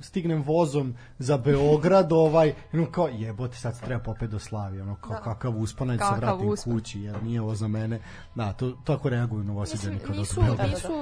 [0.00, 4.94] stignem vozom za Beograd, ovaj, ono kao, jebote, sad se treba popet do Slavije, ono
[4.96, 5.20] kao, Da.
[5.20, 6.72] kakav uspon, ajde se vratim uspon.
[6.72, 8.00] kući, jer nije ovo za mene.
[8.34, 10.70] Da, to, tako reaguju novosidjani Mislim, kad nisu, odu u Beograd.
[10.70, 10.92] nisu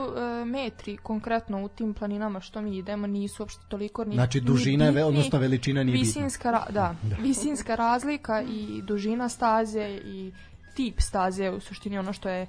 [0.40, 4.46] e, metri konkretno u tim planinama što mi idemo, nisu uopšte toliko ni Znači, ni
[4.46, 5.02] dužina ve- bitni.
[5.02, 6.06] odnosno veličina nije bitna.
[6.06, 10.32] visinska, ra, da, visinska razlika i dužina staze i
[10.74, 12.46] tip staze u suštini ono što je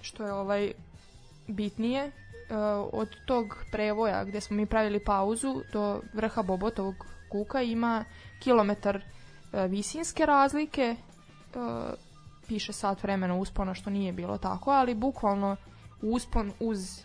[0.00, 0.72] što je ovaj
[1.48, 2.10] bitnije
[2.92, 6.94] od tog prevoja gde smo mi pravili pauzu do vrha Bobotovog
[7.28, 8.04] kuka ima
[8.40, 10.96] kilometar e, visinske razlike e,
[12.48, 15.56] piše sat vremena uspona što nije bilo tako ali bukvalno
[16.02, 17.02] uspon uz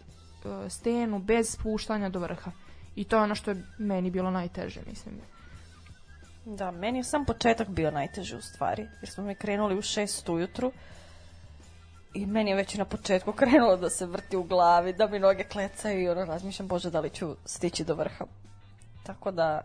[0.69, 2.51] stenu bez spuštanja do vrha
[2.95, 5.15] i to je ono što je meni bilo najteže mislim
[6.45, 8.87] da, meni je sam početak bio najteži u stvari.
[9.01, 10.71] Jer smo mi krenuli u šest ujutru
[12.13, 15.43] i meni je već na početku krenulo da se vrti u glavi, da mi noge
[15.43, 18.25] klecaju i ono razmišljam, bože, da li ću stići do vrha.
[19.03, 19.61] Tako da,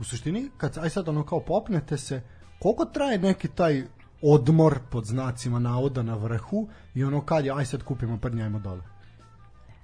[0.00, 2.22] U suštini, kad, aj sad ono kao popnete se,
[2.58, 3.82] koliko traje neki taj
[4.22, 8.80] odmor pod znacima navoda na vrhu i ono kad je, aj sad kupimo prnjajmo dole.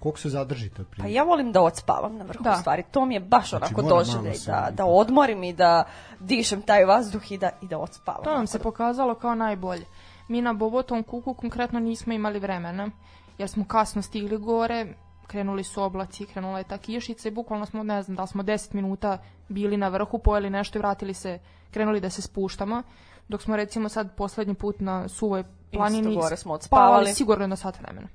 [0.01, 2.53] Koliko se zadržite od pa ja volim da odspavam na vrhu Da.
[2.53, 2.83] u stvari.
[2.91, 5.85] To mi je baš Znači, onako doživljaj, da, da odmorim i da
[6.21, 8.25] dišem taj vazduh i da, i da odspavam.
[8.25, 9.85] To nam se pokazalo kao najbolje.
[10.29, 12.91] Mi na Bobotom kuku konkretno nismo imali vremena,
[13.39, 14.95] jer smo kasno stigli gore,
[15.27, 18.75] krenuli su oblaci, krenula je ta kišica i bukvalno smo, ne znam, da smo 10
[18.75, 21.39] minuta bili na vrhu, pojeli nešto i vratili se,
[21.71, 22.83] krenuli da se spuštamo,
[23.29, 27.15] dok smo recimo sad poslednji put na suvoj planini gore smo spavali odspavali.
[27.15, 28.09] sigurno jedno sat vremena.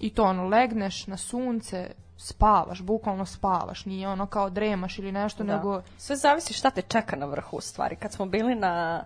[0.00, 5.44] I to ono, legneš na sunce, spavaš, bukvalno spavaš, nije ono kao dremaš ili nešto,
[5.44, 5.56] Da.
[5.56, 7.96] nego Sve zavisi šta te čeka na vrhu u stvari.
[7.96, 9.04] Kad smo bili na,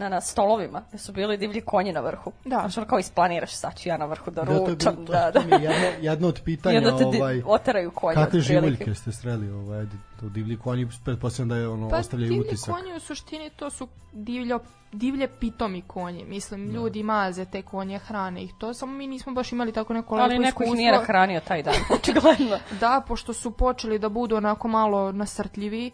[0.00, 2.32] na, na stolovima, gde su bili divlji konji na vrhu.
[2.44, 2.56] Da.
[2.56, 4.94] Znači ono kao isplaniraš, sad ću ja na vrhu da Da, to je, ručam.
[4.94, 5.40] bilo- to, da, da.
[5.40, 8.14] mi je jedno, jedno od I pitanja, onda te ovaj, oteraju konje.
[8.14, 9.86] kakve živaljke ste sreli, ovaj,
[10.20, 12.74] to divlji konji, pretpostavljam da je ono, Pa ostavljaju divlji utisak.
[12.74, 14.58] konji u suštini to su divljo,
[14.92, 16.24] divlje pitomi konji.
[16.26, 20.14] Mislim, ljudi maze te konje, hrane ih to, samo mi nismo baš imali tako neko
[20.14, 20.74] lepo Ali neko ih iskustvo.
[20.74, 22.58] nije nahranio taj dan, očigledno.
[22.72, 25.90] Da, pošto su počeli da budu onako malo nasrtljivi,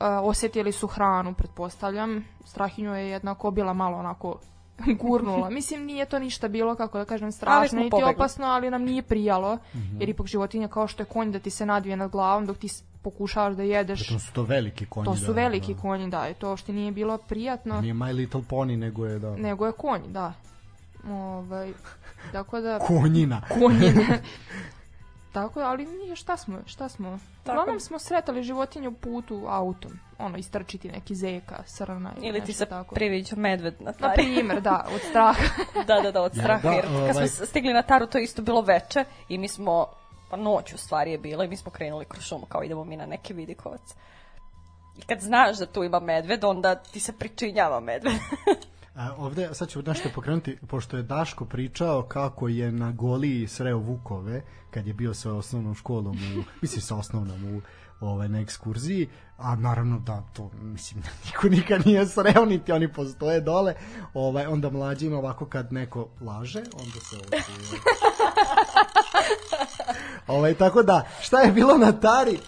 [0.00, 2.24] uh, osjetili su hranu, pretpostavljam.
[2.44, 4.38] Strahinju je jednako bila malo onako
[5.02, 5.50] gurnula.
[5.50, 9.58] Mislim, nije to ništa bilo, kako da kažem, strašno, niti opasno, ali nam nije prijalo,
[9.98, 12.68] jer ipak životinja kao što je konj da ti se nadvije nad glavom dok ti
[13.02, 14.08] pokušavaš da jedeš.
[14.08, 15.04] To su to veliki konji.
[15.04, 15.80] To su da, veliki da.
[15.80, 19.36] konji, da, i to što nije bilo prijatno, Nije My Little Pony, nego je, da,
[19.36, 20.32] nego je konj, da.
[21.10, 21.72] Ovaj,
[22.32, 23.42] tako da, konjina.
[23.48, 24.22] konjine.
[25.32, 27.18] tako, ali nije, šta smo, šta smo?
[27.44, 27.50] Tako.
[27.52, 32.66] Uglavnom smo sretali životinju putu autom, ono, istrčiti neki zeka, srna ili, Ili ti se
[32.66, 32.94] tako.
[32.94, 34.14] priviđa medved na Na tari.
[34.14, 35.42] primer, da, od straha.
[35.86, 36.68] da, da, da, od Ja, straha.
[36.68, 39.48] da, Jer kad ovaj- smo stigli na taru, to je isto bilo veče i mi
[39.48, 39.86] smo,
[40.30, 42.96] pa noć u stvari je bila i mi smo krenuli kroz šumu kao idemo mi
[42.96, 43.94] na neki vidikovac.
[44.96, 48.12] I kad znaš da tu ima medved, onda ti se pričinjava medved.
[48.98, 53.78] A, ovde, sad ću nešto pokrenuti, pošto je Daško pričao kako je na Goliji sreo
[53.78, 57.60] Vukove, kad je bio sa osnovnom školom, u, mislim sa osnovnom u
[58.00, 63.40] ovaj, na ekskurziji, a naravno da to, mislim, niko nikad nije sreo, niti oni postoje
[63.40, 63.74] dole,
[64.14, 67.80] ovaj, onda mlađima ovako kad neko laže, onda se ovo čuje.
[70.36, 72.38] ovaj, tako da, šta je bilo na Tari?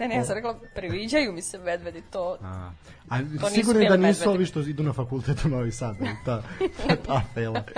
[0.00, 2.36] Ne, ne, ja sam rekla, priviđaju mi se medvedi, to...
[2.42, 2.70] A,
[3.08, 4.36] a nisu sigurno je da nisu medvedi.
[4.36, 6.42] ovi što idu na fakultet u Novi Sad, ali ta,
[7.06, 7.62] ta fela.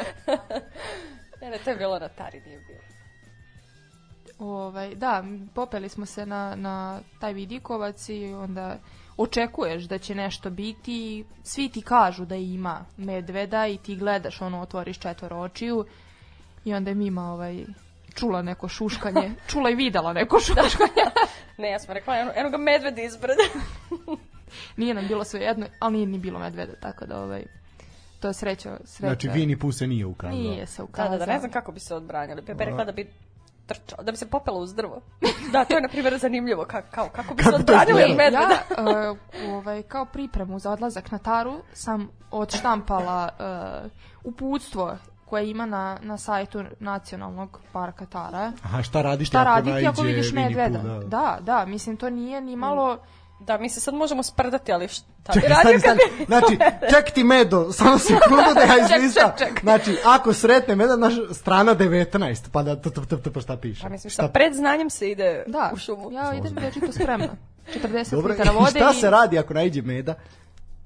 [1.42, 2.80] Ne, ne, to je bilo na tari, nije bilo.
[4.38, 5.24] Ovaj, da,
[5.54, 8.78] popeli smo se na, na taj vidikovac i onda
[9.16, 14.60] očekuješ da će nešto biti, svi ti kažu da ima medveda i ti gledaš, ono,
[14.60, 15.84] otvoriš četvoro očiju
[16.64, 17.64] i onda je Mima ovaj,
[18.20, 21.10] čula neko šuškanje, čula i videla neko šuškanje.
[21.58, 23.36] Ne, ja sam rekla, eno, eno ga medved ispred.
[24.76, 27.44] nije nam bilo sve jedno, ali nije ni bilo medveda, tako da ovaj,
[28.20, 29.06] To je sreća, sreća.
[29.06, 30.38] Znači, Vini Pooh se nije ukazao.
[30.38, 31.18] Nije se Da, ukazao.
[31.18, 32.42] da, da, ne znam kako bi se odbranili.
[32.42, 33.10] Pepe rekla da bi
[33.66, 35.00] trčao, da bi se popela uz drvo.
[35.52, 36.64] da, to je, na primjer, zanimljivo.
[36.64, 38.38] Ka, kao, kako bi se odbranili od medveda.
[38.78, 39.18] Ja, uh,
[39.48, 43.90] ovaj, kao pripremu za odlazak na Taru sam odštampala uh,
[44.24, 44.96] uputstvo
[45.30, 48.52] koje ima na, na sajtu Nacionalnog parka Tara.
[48.62, 50.78] Aha, šta radiš Šta ako raditi ako vidiš medveda?
[50.78, 52.98] Pooh, Da, da, mislim to nije ni malo...
[53.40, 56.26] Da, mi se sad možemo sprdati, ali šta bi Čekaj, radio stani, kad stani.
[56.26, 56.58] Znači,
[56.92, 59.30] ček ti medo, samo sekundu da ja izlistam.
[59.38, 59.60] ček, ček.
[59.60, 63.56] Znači, ako sretne meda, naš strana 19, pa da t, t, t, t, pa šta
[63.56, 63.82] piše?
[63.82, 66.12] Pa mislim, šta pred znanjem se ide Da, u šumu.
[66.12, 67.28] ja idem večito spremna.
[67.74, 69.00] 40 Dobro, litara i vode šta i...
[69.00, 70.14] se radi ako naiđe meda?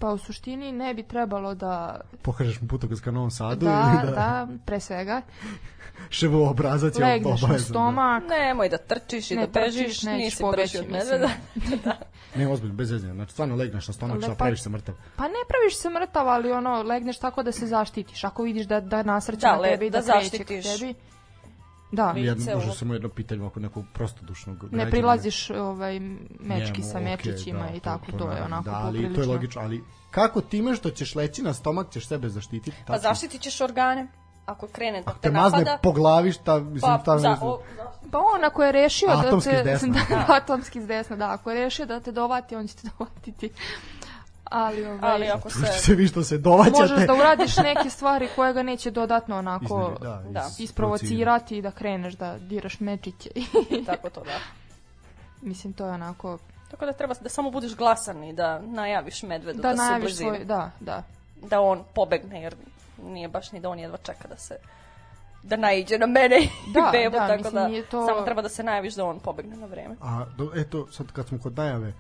[0.05, 2.01] Pa u suštini ne bi trebalo da...
[2.23, 5.23] Pokažeš mu putokaz ka Novom Sadu Da, ili da, da, pre svega.
[6.11, 7.69] ševo obrazac je Legneš na obavezan.
[7.69, 11.29] stomak, Nemoj da trčiš i Ne da bežiš, nisi pobeći, od medveda.
[11.85, 11.97] Da.
[12.37, 13.15] Ne, ozbiljno, bez zezanja.
[13.15, 14.95] Znači, stvarno legneš na stomak, šta Lepa- praviš se mrtav.
[15.17, 18.25] Pa ne praviš se mrtav, ali ono, legneš tako da se zaštitiš.
[18.25, 20.79] Ako vidiš da, da nasrće Da, na tebi i da, da kreće ka zaštitiš.
[20.79, 20.95] tebi.
[21.93, 24.91] Da, Jedno, može samo jedno pitanje oko nekog prostodušnog ne građanina.
[24.91, 26.01] prilaziš ovaj,
[26.41, 29.15] mečki Njemu, sa mečićima da, i tako, to, je naravno, onako da, ali poprilično.
[29.15, 32.77] to je logično, ali kako time što ćeš leći na stomak ćeš sebe zaštititi?
[32.87, 34.07] Pa zaštitit ćeš organe.
[34.47, 37.29] Ako krene da Ako te te mazne napada, po glavi, šta, mislim, pa šta za,
[37.29, 39.63] ne- o, za, Pa on ako je rešio Atomski da te...
[39.63, 39.95] desna.
[40.11, 41.33] da, atomski s desna, da.
[41.33, 43.51] Ako je rešio da te dovati, on će te dovatiti.
[44.45, 45.67] Ali, ovaj, ali ako se...
[45.69, 46.81] se vi što se dovaćate.
[46.81, 51.59] možeš da uradiš neke stvari koje ga neće dodatno onako Iznevri- da, da, iz- isprovocirati
[51.59, 53.31] i da kreneš da diraš mečiće.
[53.87, 54.39] Tako to, da.
[55.43, 56.39] Mislim, to je onako...
[56.71, 60.03] Tako da treba da samo budeš glasan i da najaviš medvedu da, Da se najaviš
[60.05, 60.31] blizini.
[60.31, 60.45] svoj...
[60.45, 61.03] Da, da.
[61.39, 62.55] Da on pobegne, jer
[63.05, 64.57] nije baš ni da on jedva čeka da se
[65.43, 68.49] da naiđe na mene i Da, bebu, da, tako mislim, da to- samo treba da
[68.49, 69.97] se najaviš da on pobegne na vreme.
[70.01, 71.93] A, do, eto, sad kad smo kod najave,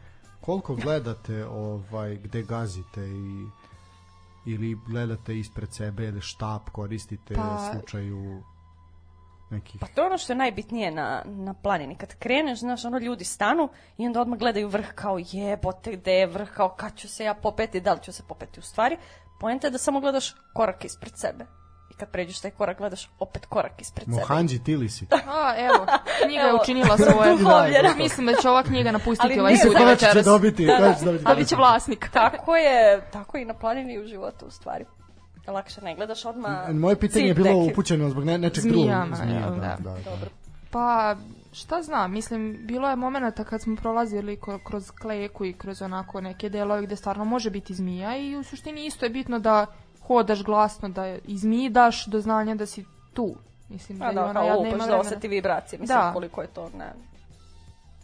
[0.44, 3.46] koliko gledate ovaj, gde gazite i
[4.46, 8.42] ili gledate ispred sebe ili štap koristite Pa- u slučaju
[9.50, 9.80] nekih...
[9.80, 11.96] Pa to je ono što je najbitnije na, na planini.
[11.96, 13.68] Kad kreneš, znaš, ono ljudi stanu
[13.98, 17.34] i onda odmah gledaju vrh kao jebote, gde je vrh, kao kad ću se ja
[17.34, 18.96] popeti, da li ću se popeti u stvari.
[19.40, 21.46] Poenta je da samo gledaš korak ispred sebe.
[21.90, 24.16] I kad pređeš taj korak, gledaš opet korak ispred sebe.
[24.16, 25.06] Mohanđi Tilisi.
[25.42, 25.86] A, evo,
[26.24, 27.30] knjiga je učinila svoje.
[27.38, 27.94] Duhovljena.
[27.96, 30.24] Mislim da će ova knjiga napustiti Ali ovaj ne, sud znači- Koga će večeras.
[30.24, 30.66] dobiti?
[30.66, 30.78] Da, da.
[30.78, 31.24] koga će dobiti?
[31.26, 32.08] A bit će vlasnik.
[32.12, 34.84] Tako je, tako i na planini u životu u stvari.
[35.46, 37.72] Lakše ne gledaš odmah Moje pitanje je bilo neki.
[37.72, 39.16] upućeno zbog ne, nečeg Zmijama, drugog.
[39.16, 39.76] Zmija, jel, da, da.
[39.78, 40.10] da, da.
[40.10, 40.30] Dobro.
[40.70, 41.16] Pa,
[41.52, 46.48] šta znam, mislim, bilo je momenata kad smo prolazili kroz kleku i kroz onako neke
[46.48, 49.66] delove gde stvarno može biti zmija i u suštini isto je bitno da
[50.06, 53.34] hodaš glasno, da i zmiji daš do znanja da si tu.
[53.68, 55.78] Mislim da, A da, ona kao lupaš da oseti vibracije.
[55.78, 56.12] Mislim, Da.
[56.12, 56.92] koliko je to, ne...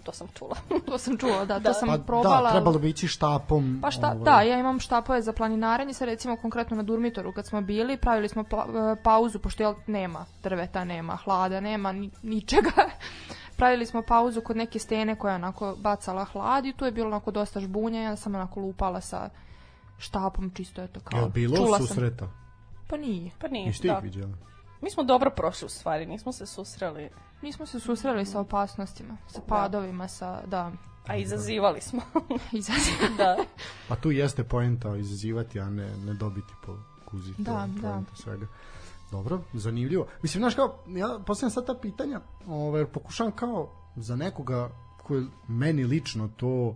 [0.03, 0.57] To sam čula.
[0.87, 1.73] To sam čula, da, Da.
[1.73, 2.43] to sam Pa probala.
[2.43, 3.79] da, trebalo bi ići štapom.
[3.83, 7.47] Pa šta, ovaj, da, ja imam štapove za planinarenje, sad recimo konkretno na Durmitoru kad
[7.47, 8.67] smo bili, pravili smo pa,
[9.05, 12.71] pauzu, pošto jel, nema drveta, nema hlada, nema ni, ničega.
[13.57, 17.07] pravili smo pauzu kod neke stene koja je onako bacala hlad i tu je bilo
[17.07, 19.29] onako dosta žbunja, ja sam onako lupala sa
[20.01, 21.19] štapom čisto eto kao.
[21.19, 21.87] Jel bilo čula sam.
[21.87, 22.29] susreta?
[22.89, 23.31] Pa nije.
[23.39, 23.99] Pa nije, Niste ih da.
[23.99, 24.35] viđali?
[24.83, 27.11] Mi smo dobro prošli u stvari, nismo se susreli,
[27.43, 30.73] Nismo se susreli sa opasnostima, sa padovima, sa, da,
[31.07, 32.01] a izazivali smo.
[32.53, 33.09] izaziva.
[33.17, 33.37] da.
[33.89, 37.35] Pa tu jeste poenta izazivati, a ne, ne dobiti po kuzi.
[37.39, 38.03] Da, da.
[38.15, 38.47] svega.
[39.11, 40.07] Dobro, zanimljivo.
[40.23, 44.71] Mislim, znaš kao, ja postavljam sad ta pitanja, ovaj, jer pokušavam kao za nekoga
[45.03, 46.75] koji meni lično to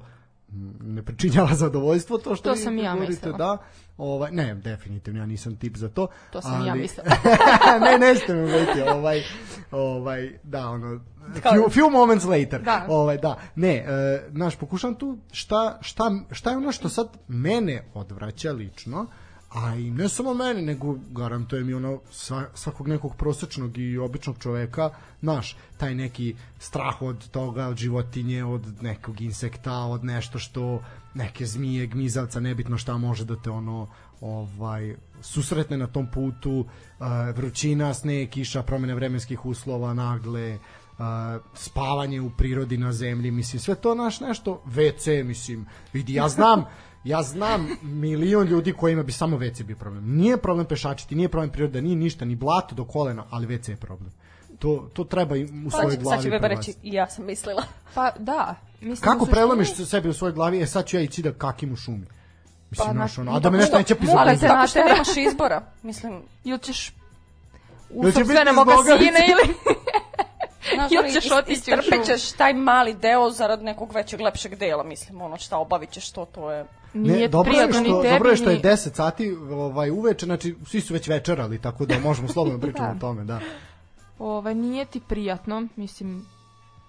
[0.81, 3.39] ne pričinjava zadovoljstvo to što To sam ja mislila.
[3.39, 3.59] da.
[3.97, 6.07] Ovaj, ne, definitivno, ja nisam tip za to.
[6.31, 7.09] To sam ja ali- mislila.
[7.85, 9.23] ne, nećete me ubediti, ovaj,
[9.71, 11.01] ovaj, da, ono,
[11.35, 12.63] few, few moments later.
[12.63, 12.87] Da.
[12.89, 13.85] Ovaj, da, ne, e,
[14.33, 19.07] znaš, pokušam tu šta, šta, šta je ono što sad mene odvraća lično,
[19.55, 24.39] a i ne samo mene, nego garantujem i ono sva, svakog nekog prosečnog i običnog
[24.39, 24.91] čoveka,
[25.21, 30.83] znaš, taj neki strah od toga, od životinje, od nekog insekta, od nešto što
[31.15, 33.89] neke zmije, gmizavca, nebitno šta može da te ono
[34.21, 40.59] ovaj susretne na tom putu, e, vrućina, sneg, kiša, promene vremenskih uslova, nagle, e,
[41.55, 46.65] spavanje u prirodi na zemlji, mislim, sve to naš nešto, WC, mislim, vidi, ja znam,
[47.05, 50.05] ja znam milion ljudi kojima bi samo WC bio problem.
[50.09, 53.77] Nije problem pešačiti, nije problem priroda, nije ništa, ni blato do kolena, ali WC je
[53.77, 54.13] problem.
[54.59, 57.63] To, to treba im u Pa, svojoj sad glavi će Beba reći, ja sam mislila.
[57.95, 61.33] Pa da, mislim Kako prelomiš sebi u svojoj glavi, e sad ću ja ići da
[61.33, 62.07] kakim u šumi.
[62.71, 64.31] Mislim, Pa, znaš, na- ono, a da me nešto neće Mogu pizati.
[64.31, 65.63] se što natera- nemaš izbora.
[65.83, 66.93] Mislim, Ili ćeš
[67.91, 68.99] u sopstvene mokasine
[69.29, 69.55] ili...
[70.75, 72.05] znaš, Ili ćeš otići u šumu.
[72.05, 76.25] ćeš taj mali deo zarad nekog većeg, lepšeg dela, mislim, ono šta obavit ćeš to,
[76.25, 76.65] to je...
[76.95, 80.27] Nije dobro je prijatno što, tebi, dobro je što je ni- 10 sati ovaj, uveče,
[80.27, 82.95] znači svi su već večerali, tako da možemo slobodno pričamo Da.
[82.95, 83.41] o tome, da.
[84.19, 86.27] Ovaj, nije ti prijatno, mislim,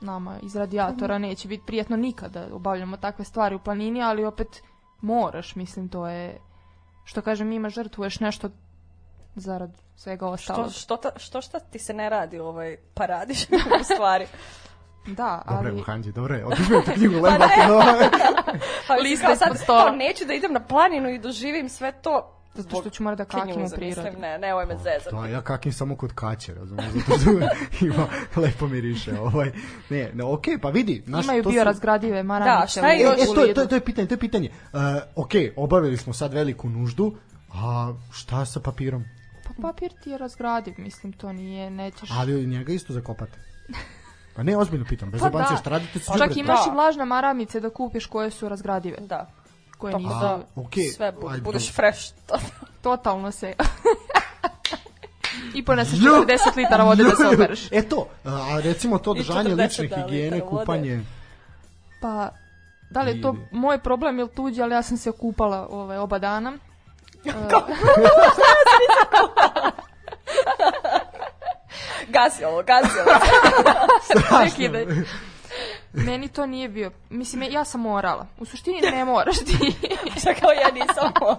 [0.02, 4.48] nama iz radijatora neće biti prijatno nikada da obavljamo takve stvari u planini, ali opet
[5.02, 6.38] moraš, mislim, to je,
[7.04, 8.50] što kažem, ima žrtvuješ nešto
[9.36, 10.72] zarad svega Što, ostalog.
[10.72, 13.44] što, ta, što šta ti se ne radi, ovaj, pa radiš
[13.82, 14.26] u stvari.
[15.08, 15.82] Da, ali...
[15.82, 16.46] Hanđi, dobro je.
[16.46, 17.38] Oduzmem ti knjigu, ovaj.
[18.88, 19.84] Ali Liste kao sad, stola.
[19.84, 22.32] kao, neću da idem na planinu i doživim sve to.
[22.54, 24.02] Zato što ću morati da kakim u prirodi.
[24.02, 25.10] Mislim, ne, ne, ovo me zezati.
[25.10, 27.32] To, ja kakim samo kod kaće, razumiješ, zato što
[27.86, 29.20] ima lepo miriše.
[29.20, 29.52] Ovaj.
[29.90, 31.04] Ne, ne, okej, pa vidi.
[31.08, 32.62] Naš, Imaju to su- biorazgradive maramice.
[32.62, 33.20] Da, šta je još?
[33.20, 34.50] e, u to, je, to, je, to je pitanje, to je pitanje.
[34.74, 34.80] Uh,
[35.16, 37.16] ok, obavili smo sad veliku nuždu,
[37.54, 39.04] a šta sa papirom?
[39.48, 42.10] Pa papir ti je razgradiv, mislim, to nije, nećeš...
[42.12, 43.40] Ali njega isto zakopate.
[44.36, 45.58] Pa ne, ozbiljno pitam, bez Pa pa da.
[45.58, 46.40] šta radite sa Čak đubretom?
[46.40, 46.72] imaš Da.
[46.72, 49.26] i vlažne maramice da kupiš koje su razgradive, Da.
[49.78, 50.20] koje Tako nisu...
[50.20, 52.14] da, okej, sve bu, ajde, budeš fresh.
[52.82, 53.54] Totalno se...
[55.54, 56.26] I poneseš 40
[56.58, 57.72] litara vode da se opereš.
[57.72, 61.04] E to, a recimo to držanje 40 lične higijene, kupanje...
[62.02, 62.30] Pa,
[62.90, 63.48] da li je to Ide.
[63.52, 66.54] moj problem ili tuđi, ali ja sam se okupala ovaj, oba dana.
[72.08, 73.20] Gasi ovo, gasi ovo.
[74.42, 74.86] Prekidaj.
[75.94, 76.92] Meni to nije bio...
[77.10, 78.28] Mislim, ja sam morala.
[78.38, 79.76] U suštini ne moraš ti.
[80.20, 81.38] Šta kao ja nisam ovo.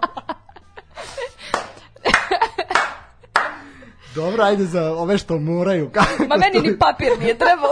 [4.14, 5.90] Dobro, ajde za ove što moraju.
[6.28, 7.70] Ma meni ni papir nije trebao.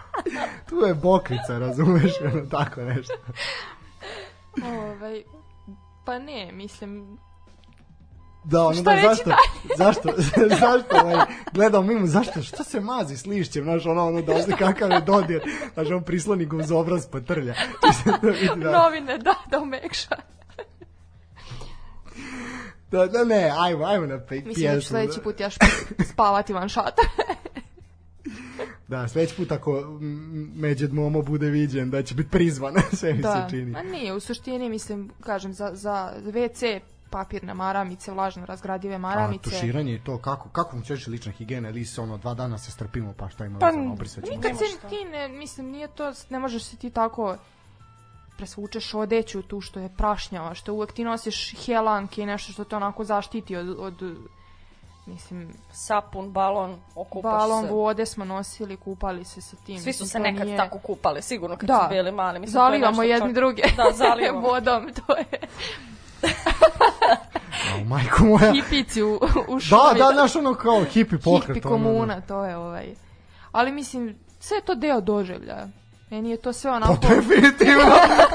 [0.68, 3.14] tu je bokrica, razumeš, ono, tako nešto.
[4.64, 5.22] ovaj,
[6.04, 7.18] pa ne, mislim...
[8.44, 9.30] Da, ono Šta da, zašto,
[9.78, 10.08] zašto,
[10.60, 14.56] zašto, ovaj, gledao mimo, zašto, što se mazi s lišćem, znaš, ono, ono, da ozli
[14.56, 15.42] kakav je dodir,
[15.74, 17.54] znaš, on prisloni ga uz obraz pa trlja.
[18.56, 20.16] Da, Novine, da, da umekša.
[22.90, 24.82] da, da, ne, ajmo, ajmo na pe, Mislim da ću pjesmu.
[24.82, 25.48] sledeći put ja
[26.12, 27.08] spavati van šatora.
[28.88, 29.98] Da, sledeći put ako
[30.54, 33.76] Međed Momo bude viđen, da će biti prizvan, sve mi da, se čini.
[33.76, 36.80] a nije, u suštini, mislim, kažem, za, za WC
[37.12, 39.42] papirne maramice, vlažno razgradive A maramice.
[39.44, 43.14] tuširanje i to, kako, kako funkcioniše lična higijena, ili se ono, dva dana se strpimo,
[43.14, 44.36] pa šta ima Pa, veze, obrisat ćemo.
[44.36, 47.36] Nikad se ti ne, mislim, nije to, ne možeš se ti tako
[48.34, 52.76] presvučeš odeću tu što je prašnjava, što uvek ti nosiš helanke i nešto što te
[52.76, 54.16] onako zaštiti od, od
[55.06, 57.72] mislim, Sapun, balon, okupaš balon se.
[57.72, 59.78] vode smo nosili, kupali se sa tim.
[59.78, 61.80] Svi su se nekad nije- tako kupali, sigurno kad Da.
[61.82, 62.38] su bili mali.
[62.38, 64.40] Mislim, je Zalivamo nešto jedni čak- druge Da, zalivamo.
[64.48, 65.24] vodom, to je
[67.72, 68.52] A, majko moja.
[68.52, 69.14] hipici u,
[69.48, 69.98] u Da, šumi.
[69.98, 71.54] da, znaš ono kao hipi pokret.
[71.54, 71.84] Hipi ono, da.
[71.84, 72.94] komuna, to je ovaj.
[73.52, 75.68] Ali mislim, sve je to deo doživljaja.
[76.10, 76.96] Meni je to sve Pa onako...
[77.00, 77.84] definitivno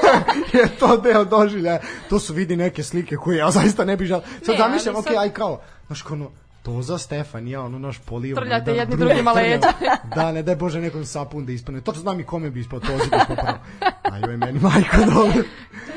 [0.52, 1.78] je to deo doživlja.
[2.10, 4.20] To su vidi neke slike koje ja zaista ne bih žal.
[4.20, 6.30] Sad Ne, zamišljam, ali ok, sad- aj kao, znaš kao ono,
[6.68, 8.46] to za Stefan, ja ono naš polivamo.
[8.46, 9.72] Trljate jedan jedni drugog drugima leđa.
[10.16, 11.80] da, ne daj Bože nekom sapun da ispane.
[11.80, 13.58] To znam i kome bi ispao to da popravo.
[14.02, 15.42] Ajoj, meni majko dobro.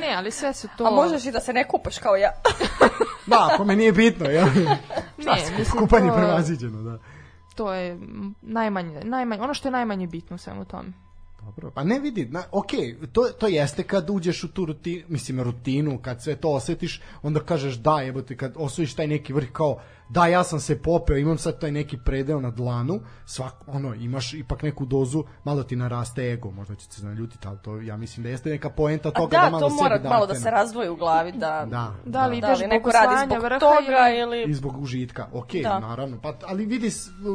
[0.02, 0.86] Ne, ali sve su to...
[0.86, 2.32] A možeš i da se ne kupaš kao ja.
[3.26, 4.46] Da, ako me nije bitno, ja.
[5.18, 7.00] Ne, mislim, Kupanje to- prevaziđeno, da.
[7.56, 7.98] To je
[8.42, 10.92] najmanje, najmanje, ono što je najmanje bitno u svemu tome.
[11.46, 12.72] Dobro, pa ne vidi, na, ok,
[13.12, 17.40] to, to jeste kad uđeš u tu rutinu, mislim rutinu, kad sve to osetiš, onda
[17.40, 21.38] kažeš da, jebote, kad osvojiš taj neki vrh kao, da, ja sam se popeo, imam
[21.38, 26.32] sad taj neki predeo na dlanu, svak, ono, imaš ipak neku dozu, malo ti naraste
[26.32, 29.44] ego, možda će se naljutiti, ali to ja mislim da jeste neka poenta toga da,
[29.44, 32.42] da, malo to mora sebi malo da se razdvoji u glavi, da, Da, Da li
[32.42, 34.44] da ideš li zbog neko radi zbog toga ili...
[34.44, 35.28] i zbog užitka.
[35.34, 35.80] Ok, Da.
[35.80, 36.22] naravno.
[36.22, 36.92] Pa, ali vidi,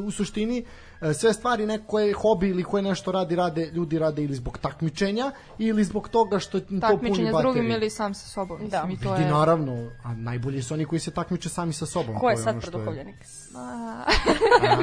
[0.07, 0.65] u suštini,
[1.15, 4.59] sve stvari neko koje je hobi ili koje nešto radi, rade, ljudi rade ili zbog
[4.59, 7.53] takmičenja ili zbog toga što to puni Takmičenje s baterije.
[7.53, 8.59] drugim ili sam sa sobom.
[8.63, 8.93] Mislim, Da.
[8.93, 9.31] i to Vidi, je...
[9.31, 12.15] naravno, a najbolji su oni koji se takmiče sami sa sobom.
[12.15, 13.17] Ko to je sad ono produhovljenik?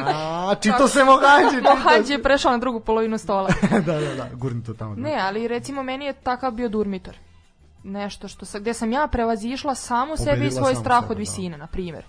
[0.06, 1.56] A, čito se mogađi.
[1.58, 2.14] čito Mohađ se.
[2.14, 3.50] je prešao na drugu polovinu stola.
[3.86, 4.96] da, da, da, gurni to tamo.
[4.96, 7.18] ne, ali recimo meni je takav bio durmitor.
[7.84, 11.18] Nešto što sa, gde sam ja prevazišla samu sebe i Pobedila svoj strah sebe, od
[11.18, 11.20] da.
[11.20, 12.06] visine, na primjer.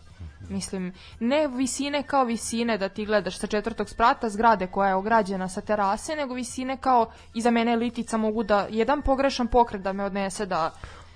[0.49, 5.49] Mislim, ne visine kao visine da ti gledaš sa četvrtog sprata zgrade koja je ograđena
[5.49, 10.05] sa terase, nego visine kao iza mene litica mogu da jedan pogrešan pokret da me
[10.05, 10.71] odnese da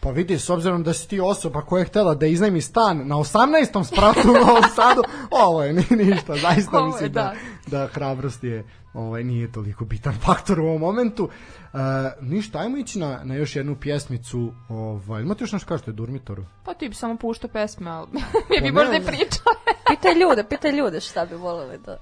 [0.09, 3.17] Pa vidi, s obzirom da si ti osoba koja je htela da iznajmi stan na
[3.17, 3.85] 18.
[3.85, 5.03] spratu u Novom Sadu,
[5.47, 7.35] ovo je ni, ništa, zaista je, mislim da,
[7.67, 8.65] da hrabrost je,
[8.95, 11.29] ovaj, nije toliko bitan faktor u ovom momentu.
[11.29, 11.79] E,
[12.21, 14.53] ništa, ajmo ići na, na još jednu pjesmicu.
[14.69, 16.45] Ovaj, imate još nešto kažete, Durmitoru?
[16.65, 18.07] pa ti bi samo puštao pesme, ali
[18.51, 19.53] mi bi ne, možda i pričao.
[19.91, 21.99] Pitaj ljude, pitaj ljude šta bi voleli da...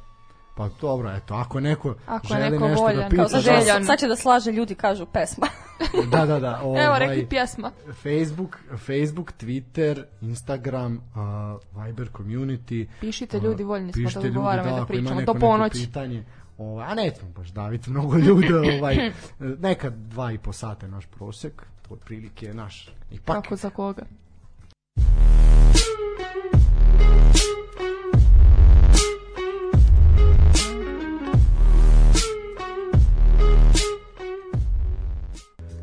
[0.57, 3.81] Pa dobro, eto, ako neko Ako želi neko nešto voljan, da pita, Kao Željan.
[3.81, 5.47] će, sad će da slaže ljudi kažu pesma.
[6.12, 6.61] Da, da, da.
[6.62, 7.70] Ovaj, Evo, rekli pjesma.
[7.87, 12.87] Facebook, Facebook, Twitter, Instagram, uh, Viber community.
[13.01, 15.78] Pišite ljudi, voljni smo da odgovaramo da ima pričamo neko, do ponoći.
[15.78, 16.24] Pitanje,
[16.59, 21.62] ovaj, a nećemo baš daviti mnogo ljudi, ovaj, nekad dva i po sata naš prosek,
[21.89, 22.89] to otprilike je naš.
[23.11, 24.03] Ipak, Kako za koga?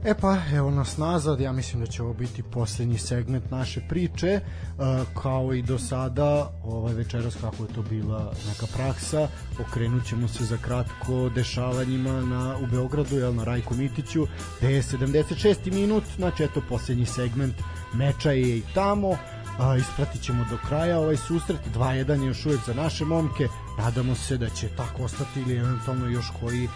[0.06, 4.40] E pa, evo nas nazad, ja mislim da će ovo biti posljednji segment naše priče,
[4.40, 9.28] uh, kao i do sada, ovaj večeras kako je to bila neka praksa,
[9.60, 14.28] okrenut ćemo se za kratko dešavanjima na, u Beogradu, jel, na Rajku Mitiću,
[14.58, 15.74] gde je 76.
[15.74, 17.56] minut, znači eto posljednji segment
[17.94, 19.18] meča je i tamo,
[19.60, 23.48] a, ispratit ćemo do kraja ovaj susret 2-1 je još uvijek za naše momke
[23.78, 26.68] nadamo se da će tako ostati ili eventualno još koji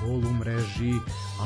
[0.00, 0.92] gol u mreži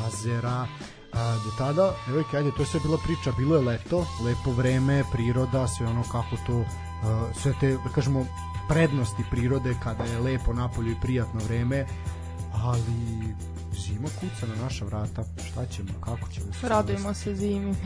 [0.05, 0.67] Azera
[1.13, 5.03] a, do tada, evo ajde, to je sve bila priča, bilo je leto, lepo vreme,
[5.11, 6.65] priroda, sve ono kako to,
[7.03, 8.25] a, sve te, da kažemo,
[8.69, 11.85] prednosti prirode kada je lepo napolju i prijatno vreme,
[12.53, 13.35] ali
[13.77, 17.75] zima kuca na naša vrata, šta ćemo, kako ćemo se Radujemo se zimi.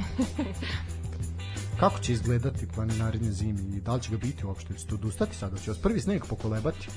[1.80, 4.74] Kako će izgledati planinarenje zimi i da li će ga biti uopšte?
[4.74, 5.58] Ćete odustati sada?
[5.58, 6.88] Će vas prvi sneg pokolebati?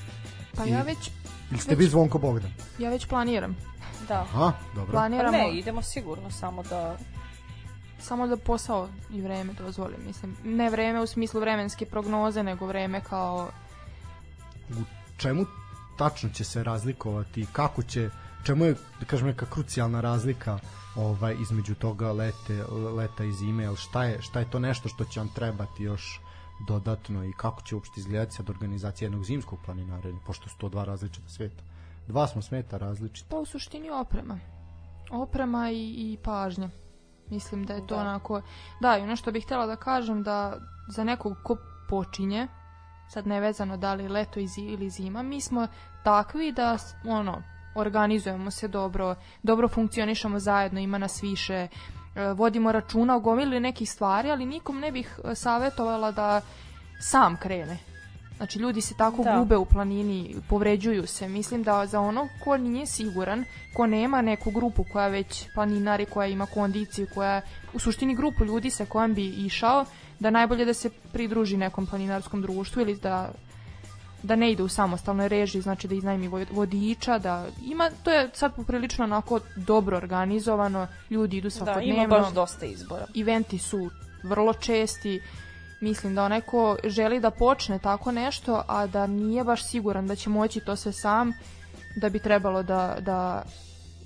[0.55, 1.11] Pa I- ja već,
[1.51, 2.51] Ili ste vi Zvonko Bogdan?
[2.79, 3.57] ja već planiram.
[4.07, 4.21] Da.
[4.21, 4.85] Aha, dobro.
[4.85, 6.97] Pa Planiramo ne, idemo sigurno, samo da...
[7.99, 9.95] samo da posao i vreme dozvoli.
[10.07, 13.49] Mislim, ne vreme u smislu vremenske prognoze, nego vreme kao
[14.69, 14.83] U
[15.17, 15.45] čemu
[15.97, 17.45] tačno će se razlikovati?
[17.51, 18.09] Kako će,
[18.43, 20.59] čemu je, da kažem, neka krucijalna razlika
[20.95, 22.63] ovaj između toga lete,
[22.97, 26.19] leta i zime, jel šta je, šta je to nešto što će vam trebati još
[26.67, 30.83] dodatno i kako će uopšte izgledati sad organizacija jednog zimskog planinarenja, pošto su to dva
[30.83, 31.63] različita sveta.
[32.07, 33.29] Dva smo smeta različita.
[33.29, 34.39] Pa u suštini oprema.
[35.11, 36.69] Oprema i, i pažnja.
[37.29, 38.01] Mislim da je to Da.
[38.01, 38.41] onako...
[38.81, 40.57] Da, i ono što bih htjela da kažem da
[40.89, 41.57] za nekog ko
[41.89, 42.47] počinje,
[43.09, 45.67] sad nevezano da li leto ili zima, mi smo
[46.03, 46.77] takvi da
[47.07, 47.43] ono,
[47.75, 51.67] organizujemo se dobro, dobro funkcionišemo zajedno, ima nas više,
[52.35, 56.41] vodimo računa o gomili nekih stvari, ali nikom ne bih e, savjetovala da
[56.99, 57.77] sam krene.
[58.37, 59.37] Znači, ljudi se tako Da.
[59.37, 61.27] gube u planini, povređuju se.
[61.27, 66.27] Mislim da za ono ko nije siguran, ko nema neku grupu koja već planinari, koja
[66.27, 67.41] ima kondiciju, koja
[67.73, 69.85] u suštini grupu ljudi sa kojom bi išao,
[70.19, 73.31] da najbolje da se pridruži nekom planinarskom društvu ili da
[74.23, 78.29] da ne ide u samostalnoj režiji, znači da iznajmi vod- vodiča, da ima, to je
[78.33, 83.05] sad poprilično onako dobro organizovano, ljudi idu Da, svakodnevno ima baš dosta izbora.
[83.15, 83.89] eventi su
[84.23, 85.21] vrlo česti
[85.81, 90.15] mislim da onaj ko želi da počne tako nešto a da nije baš siguran da
[90.15, 91.33] će moći to sve sam
[91.95, 93.43] da bi trebalo da, da,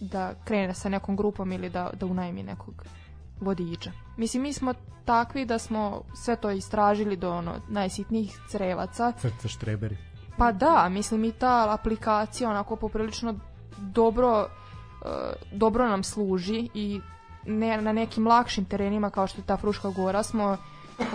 [0.02, 2.86] da krene sa nekom grupom ili da, da unajmi nekog
[3.40, 3.92] vodiča.
[4.18, 4.74] Mislim, mi smo
[5.06, 9.98] takvi da smo sve to istražili do ono najsitnijih crevaca Srce štreberi.
[10.38, 13.36] pa da, mislim i ta aplikacija onako poprilično
[13.78, 14.48] dobro
[15.06, 15.08] e,
[15.52, 17.02] dobro nam služi i
[17.46, 20.58] ne, na nekim lakšim terenima kao što je ta Fruška gora smo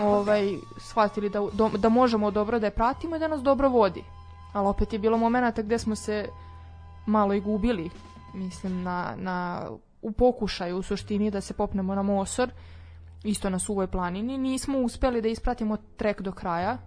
[0.01, 4.03] ovaj, shvatili da, do, da možemo dobro da je pratimo i da nas dobro vodi.
[4.53, 6.27] Ali opet je bilo momenata gde smo se
[7.05, 7.89] malo i gubili,
[8.33, 9.67] mislim, na, na,
[10.01, 12.49] u pokušaju u suštini da se popnemo na Mosor,
[13.23, 14.37] isto na suvoj planini.
[14.37, 16.77] Nismo uspeli da ispratimo trek do kraja,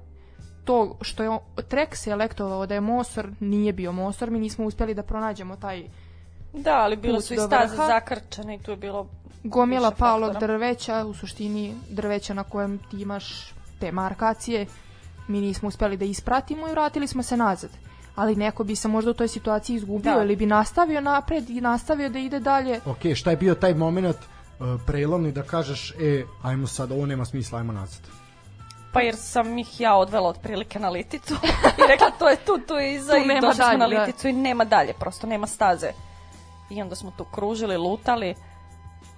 [0.64, 1.38] to što je
[1.68, 5.88] trek se elektovao da je Mosor, nije bio Mosor, mi nismo uspjeli da pronađemo taj
[6.52, 9.08] Da, ali Put su i staze zakrčene i tu je bilo...
[9.44, 10.46] gomila palog faktora.
[10.46, 14.66] drveća, u suštini drveća na kojem ti imaš te markacije,
[15.28, 17.70] mi nismo uspjeli da ispratimo i vratili smo se nazad.
[18.14, 20.22] Ali neko bi se možda u toj situaciji izgubio Da.
[20.22, 22.80] ili bi nastavio napred i nastavio da ide dalje.
[22.86, 27.24] Ok, šta je bio taj moment uh, prelomni da kažeš, e, ajmo sad, ovo nema
[27.24, 28.00] smisla, ajmo nazad.
[28.92, 31.34] Pa jer sam ih ja odvela otprilike na liticu
[31.78, 34.00] i rekla to je tu, tu je iza Tu i došli smo na da.
[34.00, 35.90] liticu i nema dalje, prosto nema staze.
[36.70, 38.34] I onda smo tu kružili, lutali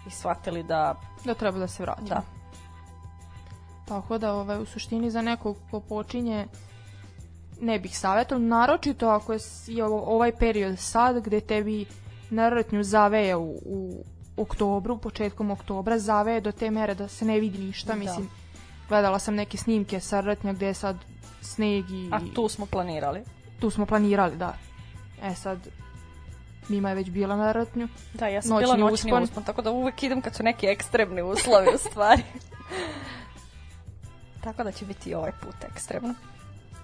[0.07, 0.95] i shvatili da,
[1.25, 2.09] Da treba da se vratimo.
[2.09, 2.23] da,
[3.85, 6.47] Tako da ovaj, u suštini za nekog ko počinje
[7.61, 9.39] ne bih savjetovao, naročito ako je
[9.85, 11.87] ovaj period sad gde tebi
[12.31, 14.05] narotnju zaveje u, u
[14.37, 17.99] oktobru, početkom oktobra, zaveje do te mere da se ne vidi ništa, Da.
[17.99, 18.29] mislim,
[18.89, 20.97] gledala sam neke snimke sa rtnja gde je sad
[21.41, 23.23] sneg i a tu smo planirali.
[23.61, 24.57] tu smo planirali, da.
[25.23, 25.59] E sad,
[26.69, 27.89] Mima je već bila na rtnju.
[28.15, 29.23] Da, ja sam Noćni bila noćni uspon.
[29.23, 29.45] uspon.
[29.45, 32.23] tako da uvek idem kad su neki ekstremni uslovi u stvari.
[34.45, 36.15] tako da će biti i ovaj put ekstremno.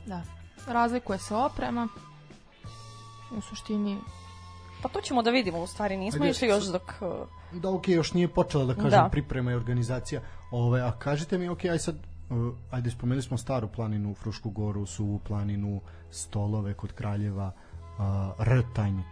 [0.07, 0.23] Da.
[0.67, 1.89] Razlikuje se oprema.
[3.37, 3.99] U suštini
[4.83, 6.83] Pa to ćemo da vidimo, u stvari nismo išli još dok...
[7.01, 9.09] uh, Da, ok, još nije počela da kažem Da.
[9.13, 10.21] priprema i organizacija.
[10.51, 11.97] Ove, a kažite mi, ok, aj sad,
[12.31, 15.81] uh, ajde, spomenuli smo Staru planinu, Frušku goru, Suvu planinu,
[16.11, 17.53] Stolove kod Kraljeva,
[17.99, 18.99] uh, Rtanj.
[18.99, 19.05] Uh,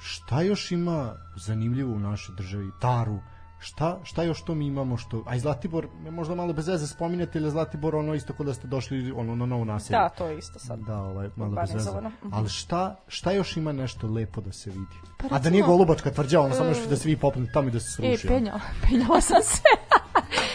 [0.00, 2.70] šta još ima zanimljivo u našoj državi?
[2.80, 3.18] Taru.
[3.60, 5.22] Šta, šta još to mi imamo što...
[5.26, 9.12] Aj, Zlatibor, možda malo bez veze spominjate, ili Zlatibor ono isto kod da ste došli
[9.12, 9.98] ono, na novo naselje?
[9.98, 10.78] Da, to je isto sad.
[10.78, 11.90] Da, ovaj, malo bez veze.
[11.90, 12.08] Mhm.
[12.32, 14.86] Ali šta, šta još ima nešto lepo da se vidi?
[15.18, 17.52] Pa A da recimo- nije Golubačka tvrđava, ono samo još E, da se vi popnete
[17.52, 18.26] tamo i da se E, sruši.
[18.26, 18.36] ono.
[18.36, 19.62] penjala, penjala sam se.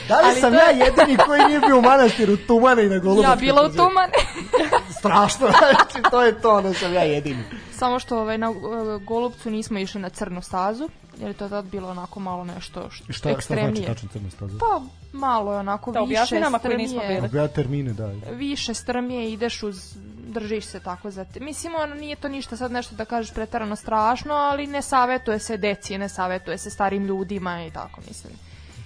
[0.08, 3.00] Da li ali sam ja je- jedini koji nije bio u manastiru Tumane i na
[3.00, 3.70] Golubačkoj ja bila u?
[3.70, 4.14] Tumane.
[5.00, 7.44] Strašno, znači to je to, da sam ja jedini.
[7.72, 8.58] Samo što ovaj, na uh,
[9.02, 13.04] Golubcu nismo išli na crnu stazu, jer je to tad bilo onako malo nešto što
[13.04, 13.86] šta, šta znači ekstremnije.
[13.88, 14.58] tačno crna staza?
[14.60, 14.82] Pa
[15.14, 17.16] malo je onako Da, više objasni nama koji nismo strmije.
[17.16, 17.28] bili.
[17.30, 18.12] Obja termine, da.
[18.32, 19.96] više strmije ideš uz
[20.28, 21.40] držiš se tako za te.
[21.40, 25.58] Mislim, ono, nije to ništa sad nešto da kažeš pretarano strašno, ali ne savetuje se
[25.58, 28.34] deci, ne savetuje se starim ljudima i tako, mislim.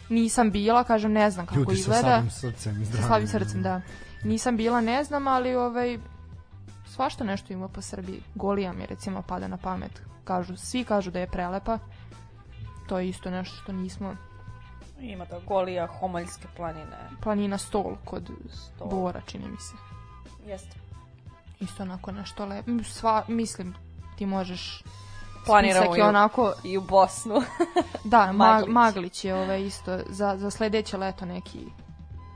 [0.10, 2.02] Nisam bila, kažem, ne znam kako Ljudi sa izgleda.
[2.02, 3.08] slabim srcem i Sa zdravim.
[3.08, 3.82] slabim srcem, da.
[4.24, 5.98] Nisam bila, ne znam, ali ovaj,
[6.88, 8.22] svašta nešto ima po Srbiji.
[8.36, 9.92] Golija mi recimo pada na pamet.
[10.24, 11.80] Kažu, svi kažu da je prelepa.
[12.90, 14.16] To je isto nešto što nismo.
[15.00, 16.98] Ima da Golija, Homoljske planine.
[17.22, 18.88] Planina Stol kod Stol.
[18.88, 19.74] Bora, čini mi se.
[20.46, 20.76] Jeste.
[21.60, 22.72] Isto onako nešto lepo.
[22.84, 23.76] Sva, mislim,
[24.18, 24.84] ti možeš
[25.46, 27.42] Planiramo i onako, I u Bosnu.
[28.04, 28.74] da, Maglić.
[28.74, 29.26] Maglić.
[29.26, 31.66] Je ovaj isto za, za sledeće leto neki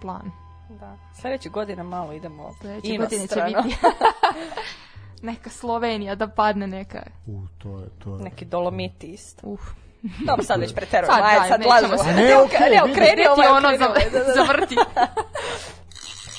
[0.01, 0.31] plan.
[0.79, 0.97] da.
[1.21, 3.77] Sledeće godine malo idemo Sledeće godine će biti
[5.31, 7.03] neka Slovenija da padne neka.
[7.27, 8.23] U, to je, to je.
[8.23, 9.47] Neki dolomiti isto.
[9.47, 9.61] Uf.
[10.03, 11.15] Dobro, sad već preterujemo.
[11.15, 12.91] Sad, Ajde, daj, sad nećemo lažemo se- ne, okre- ne, vidi.
[12.91, 13.77] okreni Ti ovo, ono za.
[13.77, 14.33] Da, da, da.
[14.35, 14.75] zavrti.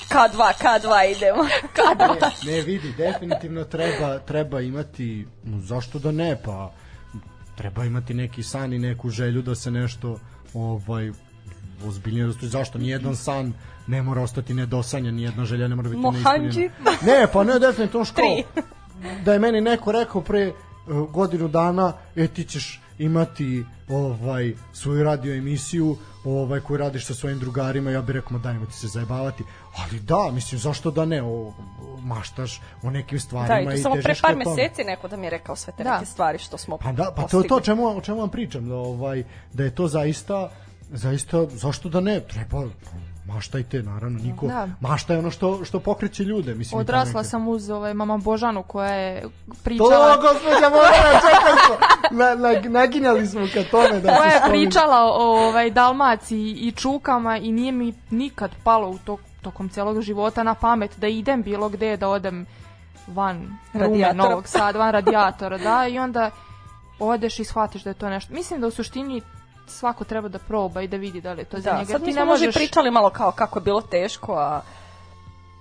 [0.09, 1.43] K2, K2 idemo.
[2.45, 6.71] Ne, ne, vidi, definitivno treba, treba imati, no, zašto da ne, pa
[7.57, 10.19] treba imati neki san i neku želju da se nešto
[10.53, 11.11] ovaj
[11.85, 12.49] ozbiljnije dostoji.
[12.49, 12.77] Zašto?
[12.77, 13.53] Nijedan san
[13.87, 16.71] ne mora ostati nedosanjan, nijedna želja ne mora biti neispunjena.
[17.01, 18.15] Ne, pa ne, definitivno što.
[18.15, 18.43] Tri.
[19.23, 20.55] Da je meni neko rekao pre uh,
[21.11, 27.39] godinu dana, e ti ćeš imati ovaj svoju radio emisiju ovaj koju radiš sa svojim
[27.39, 29.43] drugarima ja bih rekao nemoj ti se zajebavati
[29.77, 31.53] ali da mislim zašto da ne o,
[32.01, 35.29] maštaš o nekim Da, stvarima i to samo pre par meseci neko da mi je
[35.29, 35.93] rekao sve te Da.
[35.93, 37.47] neke stvari što smo Pa da, pa to je postigli.
[37.47, 39.23] to o čemu, o čemu vam pričam, da, ovaj,
[39.53, 40.49] da je to zaista,
[40.89, 42.63] zaista, zašto da ne, treba,
[43.25, 44.69] maštajte, naravno, niko, Da.
[44.79, 46.77] mašta je ono što, što pokreće ljude, mislim.
[46.77, 49.29] to Odrasla sam uz ovaj, mama Božanu koja je To,
[49.63, 50.17] pričala...
[50.17, 51.75] gospođa Morana, čekaj smo,
[52.17, 56.71] na, na, naginjali smo ka tome da koja se je pričala o ovaj, Dalmaciji i
[56.71, 61.41] čukama i nije mi nikad palo u to, tokom celog života na pamet da idem
[61.41, 62.45] bilo gde, da odem
[63.07, 64.13] van Rume.
[64.13, 66.31] Novog Sada, van radijatora, da, i onda
[66.99, 68.33] odeš i shvatiš da je to nešto.
[68.33, 69.21] Mislim da u suštini
[69.67, 71.85] svako treba da proba i da vidi da li je to za Da, njega.
[71.87, 72.55] sad Ti mi smo možeš...
[72.55, 74.61] pričali malo kao kako je bilo teško, a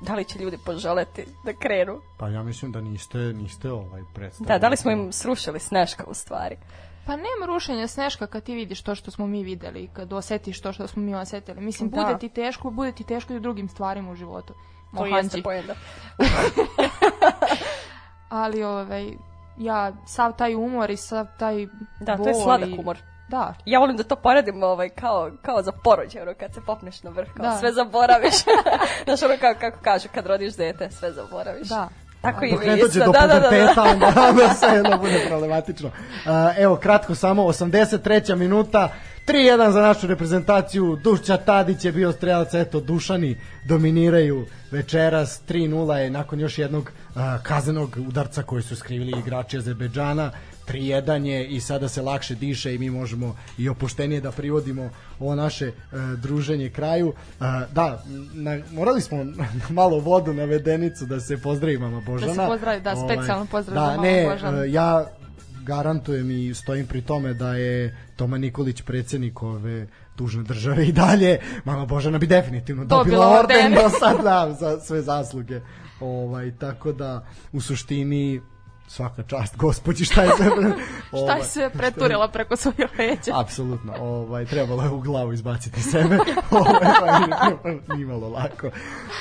[0.00, 2.00] da li će ljudi poželeti da krenu?
[2.18, 4.48] Pa ja mislim da niste, niste ovaj predstavili.
[4.48, 6.56] Da, da li smo im srušili sneška u stvari?
[7.06, 10.72] Pa nema rušenja sneška kad ti vidiš to što smo mi videli, kad osetiš to
[10.72, 11.60] što smo mi osetili.
[11.60, 11.96] Mislim, Da.
[11.98, 14.54] bude ti teško, bude ti teško i u drugim stvarima u životu.
[14.96, 15.74] To jeste pojenda.
[18.30, 19.12] Ali, ovaj,
[19.58, 21.66] ja, sav taj umor i sav taj
[22.00, 22.98] Da, to je bol sladak i- umor.
[23.28, 27.02] Da, Ja volim da to poredim ovaj, kao, kao za porođaj, ono, kad se popneš
[27.02, 27.58] na vrh, kao Da.
[27.58, 28.34] sve zaboraviš.
[29.04, 31.68] Znaš, ono kao, kako kažu, kad rodiš dete, sve zaboraviš.
[31.68, 31.88] da.
[32.22, 33.48] Tako i Dok ne dođe do Da, da, da, da.
[33.48, 35.88] puberteta, onda, sve jedno bude problematično.
[35.88, 38.34] Uh, evo, kratko samo, 83.
[38.36, 38.88] minuta,
[39.26, 43.36] 3-1 za našu reprezentaciju, Dušća Tadić je bio strelac, eto, Dušani
[43.68, 50.30] dominiraju večeras, 3-0 je nakon još jednog uh, kaznenog udarca koji su skrivili igrači Azerbejdžana,
[50.68, 55.34] 3-1 je i sada se lakše diše i mi možemo i opuštenije da privodimo ovo
[55.34, 55.72] naše e,
[56.16, 57.12] druženje kraju.
[57.40, 59.24] E, da, na, morali smo
[59.80, 62.34] malo vodu na vedenicu da se pozdravi mama Božana.
[62.34, 65.06] se pozdravi, da, specijalno pozdrav da, za mamu ne, e, ja
[65.64, 69.86] garantujem i stojim pri tome da je Toma Nikolić predsjednik ove
[70.16, 73.74] tužne države i dalje, mama Božana bi definitivno dobila, Dobila orden orden.
[73.82, 75.60] do sad da, za sve zasluge.
[76.00, 78.40] Ovaj, tako da, u suštini,
[78.94, 80.46] svaka čast gospođi šta je sve
[81.08, 83.32] Šta ovaj, je sve preturila preko svojih leđa?
[83.34, 86.18] Apsolutno, ovaj, trebalo je u glavu izbaciti sebe,
[86.50, 88.70] ovaj, pa nije- nije malo lako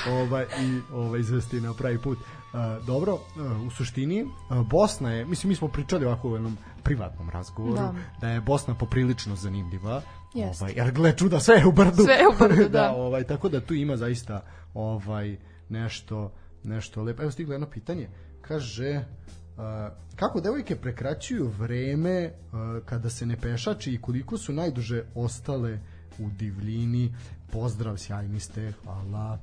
[0.08, 2.18] ovaj, i ovaj, izvesti na pravi put.
[2.18, 3.20] Uh, dobro, uh,
[3.66, 4.30] u suštini uh,
[4.60, 8.28] Bosna je, mislim mi smo pričali ovako u jednom privatnom razgovoru, da, Da.
[8.28, 10.02] je Bosna poprilično zanimljiva.
[10.34, 10.62] Jest.
[10.62, 12.02] Ovaj, jer gle čuda, sve je u brdu.
[12.04, 12.92] Sve je u brdu, da.
[12.92, 14.40] ovaj, tako da tu ima zaista
[14.74, 15.36] ovaj
[15.68, 16.32] nešto
[16.64, 17.22] nešto lepo.
[17.22, 18.08] Evo stiglo jedno pitanje.
[18.40, 19.04] Kaže,
[20.16, 25.78] kako devojke prekraćuju vreme uh, kada se ne pešači i koliko su najduže ostale
[26.18, 27.14] u divljini?
[27.52, 29.38] Pozdrav, sjajni ste, hvala.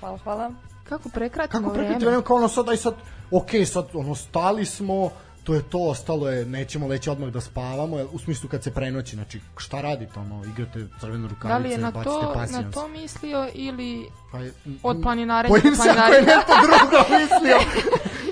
[0.00, 0.50] Hvala, hvala.
[0.84, 1.78] Kako prekratimo Kako vreme?
[1.78, 2.24] prekratimo vreme?
[2.24, 2.94] Kao ono sad, aj sad,
[3.30, 5.10] ok, sad, ono, stali smo,
[5.44, 8.70] to je to, ostalo je, nećemo leći odmah da spavamo, jel, u smislu kad se
[8.70, 12.64] prenoći, znači, šta radite, ono, igrate crvene rukavice, Da li je na to, pasijans.
[12.66, 14.52] na to mislio ili Pa je,
[14.82, 16.36] od planinarenja Bojim do se ako je planinarenja?
[16.36, 17.56] nešto drugo mislio.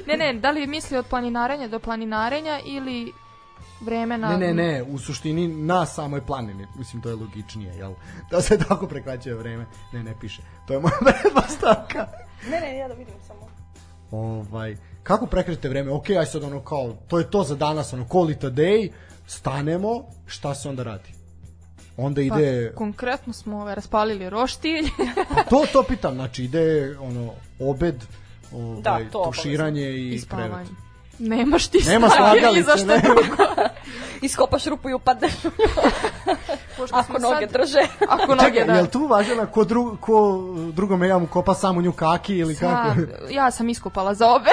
[0.06, 3.12] Ne, ne, da li je mislio od planinarenja do planinarenja ili
[3.80, 4.28] vremena...
[4.28, 7.92] Ne, ne, ne, u suštini na samoj planini, mislim to je logičnije, jel?
[8.30, 9.66] Da se tako prekraćuje vreme.
[9.92, 10.42] Ne, ne piše.
[10.66, 12.06] To je moja pretpostavka.
[12.50, 13.48] Ne, ne, ja da vidim samo.
[14.10, 15.90] Ovaj, kako prekrećete vreme?
[15.90, 18.90] Ok, aj sad ono kao, to je to za danas, ono, call it a day,
[19.26, 21.08] stanemo, šta se onda radi?
[21.96, 24.84] Onda Pa, ide, konkretno smo ove, raspalili roštilj.
[25.34, 28.04] pa to, to pitam, znači ide, ono, obed,
[28.54, 30.22] ovaj, Da, to tuširanje i, I krevet.
[30.22, 30.70] spavanje.
[31.18, 32.98] Nemaš ti Nema slagalice, za ne.
[32.98, 33.42] drugo.
[34.22, 35.32] Iskopaš rupu i upadneš.
[36.92, 37.78] Ako noge sad- drže.
[38.08, 38.72] Ako noge, Čekaj, da.
[38.72, 40.40] jel tu važena ko, dru, ko
[40.72, 42.88] drugome ja mu kopa samo nju kaki ili kako?
[42.90, 44.50] Sad, ja sam iskopala za obe.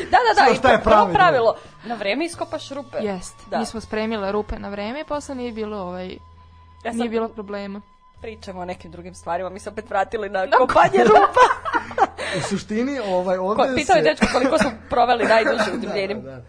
[0.00, 1.14] Da, da, da, i šta je prvo pravilo?
[1.14, 1.54] pravilo.
[1.84, 2.98] Na vreme iskopaš rupe.
[2.98, 3.34] Jest.
[3.46, 3.58] Da.
[3.58, 6.16] Mi smo spremile rupe na vreme i posle nije bilo ovaj
[6.84, 7.80] Ja nije bilo problema.
[8.20, 11.40] pričamo o nekim drugim stvarima, mi se opet vratili na kopanje rupa.
[12.38, 14.08] U suštini, ovaj, Ko, ovde pitao je se...
[14.10, 16.22] dečko koliko smo proveli najduže u divljenim.
[16.24, 16.42] Da, da.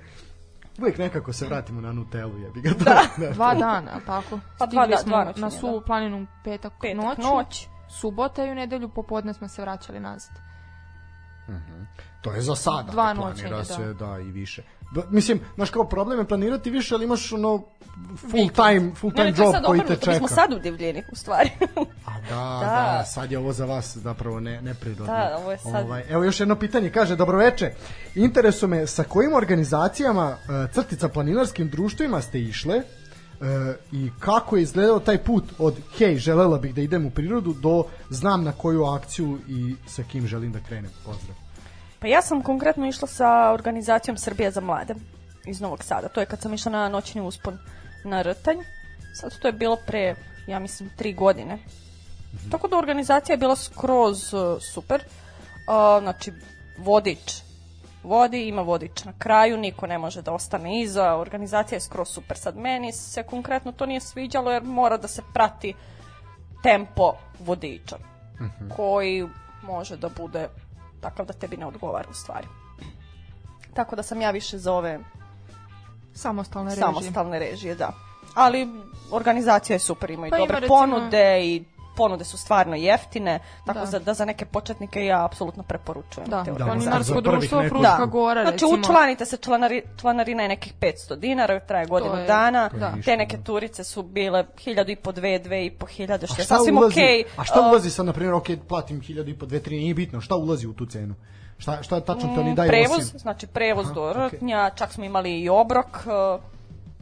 [0.80, 2.69] Uvijek nekako se vratimo na Nutellu, jebi ga.
[2.69, 3.01] Da.
[3.18, 3.30] da.
[3.31, 4.39] Dva dana, tako?
[4.60, 5.85] Pa dva Stigli da- smo dva noćenja, na suvu da.
[5.85, 7.68] planinu petak, Petak noću, noć.
[7.99, 10.31] subota i u nedelju popodne smo se vraćali nazad.
[12.22, 12.91] To je za sada.
[12.91, 14.19] Dva noćenja, se, da.
[14.19, 14.64] i više.
[14.94, 17.64] Da, mislim, znaš kao problem je planirati više, ali imaš ono
[18.18, 20.36] full time, full time ne, job koji te obrnuto, mi smo čeka.
[20.36, 21.49] sad u divljini, u stvari.
[22.06, 22.95] A da, Da.
[22.98, 25.06] da, sad je ovo za vas zapravo ne, neprirodno.
[25.06, 27.72] Da, ovo je sad- Ovaj, evo još jedno pitanje, kaže, dobroveče,
[28.15, 32.84] interesuje me sa kojim organizacijama, e, crtica planinarskim društvima ste išle e,
[33.91, 37.84] i kako je izgledao taj put od hej, želela bih da idem u prirodu do
[38.10, 40.91] znam na koju akciju i sa kim želim da krenem.
[41.06, 41.36] Pozdrav.
[42.04, 44.96] Pa ja sam konkretno išla sa organizacijom Srbija za mlade
[45.46, 46.08] iz Novog Sada.
[46.08, 47.58] To je kad sam išla na noćni uspon
[48.04, 48.58] na Rtanj.
[49.16, 50.16] Sad to je bilo pre,
[50.48, 51.58] ja mislim, tri godine.
[52.52, 55.04] Tako da organizacija je bila skroz uh, super.
[55.04, 56.34] Uh, znači,
[56.78, 57.42] vodič
[58.04, 62.38] vodi, ima vodič na kraju, niko ne može da ostane iza, organizacija je skroz super.
[62.38, 65.74] Sad meni se konkretno to nije sviđalo jer mora da se prati
[66.64, 67.98] tempo vodiča
[68.76, 69.28] koji
[69.62, 70.50] može da bude
[71.04, 72.48] takav da tebi ne odgovara u stvari.
[73.74, 75.00] Tako da sam ja više za ove
[76.14, 76.82] Samostalne režije.
[76.84, 77.92] samostalne režije, da.
[78.36, 78.68] Ali
[79.12, 81.64] organizacija je super, ima i Pa ima, dobre recimo- ponude i
[81.95, 83.86] ponude su stvarno jeftine, tako Da.
[83.88, 87.57] da, da za neke početnike ja apsolutno preporučujem Da, te Da, planinarsko za prvih društvo
[87.57, 88.06] nekoliko- Fruška Da.
[88.07, 88.72] Gora, Znači, recimo.
[88.74, 92.70] učlanite se, članari, članarina je nekih 500 dinara, traje godinu je- dana.
[92.70, 92.94] Da.
[93.06, 93.44] Te neke da.
[93.44, 96.94] turice su bile 1000 i po 2, 2 i po 1000, što je sasvim ulazi,
[96.94, 97.24] okej.
[97.38, 100.22] a šta ulazi sad, na primjer, ok, platim 1000 i po 2, 3, nije bitno,
[100.22, 101.15] šta ulazi u tu cenu?
[101.57, 103.20] Šta, šta tačno to oni Mm, daju prevoz, osim?
[103.20, 104.28] znači prevoz Aha, do okej.
[104.30, 106.41] Rtnja, čak smo imali i obrok, uh,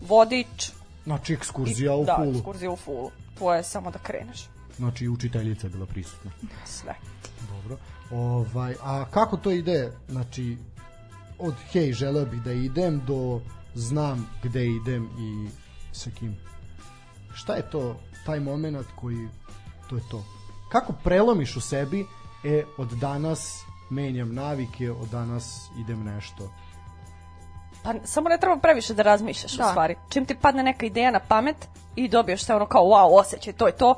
[0.01, 0.71] vodič.
[1.03, 2.31] Znači, i- ekskurzija u da, Fulu.
[2.31, 3.11] ekskurzija u Fulu.
[3.37, 4.47] Tvoje je samo da kreneš.
[4.77, 6.31] Znači, učiteljica je bila prisutna.
[6.65, 6.95] Sve.
[7.49, 7.77] Dobro.
[8.11, 9.91] Ovaj, a kako to ide?
[10.09, 10.57] Znači,
[11.39, 13.41] od hej, želeo bih da idem do
[13.73, 15.49] znam gde idem i
[15.91, 16.35] sa kim.
[17.33, 19.27] Šta je to, taj moment koji,
[19.89, 20.23] to je to.
[20.71, 22.05] Kako prelomiš u sebi,
[22.43, 26.51] e, od danas menjam navike, od danas idem nešto.
[27.83, 29.67] Pa samo ne treba previše da razmišljaš Da.
[29.67, 29.95] u stvari.
[30.09, 33.67] Čim ti padne neka ideja na pamet i dobiješ se ono kao wow, osjećaj, to
[33.67, 33.95] je to,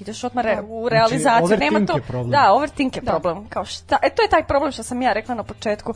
[0.00, 1.44] ideš odmah re, u realizaciju.
[1.44, 2.30] overthink Nema to, je problem.
[2.30, 3.10] Da, overthink je Da.
[3.10, 3.48] problem.
[3.48, 5.94] Kao šta, e, to je taj problem što sam ja rekla na početku.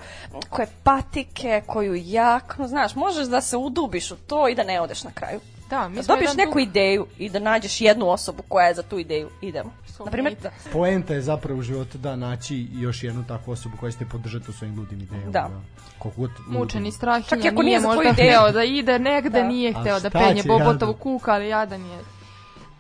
[0.51, 5.05] Koje patike, koju jaknu, znaš, možeš da se udubiš u to i da ne odeš
[5.05, 5.41] na kraju.
[5.71, 8.83] Da, mi Da smo dobiješ neku ideju i da nađeš jednu osobu koja je za
[8.83, 9.31] tu ideju.
[9.43, 9.71] Idemo.
[10.05, 10.37] Na primjer,
[10.73, 14.53] Poenta je zapravo u životu da naći još jednu takvu osobu koja ste podržati u
[14.53, 15.31] svojim ludim idejama.
[15.31, 15.51] Da.
[15.99, 16.93] Koliko god mučeni
[17.29, 19.49] Čak i ako nije nije možda hteo da ide negde, Da.
[19.49, 20.95] nije hteo da penje Bobotovu jadan?
[20.95, 21.99] kuku, ali jadan je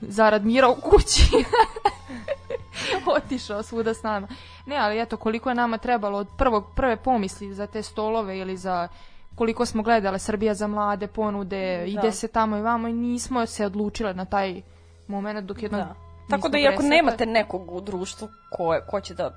[0.08, 1.22] zarad mira u kući
[3.16, 4.28] otišao svuda s nama.
[4.66, 8.56] Ne, ali eto, koliko je nama trebalo od prvog, prve pomisli za te stolove ili
[8.56, 8.88] za
[9.34, 13.66] koliko smo gledale Srbija za mlade ponude, ide se tamo i vamo i nismo se
[13.66, 14.62] odlučile na taj
[15.08, 15.94] moment dok jedno Da.
[16.30, 19.30] Tako da i ako nemate nekog u društvu ko, ko će da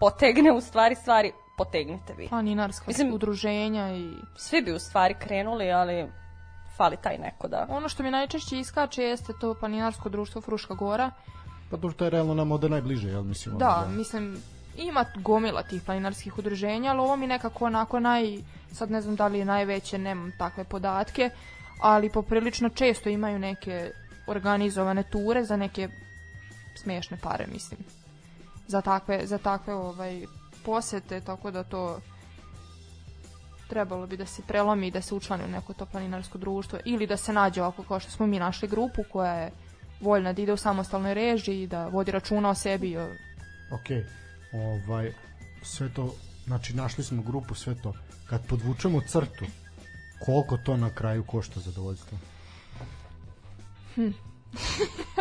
[0.00, 2.28] potegne u stvari stvari, potegnite vi.
[2.28, 6.08] planinarska Mislim- udruženja i Svi bi u stvari krenuli, ali
[6.80, 7.66] fali taj neko da...
[7.68, 11.10] ono što mi najčešće iskače jeste to planinarsko društvo Fruška Gora.
[11.70, 13.58] Pa to što je realno nam ovde najbliže, jel mislim?
[13.58, 14.36] Da, ono, mislim,
[14.76, 18.38] ima gomila tih planinarskih udruženja, ali ovo mi nekako onako naj,
[18.72, 21.30] sad ne znam da li je najveće, nemam takve podatke,
[21.82, 23.90] ali poprilično često imaju neke
[24.26, 25.88] organizovane ture za neke
[26.82, 27.80] smešne pare, mislim.
[28.66, 30.26] Za takve, za takve ovaj,
[30.64, 32.00] posete, tako da to
[33.70, 37.06] trebalo bi da se prelomi i da se učlani u neko to planinarsko društvo ili
[37.06, 39.50] da se nađe ovako kao što smo mi našli grupu koja je
[40.00, 43.04] voljna da ide u samostalnoj režiji, da vodi računa o sebi i o
[43.72, 43.88] ok,
[44.52, 45.12] ovaj,
[45.62, 46.14] sve to,
[46.46, 47.94] znači našli smo grupu, sve to,
[48.26, 49.44] kad podvučemo crtu,
[50.24, 52.18] koliko to na kraju košta zadovoljstvo?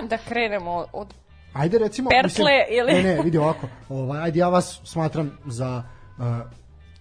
[0.09, 1.13] Da krenemo od
[1.53, 2.09] Ajde recimo...
[2.09, 5.83] Pertle ili- Ne, ne, vidi ovako, ovaj, ajde ja vas smatram za...
[6.17, 6.58] Uh,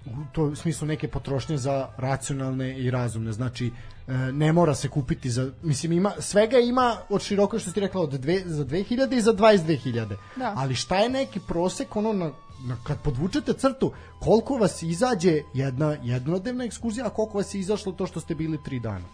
[0.08, 3.32] u to smislu neke potrošnje za racionalne i razumne.
[3.32, 3.66] Znači,
[4.08, 5.50] e, ne mora se kupiti za...
[5.62, 9.32] Mislim, ima, svega ima od široko, što ti rekla, od dve, za 2000 i za
[9.32, 10.16] 22.000.
[10.36, 10.54] Da.
[10.56, 12.30] Ali šta je neki prosek, ono, na,
[12.66, 17.92] na, kad podvučete crtu, koliko vas izađe jedna jednodnevna ekskurzija, a koliko vas je izašlo
[17.92, 19.04] to što ste bili tri dana?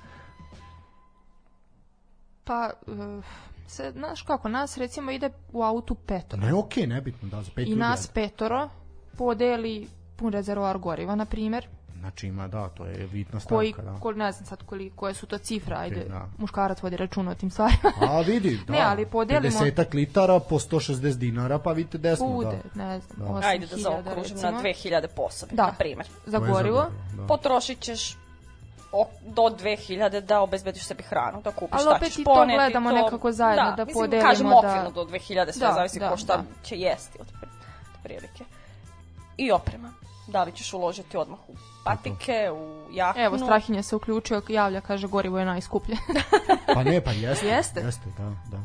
[2.45, 3.25] Pa, uh,
[3.67, 6.43] se, znaš kako, nas recimo ide u autu petoro.
[6.43, 8.69] Ne, okej, nebitno, da, za pet I nas petoro
[9.17, 11.67] podeli pun rezervoar goriva, na primjer,
[12.01, 13.99] Znači ima, da, to je bitna koji, stavka, da.
[13.99, 16.29] ko, ne znam sad koliko, koje su to cifre, ajde, da.
[16.39, 17.93] muškarac vodi računa o tim stvarima.
[18.03, 18.73] A vidi, da.
[18.73, 22.85] Ne, ali podelimo- 50 litara po 160 dinara, pa vidite desno, Bude, da.
[22.85, 23.25] ne znam, Da.
[23.27, 24.61] 8000 Ajde da zaokružim na recimo.
[24.61, 25.63] 2000 po osobi, Da.
[25.63, 26.07] na primjer.
[26.27, 26.77] Za To je za gorivo.
[26.77, 27.27] gorivo, da.
[27.27, 28.17] Potrošit ćeš
[29.27, 32.57] do 2000 da obezbediš sebi hranu, da kupiš Ali šta opet ćeš i to poneti.
[32.57, 36.11] gledamo nekako zajedno, da mislim, podelimo kažem da- okvirno do 2000, sve Da, zavisi da,
[36.11, 36.43] ko šta da.
[36.63, 37.27] će jesti od
[38.03, 38.45] prilike.
[39.37, 39.93] I oprema.
[40.27, 43.23] Da li ćeš uložiti odmah u patike, u jaknu.
[43.23, 45.97] Evo, Strahinja se uključio, javlja, kaže, gorivo je najskuplje.
[46.75, 47.47] Pa ne, pa jeste.
[47.57, 47.81] Jeste?
[47.81, 48.65] Jeste, da, da.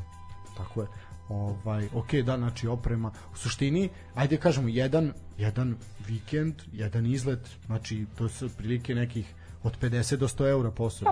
[0.57, 0.87] Tako je.
[1.29, 3.11] Ovaj, ok, da, znači oprema.
[3.33, 5.77] U suštini, ajde kažemo, jedan, jedan
[6.07, 9.33] vikend, jedan izlet, znači to su otprilike nekih
[9.63, 11.11] od 50 do 100 eura po osobi.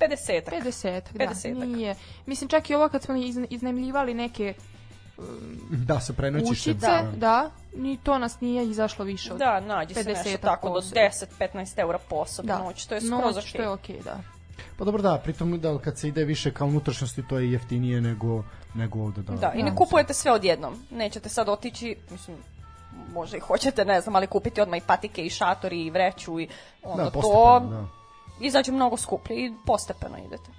[0.00, 1.66] 50 50 da, 50-ak.
[1.76, 1.94] nije.
[2.26, 4.54] Mislim, čak i ovo kad smo izn- iznajmljivali neke
[5.70, 6.48] Da, se prenoćiš.
[6.48, 7.12] kućice, Da.
[7.16, 10.74] da, ni to nas nije izašlo više od Da, nađe se 50 nešto tako do
[10.74, 11.00] osobi.
[11.40, 12.58] 10-15 eura po osobi da.
[12.58, 14.20] noć, to je skroz Noć, to je okej, da.
[14.76, 18.44] Pa dobro, da, pritom da kad se ide više kao unutrašnjosti, to je jeftinije nego,
[18.74, 19.22] nego ovde.
[19.22, 19.76] Da, Da, i ne Da.
[19.76, 20.74] kupujete sve odjednom.
[20.90, 22.36] Nećete sad otići, mislim,
[23.12, 26.48] možda i hoćete, ne znam, ali kupiti odmah i patike i šatori i vreću i
[26.82, 27.84] onda Da, to da.
[28.40, 30.50] izađe mnogo skuplje i postepeno idete.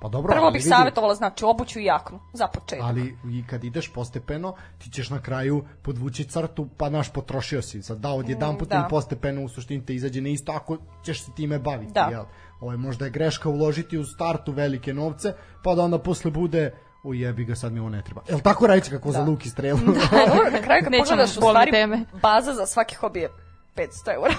[0.00, 2.84] Pa dobro, Prvo bih vidi- savjetovala, znači, obuću i jaknu, za početak.
[2.84, 7.82] ali i kad ideš postepeno ti ćeš na kraju podvući crtu pa naš potrošio si
[7.82, 8.74] sad da odjedan put da.
[8.74, 12.08] ili postepeno u suštini te izađe na isto ako ćeš se time baviti Da.
[12.10, 12.24] jel?
[12.60, 17.14] Ovaj, možda je greška uložiti u startu velike novce pa da onda posle bude u
[17.14, 19.78] jebi ga sad mi ovo ne treba jel tako reći kako za luk i strelu
[19.78, 22.04] A dobro, na kraju kad pogledaš u stvari, teme.
[22.22, 23.30] baza za svaki hobi je
[23.76, 24.34] 500 eura.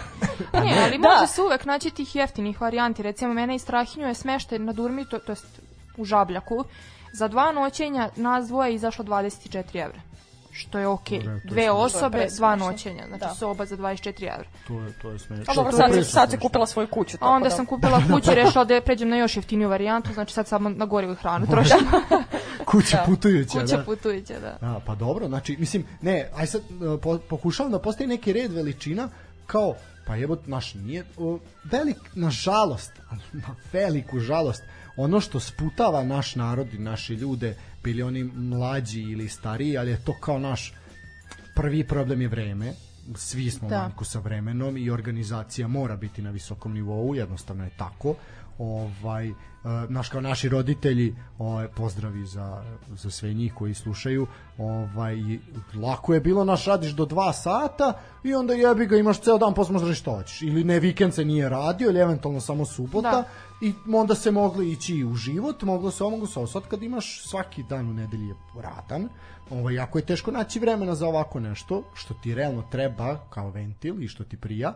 [0.56, 1.10] Ne, ali Da.
[1.10, 3.04] može se uvek naći tih jeftinih varijanti.
[3.04, 5.46] Recimo, mene i Strahinju je smeštaj na Durmi, to, to jest
[5.98, 6.64] u Žabljaku.
[7.14, 10.00] Za dva noćenja nas dvoje je izašlo 24 evra.
[10.52, 11.18] Što je okej.
[11.18, 13.04] Je Dve osobe, je dva noćenja.
[13.08, 13.34] Znači Da.
[13.34, 14.50] soba za 24 evra.
[14.68, 17.16] to je to je smešno A dobro, To je sad, si- sad kupila svoju kuću.
[17.16, 17.56] A tako onda da.
[17.56, 20.86] sam kupila kuću i rešila da pređem na još jeftiniju varijantu, znači sad samo na
[20.86, 21.78] gorivu i hranu trošim.
[22.66, 23.04] kuća Da.
[23.06, 23.84] putujuća Kuća da.
[23.84, 24.58] putujuća, da.
[24.62, 28.52] A, pa dobro, znači, mislim, ne, aj sad e, po, pokušavam da postoji neki red
[28.52, 29.10] veličina
[29.48, 29.76] kao,
[30.08, 32.92] pa jebot, naš nije, o, velik, na žalost,
[33.34, 34.64] na veliku žalost,
[34.98, 40.06] ono što sputava naš narod i naše ljude, bili oni mlađi ili stariji, ali je
[40.06, 40.74] to kao naš
[41.56, 42.74] prvi problem je vreme,
[43.16, 43.82] svi smo Da.
[43.82, 48.16] manjku sa vremenom i organizacija mora biti na visokom nivou, jednostavno je tako.
[48.58, 49.34] Ovaj, e,
[49.90, 54.28] naš kao naši roditelji, ovaj, pozdravi za, za sve njih koji slušaju,
[54.58, 55.16] ovaj,
[55.82, 59.54] lako je bilo naš radiš do dva sata i onda jebi ga imaš ceo dan
[59.54, 60.42] posle možeš šta hoćeš.
[60.42, 63.24] Ili ne vikend se nije radio, ili eventualno samo subota Da.
[63.62, 66.48] i onda se moglo ići u život, moglo se omoglo se ovo.
[66.48, 69.10] Sad kad imaš svaki dan u nedelji je radan,
[69.50, 74.04] ovaj, jako je teško naći vremena za ovako nešto, što ti realno treba kao ventil
[74.04, 74.74] i što ti prija.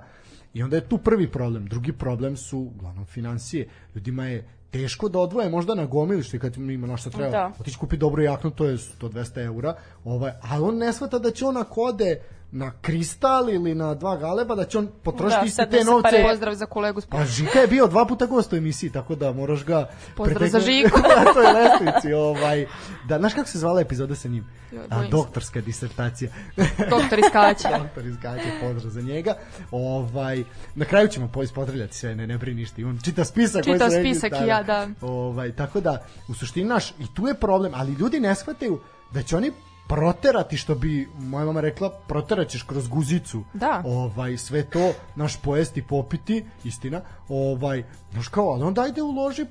[0.53, 1.65] I onda je tu prvi problem.
[1.65, 3.67] Drugi problem su uglavnom financije.
[3.95, 7.29] Ljudima je teško da odvoje možda na gomilište kad ima na što treba.
[7.29, 7.51] Da.
[7.59, 9.75] Otići kupi dobru jaknu, to je 100-200 eura.
[10.03, 12.21] Ovaj, ali on ne shvata da će on ako ode
[12.51, 16.09] na kristal ili na dva galeba, da će on potrošiti Da, iste te novce.
[16.09, 19.33] pare- Pozdrav za kolegu Pa Žika je bio dva puta gost u emisiji, tako da
[19.33, 19.89] moraš ga...
[20.15, 20.99] Pozdrav za Žiku.
[21.25, 22.65] na toj lestvici, ovaj.
[23.07, 24.45] Da, znaš kako se zvala epizoda sa njim?
[24.71, 26.31] Joj, A, doktorska disertacija.
[26.95, 27.67] Doktor iskače.
[27.83, 29.33] Doktor iz Gaće, pozdrav za njega.
[29.71, 30.43] Ovaj,
[30.75, 32.81] na kraju ćemo pojest pozdravljati sve, ne, ne brini ništa.
[32.85, 33.63] On čita spisak.
[33.63, 34.87] Čita spisak i ja, da.
[35.01, 38.79] Ovaj, tako da, u suštini naš, i tu je problem, ali ljudi ne shvataju
[39.11, 39.51] da će oni
[39.89, 43.83] proterati što bi moja mama rekla proteraćeš kroz guzicu Da.
[43.85, 49.45] ovaj sve to naš pojesti popiti istina ovaj znaš kao ali onda ajde uloži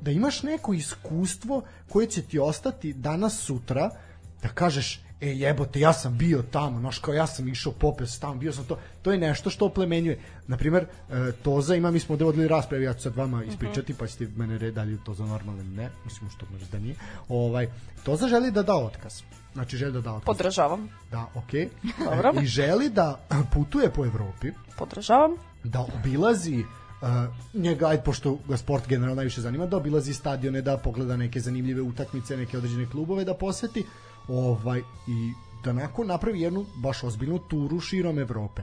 [0.00, 3.90] da imaš neko iskustvo koje će ti ostati danas sutra
[4.42, 8.34] da kažeš e jebote ja sam bio tamo znaš kao ja sam išao popes tamo
[8.34, 12.12] bio sam to to je nešto što oplemenjuje na primer e, Toza ima mi smo
[12.12, 15.24] ovde vodili rasprave ja ću sad vama ispričati pa ćete mene re, da li Toza
[15.24, 16.94] normalno ili ne mislim što možda da nije
[17.28, 17.68] ovaj
[18.04, 19.22] Toza želi da da otkaz
[19.54, 20.88] znači želi da da otkaz Podržavam.
[21.10, 21.68] da, okej.
[22.04, 22.32] Dobro.
[22.40, 23.20] E, I želi da
[23.54, 25.30] putuje po Evropi, Podržavam.
[25.64, 26.64] da obilazi
[27.02, 27.08] uh,
[27.54, 31.82] njega, ajde, pošto ga sport generalno najviše zanima, da obilazi stadione, da pogleda neke zanimljive
[31.82, 33.84] utakmice, neke određene klubove da poseti
[34.28, 35.32] ovaj, i
[35.64, 38.62] da nakon napravi jednu baš ozbiljnu turu širom Evrope.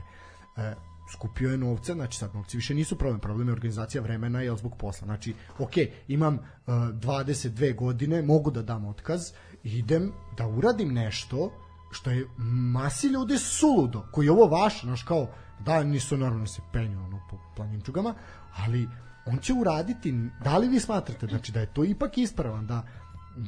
[0.56, 0.74] E,
[1.12, 4.76] skupio je novce, znači sad novci više nisu problem, problem je organizacija vremena jel zbog
[4.78, 5.06] posla.
[5.06, 5.72] Znači, ok,
[6.08, 9.32] imam uh, 22 godine, mogu da dam otkaz,
[9.62, 11.52] idem da uradim nešto
[11.90, 15.28] što je masi ljudi suludo, koji je ovo vaš, znaš kao,
[15.60, 18.14] da nisu normalno se penju ono, po planinčugama,
[18.56, 18.88] ali
[19.26, 20.14] on će uraditi,
[20.44, 22.82] da li vi smatrate znači da je to ipak ispravan, da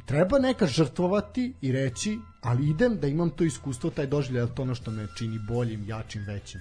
[0.06, 4.74] treba neka žrtvovati i reći, ali idem da imam to iskustvo, taj doživljaj, to ono
[4.74, 6.60] što me čini boljim, jačim, većim.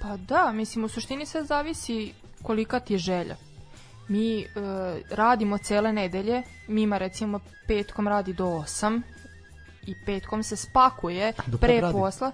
[0.00, 2.12] Pa da, mislim, u suštini sve zavisi
[2.42, 3.36] kolika ti je želja.
[4.08, 4.46] Mi e,
[5.10, 9.02] radimo cele nedelje, Mima recimo petkom radi do 8
[9.86, 11.92] i petkom se spakuje Do pre radi?
[11.92, 12.32] posla.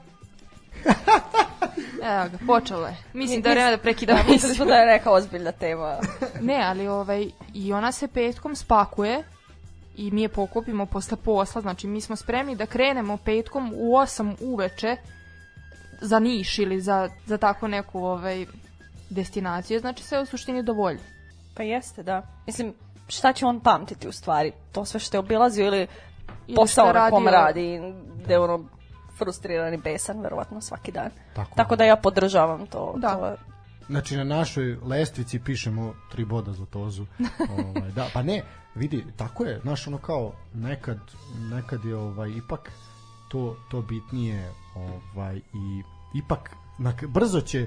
[2.02, 2.97] Evo ga, počelo je.
[3.12, 4.55] Mislim da je vreme da prekidam Mislili emisiju.
[4.55, 5.98] smo da je neka ozbiljna tema.
[6.40, 9.23] Ne, ali ovaj, i ona se petkom spakuje
[9.96, 14.34] i mi je pokupimo posle posla, znači mi smo spremni da krenemo petkom u 8
[14.40, 14.96] uveče
[16.00, 18.46] za Niš ili za, za takvu neku ovaj,
[19.10, 20.98] destinaciju, znači sve u suštini dovolji.
[21.54, 22.22] Pa jeste, da.
[22.46, 22.74] Mislim,
[23.08, 24.52] šta će on pamtiti u stvari?
[24.72, 25.86] To sve što je obilazio ili
[26.56, 27.80] posao na kom radi,
[28.24, 28.64] gde je ono
[29.18, 31.10] frustriran i besan, verovatno, svaki dan.
[31.34, 32.94] Tako, Tako da ja podržavam to.
[32.96, 33.14] Da.
[33.14, 33.53] to
[33.89, 37.06] Znači na našoj lestvici pišemo tri boda za tozu.
[37.77, 38.43] ovaj, da, pa ne,
[38.74, 40.98] vidi, tako je, znaš, ono kao nekad,
[41.51, 42.70] nekad je ovaj ipak
[43.28, 45.82] to to bitnije, ovaj i
[46.15, 47.66] ipak na, brzo će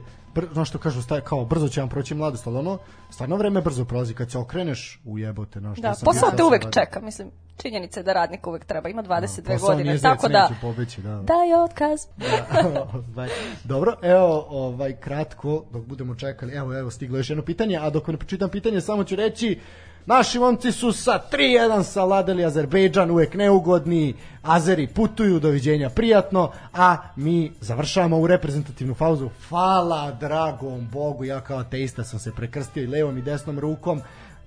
[0.53, 2.77] znaš što kažu staje kao brzo će vam proći mladost, ali ono
[3.09, 6.63] stvarno vreme brzo prolazi kad se okreneš u jebote, znaš, Da, sam posao te uvek
[6.71, 7.31] čeka, mislim.
[7.57, 11.01] Činjenica je da radnik uvek treba, ima 22 Posao godine, nije zec, tako da pobeći,
[11.01, 11.15] da.
[11.15, 12.07] daj otkaz.
[12.93, 13.29] Ovaj,
[13.63, 16.53] Dobro, evo ovaj kratko dok budemo čekali.
[16.53, 19.59] Evo, evo stiglo još jedno pitanje, a dok ne pročitam pitanje samo ću reći
[20.07, 24.15] Naši momci su sa 3-1 saladili Azerbejdžan, uvek neugodni.
[24.43, 29.29] Azeri putuju, doviđenja, prijatno, a mi završavamo u reprezentativnu pauzu.
[29.49, 34.01] Hvala dragom Bogu, ja kao ateista sam se prekrstio i levom i desnom rukom.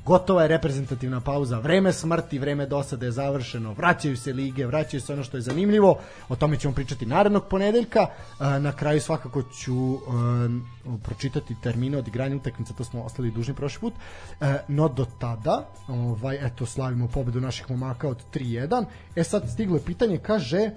[0.05, 5.13] Gotova je reprezentativna pauza, vreme smrti, vreme dosade je završeno, vraćaju se lige, vraćaju se
[5.13, 5.99] ono što je zanimljivo,
[6.29, 8.07] o tome ćemo pričati narednog ponedeljka,
[8.41, 9.99] E, na kraju svakako ću e,
[11.03, 13.95] pročitati termine od igranja utakmica, to smo ostali dužni prošli put,
[14.41, 18.85] E, no do tada, ovaj, eto, slavimo pobedu naših momaka od 3-1,
[19.17, 20.71] e sad stiglo je pitanje, kaže,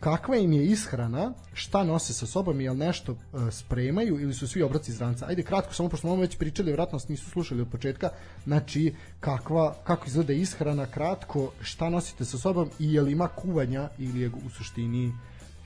[0.00, 3.16] kakva im je ishrana, šta nose sa sobom, jel nešto e,
[3.50, 5.26] spremaju ili su svi obroci iz ranca.
[5.26, 8.08] Ajde kratko, samo pošto smo već pričali, vjerojatno nas nisu slušali od početka,
[8.44, 14.20] znači kakva, kako izgleda ishrana, kratko, šta nosite sa sobom i jel ima kuvanja ili
[14.20, 15.12] je u suštini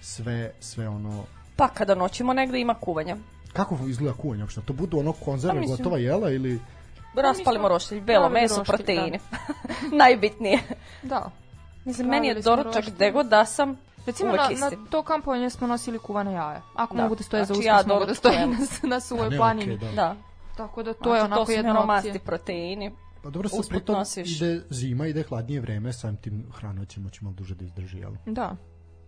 [0.00, 1.24] sve, sve ono
[1.56, 3.16] Pa kada noćimo negde ima kuvanja.
[3.52, 4.60] kako izgleda kuvanje uopšte?
[4.60, 6.60] To budu ono konzerve, Pa mislim- gotova jela ili
[7.14, 9.18] Raspalimo roštilj, belo Pravi meso, roštilj, proteini.
[10.02, 10.58] Najbitnije.
[11.02, 11.30] Da.
[11.84, 15.66] Mislim, Pravili meni je doručak gde god da sam, Recimo na, na to kampovanje smo
[15.66, 16.62] nosili kuvana jaja.
[16.74, 17.02] Ako Da.
[17.02, 19.74] mogu da stoje za Znači, uskrs, ja mogu da stoje na, na suvoj planini.
[19.74, 19.94] okej, da.
[19.94, 20.16] Da.
[20.56, 21.86] Tako da to To je znači, onako to jedna opcija.
[21.86, 22.90] masti proteini.
[23.22, 27.24] Pa dobro, sad Usput pritom ide zima, ide hladnije vreme, samim tim hrana će moći
[27.24, 28.12] malo duže da izdrži, jel?
[28.26, 28.56] Da.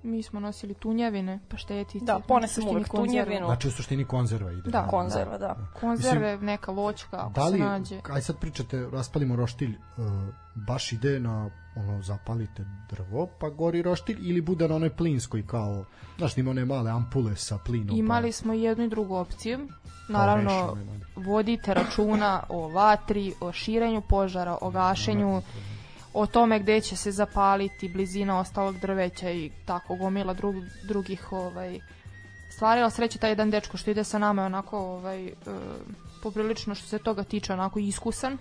[0.03, 2.05] Mi smo nosili tunjevine, paštetice.
[2.05, 3.25] Da, ponesem uvek konzerve.
[3.25, 3.47] tunjevinu.
[3.47, 4.71] Znači u suštini konzerva ide.
[4.71, 4.87] Da.
[4.87, 5.57] Konzerva, da.
[5.81, 8.01] Konzerve, neka voćka, ako da li, se nađe.
[8.11, 10.05] aj sad pričate, raspalimo roštilj, uh,
[10.55, 15.85] baš ide na ono, zapalite drvo, pa gori roštilj, ili bude na onoj plinskoj kao,
[16.19, 17.99] znaš, ima one male ampule sa plinom.
[17.99, 19.69] Imali smo i jednu i drugu opciju.
[20.09, 20.77] Naravno,
[21.17, 25.43] vodite računa o vatri, o širenju požara, o gašenju,
[26.15, 31.81] o tome gde će se zapaliti, blizina ostalog drveća i tako gomila drug, drugih ovaj,
[32.51, 35.33] stvari, ali sreće taj jedan dečko što ide sa nama je onako ovaj, e,
[36.23, 38.39] poprilično što se toga tiče onako iskusan.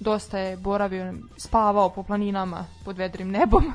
[0.00, 3.72] Dosta je boravio, spavao po planinama pod vedrim nebom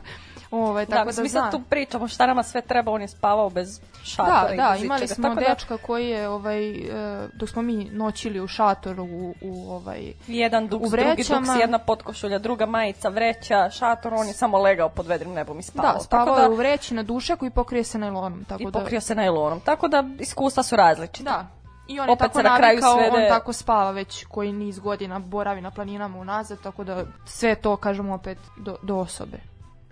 [0.51, 1.41] Ovaj, Da, tako da, mislim, mi zna.
[1.41, 4.49] sad tu pričamo šta nama sve treba, on je spavao bez šatora.
[4.49, 6.85] Da, da, imali smo tako da dečka koji je ovaj e,
[7.33, 11.39] dok smo mi noćili u šatoru u, u ovaj Jedan duks, u drugi vrećama.
[11.39, 15.63] duks, jedna potkošulja, druga majica, vreća, šator, on je samo legao pod vedrim nebom i
[15.63, 15.93] spavao.
[15.93, 18.65] da, spavao tako je da, u vreći na dušaku i pokrio se najlonom, tako I
[18.65, 19.59] da pokrio se najlonom.
[19.59, 21.23] Tako da iskustva su različita.
[21.25, 21.47] Da.
[21.87, 25.19] I on je Opet tako na kraju svede- on tako spava već koji niz godina,
[25.19, 29.37] boravi na planinama unazad, tako da sve to, kažemo opet, do, do osobe.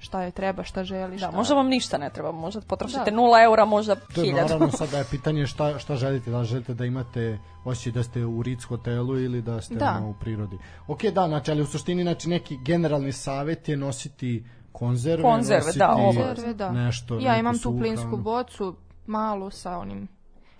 [0.03, 1.31] Šta je treba, šta želi, šta...
[1.31, 3.15] Da, možda vam ništa ne treba, možda potrošite Da.
[3.15, 4.41] nula eura, možda To je hiljadu.
[4.43, 8.25] naravno sada je pitanje šta, šta želite, da li želite da imate osjećaj da ste
[8.25, 9.95] u Ritz hotelu ili da ste Da.
[9.97, 10.57] ono, u prirodi.
[10.87, 15.79] Ok, da, znači, ali u suštini znači, neki generalni savjet je nositi konzerve, Konzerve, nositi
[15.79, 16.05] da, ovo.
[16.05, 16.71] Konzerve, da.
[16.71, 17.19] nešto.
[17.19, 18.23] ja imam tu plinsku hranu.
[18.23, 18.75] bocu,
[19.05, 20.07] malu sa onim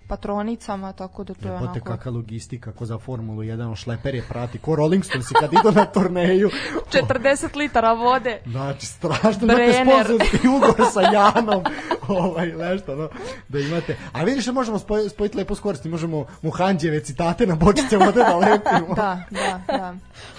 [0.08, 1.80] patronicama, tako da to je onako...
[1.80, 5.72] kakva logistika, ko za Formulu 1, on šleper je prati, ko Rolling Stones kad idu
[5.72, 6.50] na turneju.
[6.92, 8.42] 40 litara vode.
[8.46, 10.06] Znači, strašno, imate Brenner.
[10.06, 11.64] sponzorski ugovor sa Janom,
[12.24, 13.08] ovaj, nešto, no,
[13.48, 13.96] da imate.
[14.12, 18.20] A vidiš da možemo spoj, spojiti lepo s koristi, možemo Muhanđeve citate na bočice vode
[18.20, 18.94] da lepimo.
[19.04, 19.94] Da, da, da.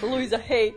[0.07, 0.71] Luisa, hej.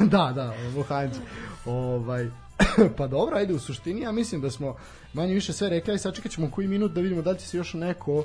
[0.00, 1.20] da, da, Muhanđe.
[1.66, 2.30] Ovaj,
[2.96, 4.76] pa dobro, ajde, u suštini ja mislim da smo
[5.12, 7.56] manje više sve rekli, aj sačekat ćemo koji minut da vidimo da li će se
[7.56, 8.24] još neko uh,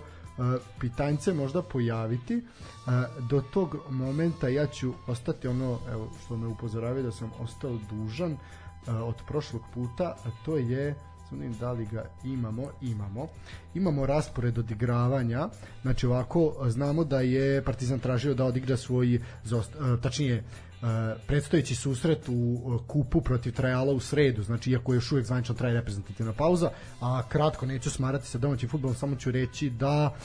[0.80, 2.36] pitanjce možda pojaviti.
[2.36, 2.94] Uh,
[3.30, 8.32] do tog momenta ja ću ostati ono, evo, što me upozoravaju da sam ostao dužan
[8.32, 8.38] uh,
[8.88, 10.96] od prošlog puta, a to je
[11.32, 13.28] vidim da li ga imamo, imamo.
[13.76, 15.50] Imamo raspored odigravanja,
[15.82, 20.44] znači ovako, znamo da je Partizan tražio da odigra svoj, uh, tačnije,
[20.82, 20.90] Uh,
[21.28, 25.74] predstojeći susret u uh, kupu protiv Trajala u sredu, znači iako još uvijek zvanično traje
[25.74, 26.70] reprezentativna pauza,
[27.02, 30.16] a kratko neću smarati sa domaćim futbolom, samo ću reći da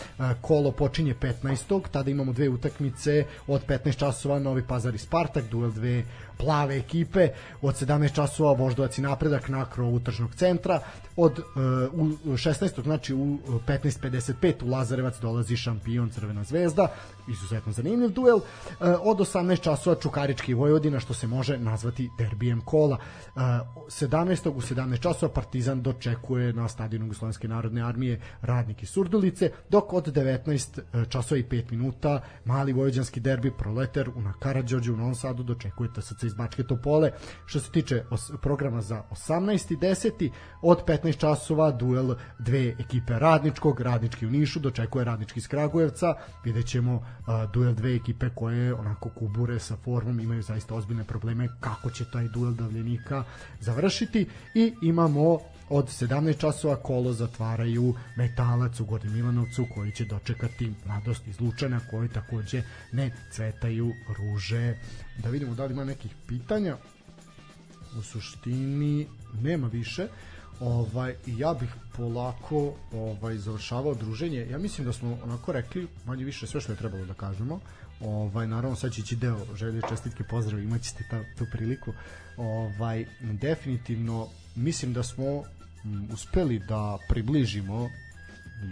[0.41, 1.83] kolo počinje 15.
[1.91, 6.05] tada imamo dve utakmice od 15 časova Novi Pazar i Spartak, duel dve
[6.39, 7.29] plave ekipe,
[7.63, 10.81] od 17 časova Voždovac i Napredak na krovu tržnog centra,
[11.17, 11.39] od
[12.25, 12.83] u 16.
[12.83, 16.89] znači u 15.55 u Lazarevac dolazi šampion Crvena zvezda,
[17.29, 18.43] izuzetno zanimljiv duel, uh,
[19.03, 22.97] od 18 časova Čukarički Vojvodina, što se može nazvati derbijem kola.
[23.35, 23.43] Uh,
[23.87, 24.49] 17.
[24.49, 30.07] u 17 časova Partizan dočekuje na stadionu Jugoslovenske narodne armije radnik iz Surdulice, dok od
[30.07, 35.43] 19 časova i 5 minuta mali vojvođanski derbi Proleter u na Karadžođu u Novom Sadu
[35.43, 37.11] dočekuje TSC iz Bačke Topole.
[37.47, 38.05] Što se tiče
[38.43, 39.79] programa za 18.
[39.79, 40.31] 10.
[40.63, 46.15] od 15 časova duel dve ekipe radničkog, radnički u Nišu dočekuje radnički iz Kragujevca.
[46.45, 47.03] Vidjet ćemo uh,
[47.53, 52.29] duel dve ekipe koje onako kubure sa formom, imaju zaista ozbiljne probleme kako će taj
[52.29, 53.25] duel davljenika
[53.61, 55.39] završiti i imamo
[55.69, 61.81] od 17 časova kolo zatvaraju metalac u Gornjem Milanovcu koji će dočekati mladost iz Lučana
[61.91, 62.63] koji takođe
[62.93, 64.75] ne cvetaju ruže.
[65.19, 66.77] Da vidimo da li ima nekih pitanja.
[67.99, 69.07] U suštini
[69.43, 70.09] nema više.
[70.61, 74.47] Ovaj ja bih polako ovaj završavao druženje.
[74.51, 77.61] Ja mislim da smo onako rekli manje više sve što je trebalo da kažemo.
[78.01, 81.93] Ovaj naravno sad će ići deo želje čestitke pozdrav imaćete ta, tu priliku.
[82.37, 85.43] Ovaj definitivno mislim da smo
[86.13, 87.91] uspeli da približimo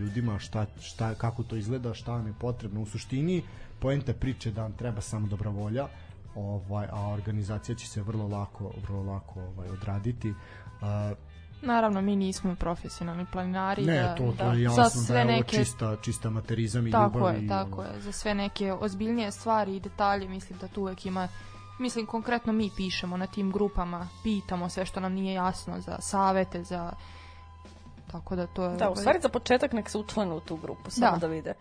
[0.00, 3.42] ljudima šta, šta, kako to izgleda, šta nam je potrebno u suštini
[3.78, 5.88] poenta priče da nam treba samo dobra volja
[6.34, 10.36] ovaj, a organizacija će se vrlo lako, vrlo lako ovaj, odraditi uh,
[11.62, 13.84] Naravno, mi nismo profesionalni planinari.
[13.84, 16.30] ne, da, to, to da, je za jasno da sve je ovo neke, čista, čista
[16.30, 18.00] materizam i Tako ljubav je, i, tako ono, je.
[18.00, 21.28] Za sve neke ozbiljnije stvari i detalje, mislim da tu uvek ima
[21.78, 26.62] mislim konkretno mi pišemo na tim grupama, pitamo sve što nam nije jasno za savete,
[26.64, 26.92] za
[28.10, 30.56] tako da to je Da, u ovaj, stvari za početak nek se učlane u tu
[30.56, 31.18] grupu, samo Da.
[31.18, 31.54] da, vide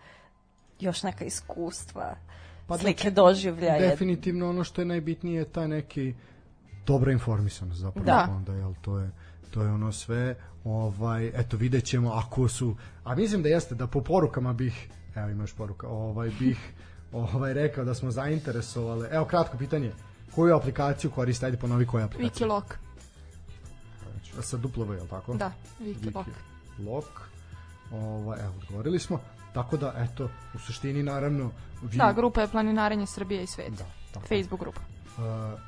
[0.80, 2.14] još neka iskustva,
[2.66, 3.88] Pa slike znači, doživljaje.
[3.88, 6.14] definitivno ono što je najbitnije je taj neki
[6.86, 8.28] dobra informisanost zapravo Da.
[8.36, 9.10] onda jel to je
[9.50, 10.34] to je ono sve
[10.64, 15.52] ovaj eto videćemo ako su a mislim da jeste da po porukama bih evo imaš
[15.52, 16.72] poruka ovaj bih
[17.12, 19.92] ovaj rekao da smo zainteresovali evo kratko pitanje
[20.34, 22.62] koju aplikaciju koriste ajde ponovi koju aplikaciju Wikiloc.
[24.42, 26.24] sa duplo V, jel tako Da, Wikiloc.
[26.78, 27.04] Wikiloc
[27.92, 29.20] ovaj evo odgovorili smo
[29.54, 31.50] tako da eto u suštini naravno
[31.82, 33.70] vi, Da, grupa je planinarenje Srbije i sveta.
[33.70, 34.26] da tako.
[34.26, 34.80] Facebook grupa.
[35.18, 35.24] Uh,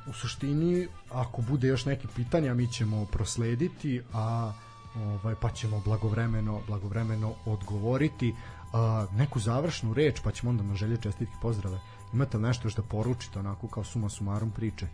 [0.07, 4.53] u suštini ako bude još neki pitanja mi ćemo proslediti a
[4.95, 8.29] ovaj pa ćemo blagovremeno blagovremeno odgovoriti.
[8.29, 11.79] Uh, neku završnu reč pa ćemo onda na želje čestitke pozdrave.
[12.13, 14.87] Imate li nešto još da poručite onako kao suma sumarum priče?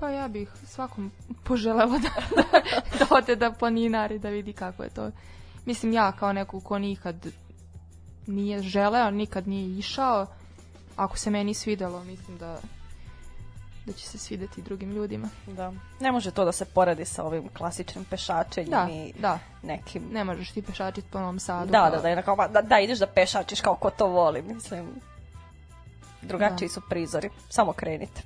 [0.00, 1.10] Pa ja bih svakom
[1.44, 2.40] poželela da,
[2.98, 5.10] da ode da planinari, da vidi kako je to.
[5.66, 7.26] Mislim, ja kao neko ko nikad
[8.26, 10.26] nije želeo, nikad nije išao,
[10.96, 12.60] ako se meni svidelo, mislim da
[13.86, 15.28] da će se svideti drugim ljudima.
[15.46, 15.72] Da.
[16.00, 19.38] Ne može to da se poredi sa ovim klasičnim pešačenjem Da, i da.
[19.62, 20.02] nekim...
[20.12, 21.70] Ne možeš ti pešačiti po Novom Sadu.
[21.72, 24.42] Da, kao- da, da, je kao, da, da, ideš da pešačiš kao ko to voli,
[24.44, 24.86] mislim.
[26.22, 28.22] Drugačiji su prizori, samo krenite.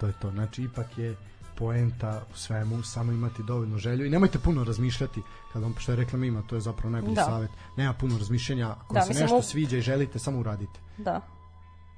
[0.00, 0.30] To je to.
[0.30, 1.16] Znači, ipak je
[1.54, 5.22] poenta u svemu, samo imati dovoljno želju i nemojte puno razmišljati,
[5.52, 7.24] kad vam što je rekla Mima, to je zapravo najbolji Da.
[7.24, 7.50] savjet.
[7.76, 10.80] Nema puno razmišljanja, ako Da, vam se mislim, nešto u- sviđa i želite, samo uradite.
[10.98, 11.20] Da.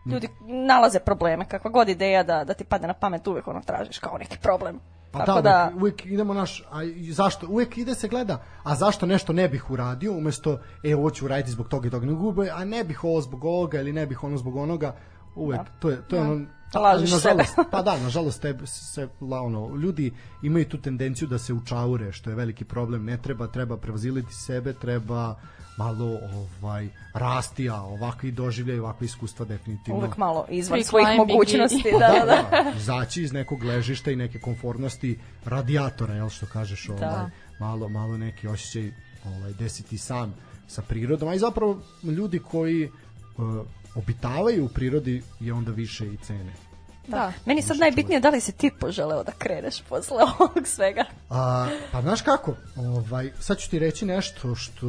[0.06, 0.28] Ljudi
[0.66, 4.18] nalaze probleme, kakva god ideja da, da ti padne na pamet, uvek ono tražiš kao
[4.18, 4.80] neki problem.
[5.10, 6.78] Pa Tako da, da, uvek, uvek idemo naš, a
[7.10, 11.24] zašto, uvek ide se gleda, a zašto nešto ne bih uradio, umesto, e, ovo ću
[11.24, 14.06] uraditi zbog toga i toga, nego uvek, a ne bih ovo zbog ovoga ili ne
[14.06, 14.94] bih ono zbog onoga,
[15.34, 15.66] uvek, Da.
[15.80, 16.30] to je, to je Da.
[16.30, 16.46] ono,
[16.80, 17.34] Lažeš ali sebe.
[17.34, 22.12] nažalost, pa da, nažalost, tebe se, la, ono, ljudi imaju tu tendenciju da se učaure,
[22.12, 25.34] što je veliki problem, ne treba, treba prevaziliti sebe, treba
[25.76, 31.84] malo ovaj rasti, a ovakvi doživljaj, ovakve iskustva definitivno uvek malo izvan Free svojih mogućnosti.
[31.92, 32.72] Pa Da, da, da.
[32.76, 37.30] izaći iz nekog ležišta i neke konformnosti radijatora, jel što kažeš, ovaj, Da.
[37.60, 38.92] malo, malo neki osjećaj
[39.24, 40.34] ovaj, desiti sam
[40.68, 42.90] sa prirodom, a i zapravo ljudi koji
[43.36, 46.52] uh, obitavaju u prirodi je onda više i cene.
[47.08, 47.32] Da.
[47.46, 51.04] Meni sad najbitnije da li si ti poželeo da kreneš posle ovog svega.
[51.30, 54.86] A, pa znaš kako, ovaj, sad ću ti reći nešto što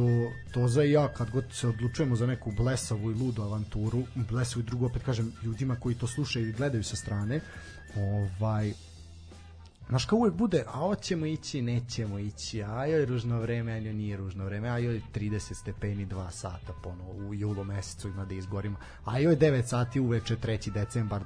[0.54, 4.66] Toza i ja kad god se odlučujemo za neku blesavu i ludu avanturu, blesavu i
[4.66, 7.40] drugu opet kažem ljudima koji to slušaju i gledaju sa strane,
[7.96, 8.72] ovaj,
[9.88, 13.94] Znaš kao uvek bude, a hoćemo ići, nećemo ići, a joj ružno vreme, a joj
[13.94, 18.34] nije ružno vreme, a joj 30 stepeni 2 sata ponovo u julu mesecu ima da
[18.34, 20.70] izgorimo, a joj 9 sati uveče 3.
[20.70, 21.22] decembar,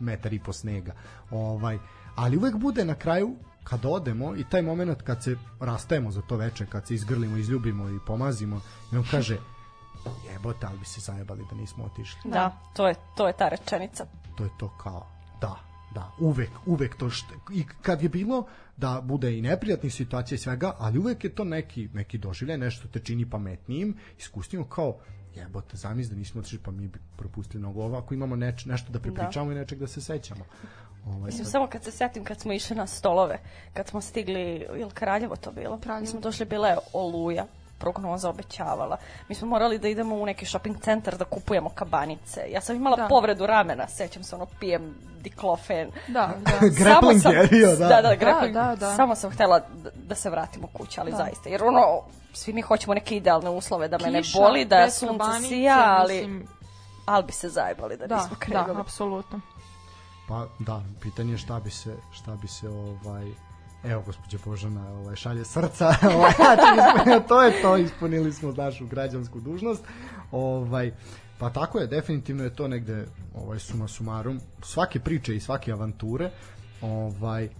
[0.00, 0.92] metar i po snega.
[1.30, 1.78] Ovaj,
[2.16, 6.36] ali uvek bude na kraju kad odemo i taj moment kad se rastajemo za to
[6.36, 8.60] veče, kad se izgrlimo, izljubimo i pomazimo,
[8.92, 9.38] i on kaže,
[10.32, 14.06] jebote, ali bi se zajebali da nismo otišli Da, to je, to je ta rečenica.
[14.36, 15.06] to je to kao
[15.94, 18.46] da da uvek uvek to što i kad je bilo
[18.76, 22.88] da bude i neprijatnih situacija i svega ali uvek je to neki neki doživljaj nešto
[22.88, 24.98] te čini pametnijim iskusnijim kao
[25.34, 28.92] jebote zamisli da nismo otišli pa mi bi propustili mnogo ovo ako imamo neč, nešto
[28.92, 30.44] da prepričamo i nečeg da se sećamo
[31.06, 33.38] ovaj, Mislim, sad- samo kad se setim kad smo išli na stolove,
[33.74, 35.78] kad smo stigli, ili Kraljevo to bilo?
[35.78, 36.00] Kraljevo.
[36.00, 37.46] Mi smo došli, bila je oluja,
[37.80, 38.96] prognoza obećavala.
[39.28, 42.40] Mi smo morali da idemo u neki shopping centar da kupujemo kabanice.
[42.48, 43.06] Ja sam imala Da.
[43.08, 44.82] povredu ramena, sećam se ono, pijem
[45.20, 45.90] diklofen.
[46.08, 46.52] Da, da.
[46.60, 47.88] Grappling Samo sam- je bio, da.
[47.88, 48.54] Da, da, grappling.
[48.54, 48.94] da, da.
[48.96, 51.16] Samo sam htela da, da se vratimo kući, ali Da.
[51.16, 51.48] zaista.
[51.48, 51.80] Jer ono,
[52.32, 56.46] svi mi hoćemo neke idealne uslove, da me ne boli, da sunce sija, ali, mislim,
[57.06, 58.74] ali bi se zajebali da, Da, nismo krenuli.
[58.74, 59.40] da, apsolutno.
[60.28, 63.24] Pa da, pitanje je šta bi se šta bi se ovaj
[63.84, 66.32] Evo, gospođa Božana ovaj, šalje srca, ovaj,
[67.28, 69.84] to je to, ispunili smo našu građansku dužnost.
[70.32, 70.92] Ovaj,
[71.38, 76.30] pa tako je, definitivno je to negde ovaj, suma sumarum, svake priče i svake avanture,
[76.82, 77.50] ovaj, uh,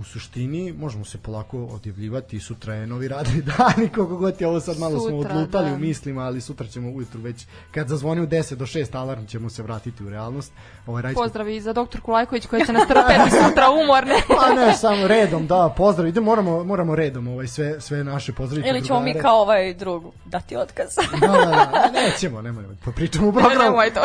[0.00, 4.46] u suštini možemo se polako odjavljivati sutra je novi radni dan i koliko god je
[4.46, 5.76] ovo sad malo smo Sutra, odlutali da.
[5.76, 9.50] u mislima ali sutra ćemo ujutru već kad zazvoni u 10 do 6 alarm ćemo
[9.50, 10.52] se vratiti u realnost
[10.86, 14.14] ovaj, radit ćemo- Pozdrav i za doktorku Lajković koja će nas terapeti sutra umorne.
[14.40, 16.08] Pa ne, samo redom, da, pozdrav.
[16.08, 18.68] Ide, moramo, moramo redom ovaj, sve, sve naše pozdraviti.
[18.68, 19.22] Ili ćemo mi drugare.
[19.22, 20.86] kao ovaj drug dati otkaz.
[21.20, 23.62] Da, da, da, ne, nećemo, nemoj, pa pričamo u programu.
[23.62, 24.00] nemoj to.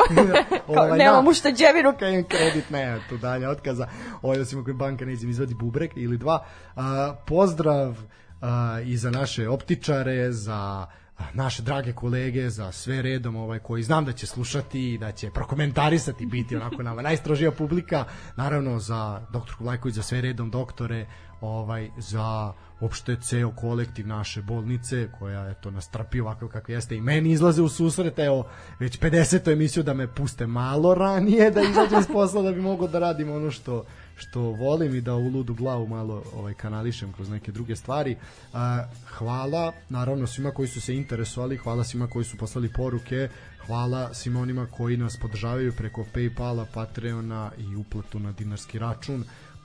[0.67, 1.93] ovaj, da, ušteđevinu.
[1.99, 3.87] Kajem kredit, ne, tu dalje otkaza.
[4.21, 6.45] Ovaj, osim ako banka neće mi izvadi bubrek ili dva.
[6.75, 7.97] A, pozdrav
[8.41, 10.87] a, i za naše optičare, za
[11.33, 15.31] naše drage kolege, za sve redom ovaj, koji znam da će slušati i da će
[15.31, 18.05] prokomentarisati, biti onako nama najstrožija publika.
[18.37, 21.05] Naravno za doktorku Lajković, za sve redom doktore,
[21.41, 26.95] ovaj, za uopšte ceo kolektiv naše bolnice koja je to nas trpi ovako kako jeste
[26.95, 28.47] i meni izlaze u susret evo
[28.79, 29.51] već 50.
[29.51, 33.31] emisiju da me puste malo ranije da izađem s posla da bi mogao da radim
[33.31, 33.83] ono što
[34.21, 38.15] što volim i da u ludu glavu malo ovaj kanališem kroz neke druge stvari.
[38.53, 43.29] A, hvala naravno svima koji su se interesovali, hvala svima koji su poslali poruke,
[43.65, 49.23] hvala svima onima koji nas podržavaju preko Paypala, Patreona i uplatu na dinarski račun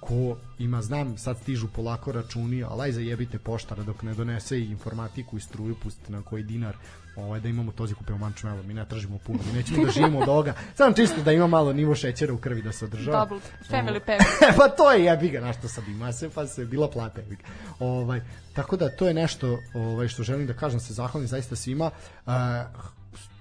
[0.09, 4.71] ko ima, znam, sad stižu polako računi, ali aj zajebite poštara dok ne donese i
[4.71, 6.77] informatiku i struju, pustite na koji dinar,
[7.17, 10.29] ovaj, da imamo tozi kupeo mančmelo, mi ne tražimo puno, mi nećemo da živimo od
[10.29, 13.19] ovoga, samo čisto da ima malo nivo šećera u krvi da se održava.
[13.19, 14.23] Double family pack.
[14.59, 17.37] pa to je jebi ga, na što sad ima se, pa se bila plata jebi
[17.37, 17.45] ga.
[17.79, 18.21] Ovaj,
[18.53, 21.91] tako da to je nešto ovaj, što želim da kažem, se zahvalim zaista svima.
[22.27, 22.33] Uh,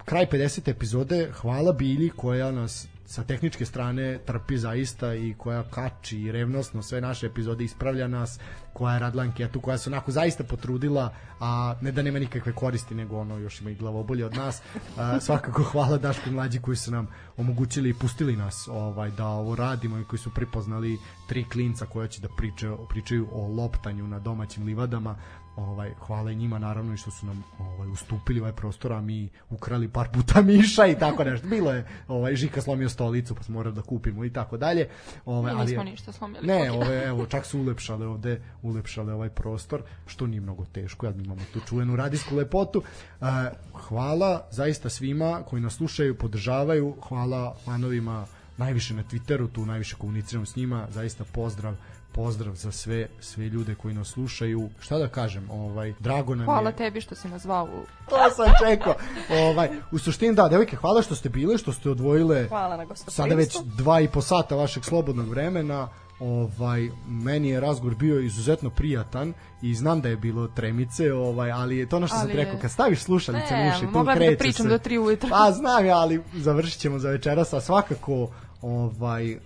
[0.06, 0.70] kraj 50.
[0.70, 6.82] epizode, hvala Bili koja nas sa tehničke strane trpi zaista i koja kači i revnosno
[6.82, 8.40] sve naše epizode ispravlja nas,
[8.74, 12.96] koja je radila anketu, koja se onako zaista potrudila, a ne da nema nikakve koristi,
[12.96, 14.62] nego ono još ima i glavobolje od nas.
[14.98, 17.08] A, svakako hvala Daško mlađi koji su nam
[17.38, 22.08] omogućili i pustili nas ovaj da ovo radimo i koji su pripoznali tri klinca koja
[22.08, 25.16] će da pričaju, pričaju o loptanju na domaćim livadama
[25.56, 29.90] ovaj hvala njima naravno i što su nam ovaj ustupili ovaj prostor a mi ukrali
[29.90, 31.48] par puta miša i tako nešto.
[31.48, 34.90] Bilo je ovaj Žika slomio stolicu pa smo morali da kupimo i tako dalje.
[35.26, 39.82] Ovaj ali nismo ništa slomili ne ove evo čak su ulepšale ovde ulepšale ovaj prostor
[40.08, 42.84] što nije mnogo teško mi imamo tu čuvenu radijsku lepotu.
[43.22, 43.28] Uh,
[43.74, 46.96] hvala zaista svima koji nas slušaju podržavaju.
[47.08, 48.26] Hvala fanovima
[48.58, 51.76] najviše na Twitteru, tu najviše komuniciramo s njima, zaista pozdrav
[52.16, 54.70] pozdrav za sve sve ljude koji nas slušaju.
[54.80, 56.64] Šta da kažem, ovaj drago nam hvala je.
[56.64, 57.68] Hvala tebi što si nas zvao.
[58.10, 58.96] to sam čekao.
[59.30, 62.48] Ovaj u suštini da, devojke, hvala što ste bile, što ste odvojile.
[62.48, 65.90] Hvala na Sada već dva i po sata vašeg slobodnog vremena
[66.20, 71.78] ovaj meni je razgovor bio izuzetno prijatan i znam da je bilo tremice ovaj ali
[71.78, 74.38] je to ono što ali sam rekao kad staviš slušalice ne, uši tu kreće da
[74.38, 74.70] pričam se.
[74.70, 78.30] do 3 ujutro pa znam ja ali završićemo za večeras a svakako
[78.62, 79.40] ovaj uh,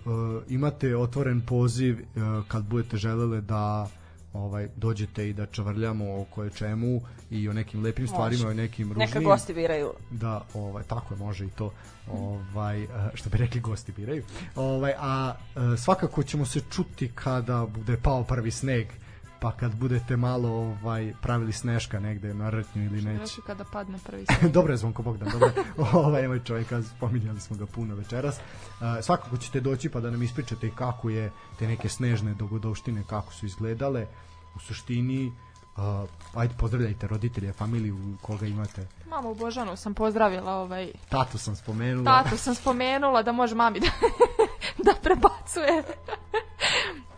[0.48, 3.88] imate otvoren poziv uh, kad budete želele da
[4.32, 7.00] ovaj dođete i da čavrljamo o koje čemu
[7.30, 8.12] i o nekim lepim može.
[8.12, 9.08] stvarima i o nekim ružnim.
[9.08, 9.92] Neka gosti biraju.
[10.10, 11.72] Da, ovaj tako je, može i to.
[12.12, 14.24] Ovaj što bi rekli gosti biraju.
[14.56, 15.34] Ovaj a
[15.78, 18.86] svakako ćemo se čuti kada bude pao prvi sneg
[19.40, 23.40] pa kad budete malo ovaj pravili sneška negde na rtnju ili neće.
[23.46, 25.50] kada padne prvi dobro je Zvonko Bogdan, dobro.
[26.00, 28.36] ovaj ovaj čovjek, spominjali smo ga puno večeras.
[28.38, 33.32] Uh, svakako ćete doći pa da nam ispričate kako je te neke snežne dogodovštine kako
[33.32, 34.06] su izgledale.
[34.56, 35.32] U suštini
[35.76, 38.86] Uh, ajde pozdravljajte roditelje, familiju koga imate.
[39.06, 40.92] Mamu Božanu sam pozdravila ovaj.
[41.08, 42.22] Tatu sam spomenula.
[42.22, 43.86] Tatu sam spomenula da može mami da
[44.86, 45.82] da prebacuje.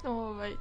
[0.04, 0.52] ovaj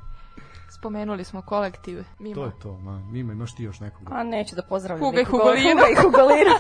[0.82, 2.03] spomenuli smo kolektiv.
[2.20, 2.36] Mimo.
[2.36, 4.08] To je to, ma, Mimo, imaš ti još nekog?
[4.12, 5.82] A neću da pozdravljam Huga i Hugolina.
[5.91, 6.56] i Hugolina.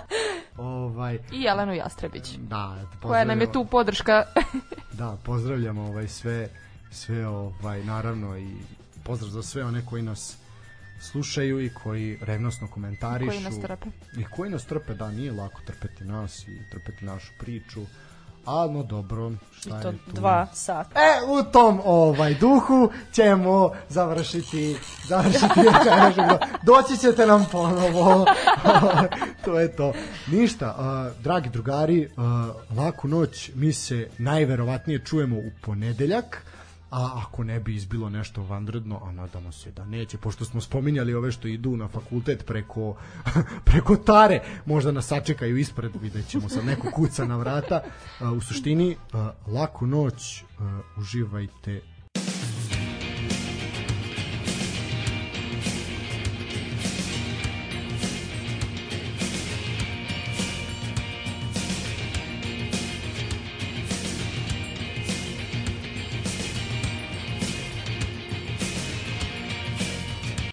[0.76, 2.36] ovaj, I Jelenu Jastrebić.
[2.38, 4.24] Da, koja nam je tu podrška.
[4.98, 6.48] da, pozdravljamo ovaj sve
[6.90, 8.48] sve ovaj naravno i
[9.04, 10.36] pozdrav za sve one koji nas
[11.00, 13.30] slušaju i koji revnosno komentarišu.
[13.30, 13.88] Koji nas trpe.
[14.18, 17.80] I koji nas trpe, da, nije lako trpeti nas i trpeti našu priču
[18.46, 20.12] A no dobro, šta I to je tu?
[20.12, 21.00] dva sata.
[21.00, 24.76] E, u tom ovaj duhu ćemo završiti
[25.08, 26.40] završiti večerašnjeg.
[26.62, 28.26] Doći ćete nam ponovo.
[29.44, 29.92] to je to.
[30.26, 33.50] Ništa, uh, dragi drugari, uh, laku noć.
[33.54, 36.46] Mi se najverovatnije čujemo u ponedeljak
[36.92, 41.14] a ako ne bi izbilo nešto vanredno, a nadamo se da neće, pošto smo spominjali
[41.14, 42.96] ove što idu na fakultet preko,
[43.64, 47.82] preko tare, možda nas sačekaju ispred, vidjet ćemo sad neko kuca na vrata.
[48.36, 48.96] U suštini,
[49.46, 50.44] laku noć,
[50.96, 51.80] uživajte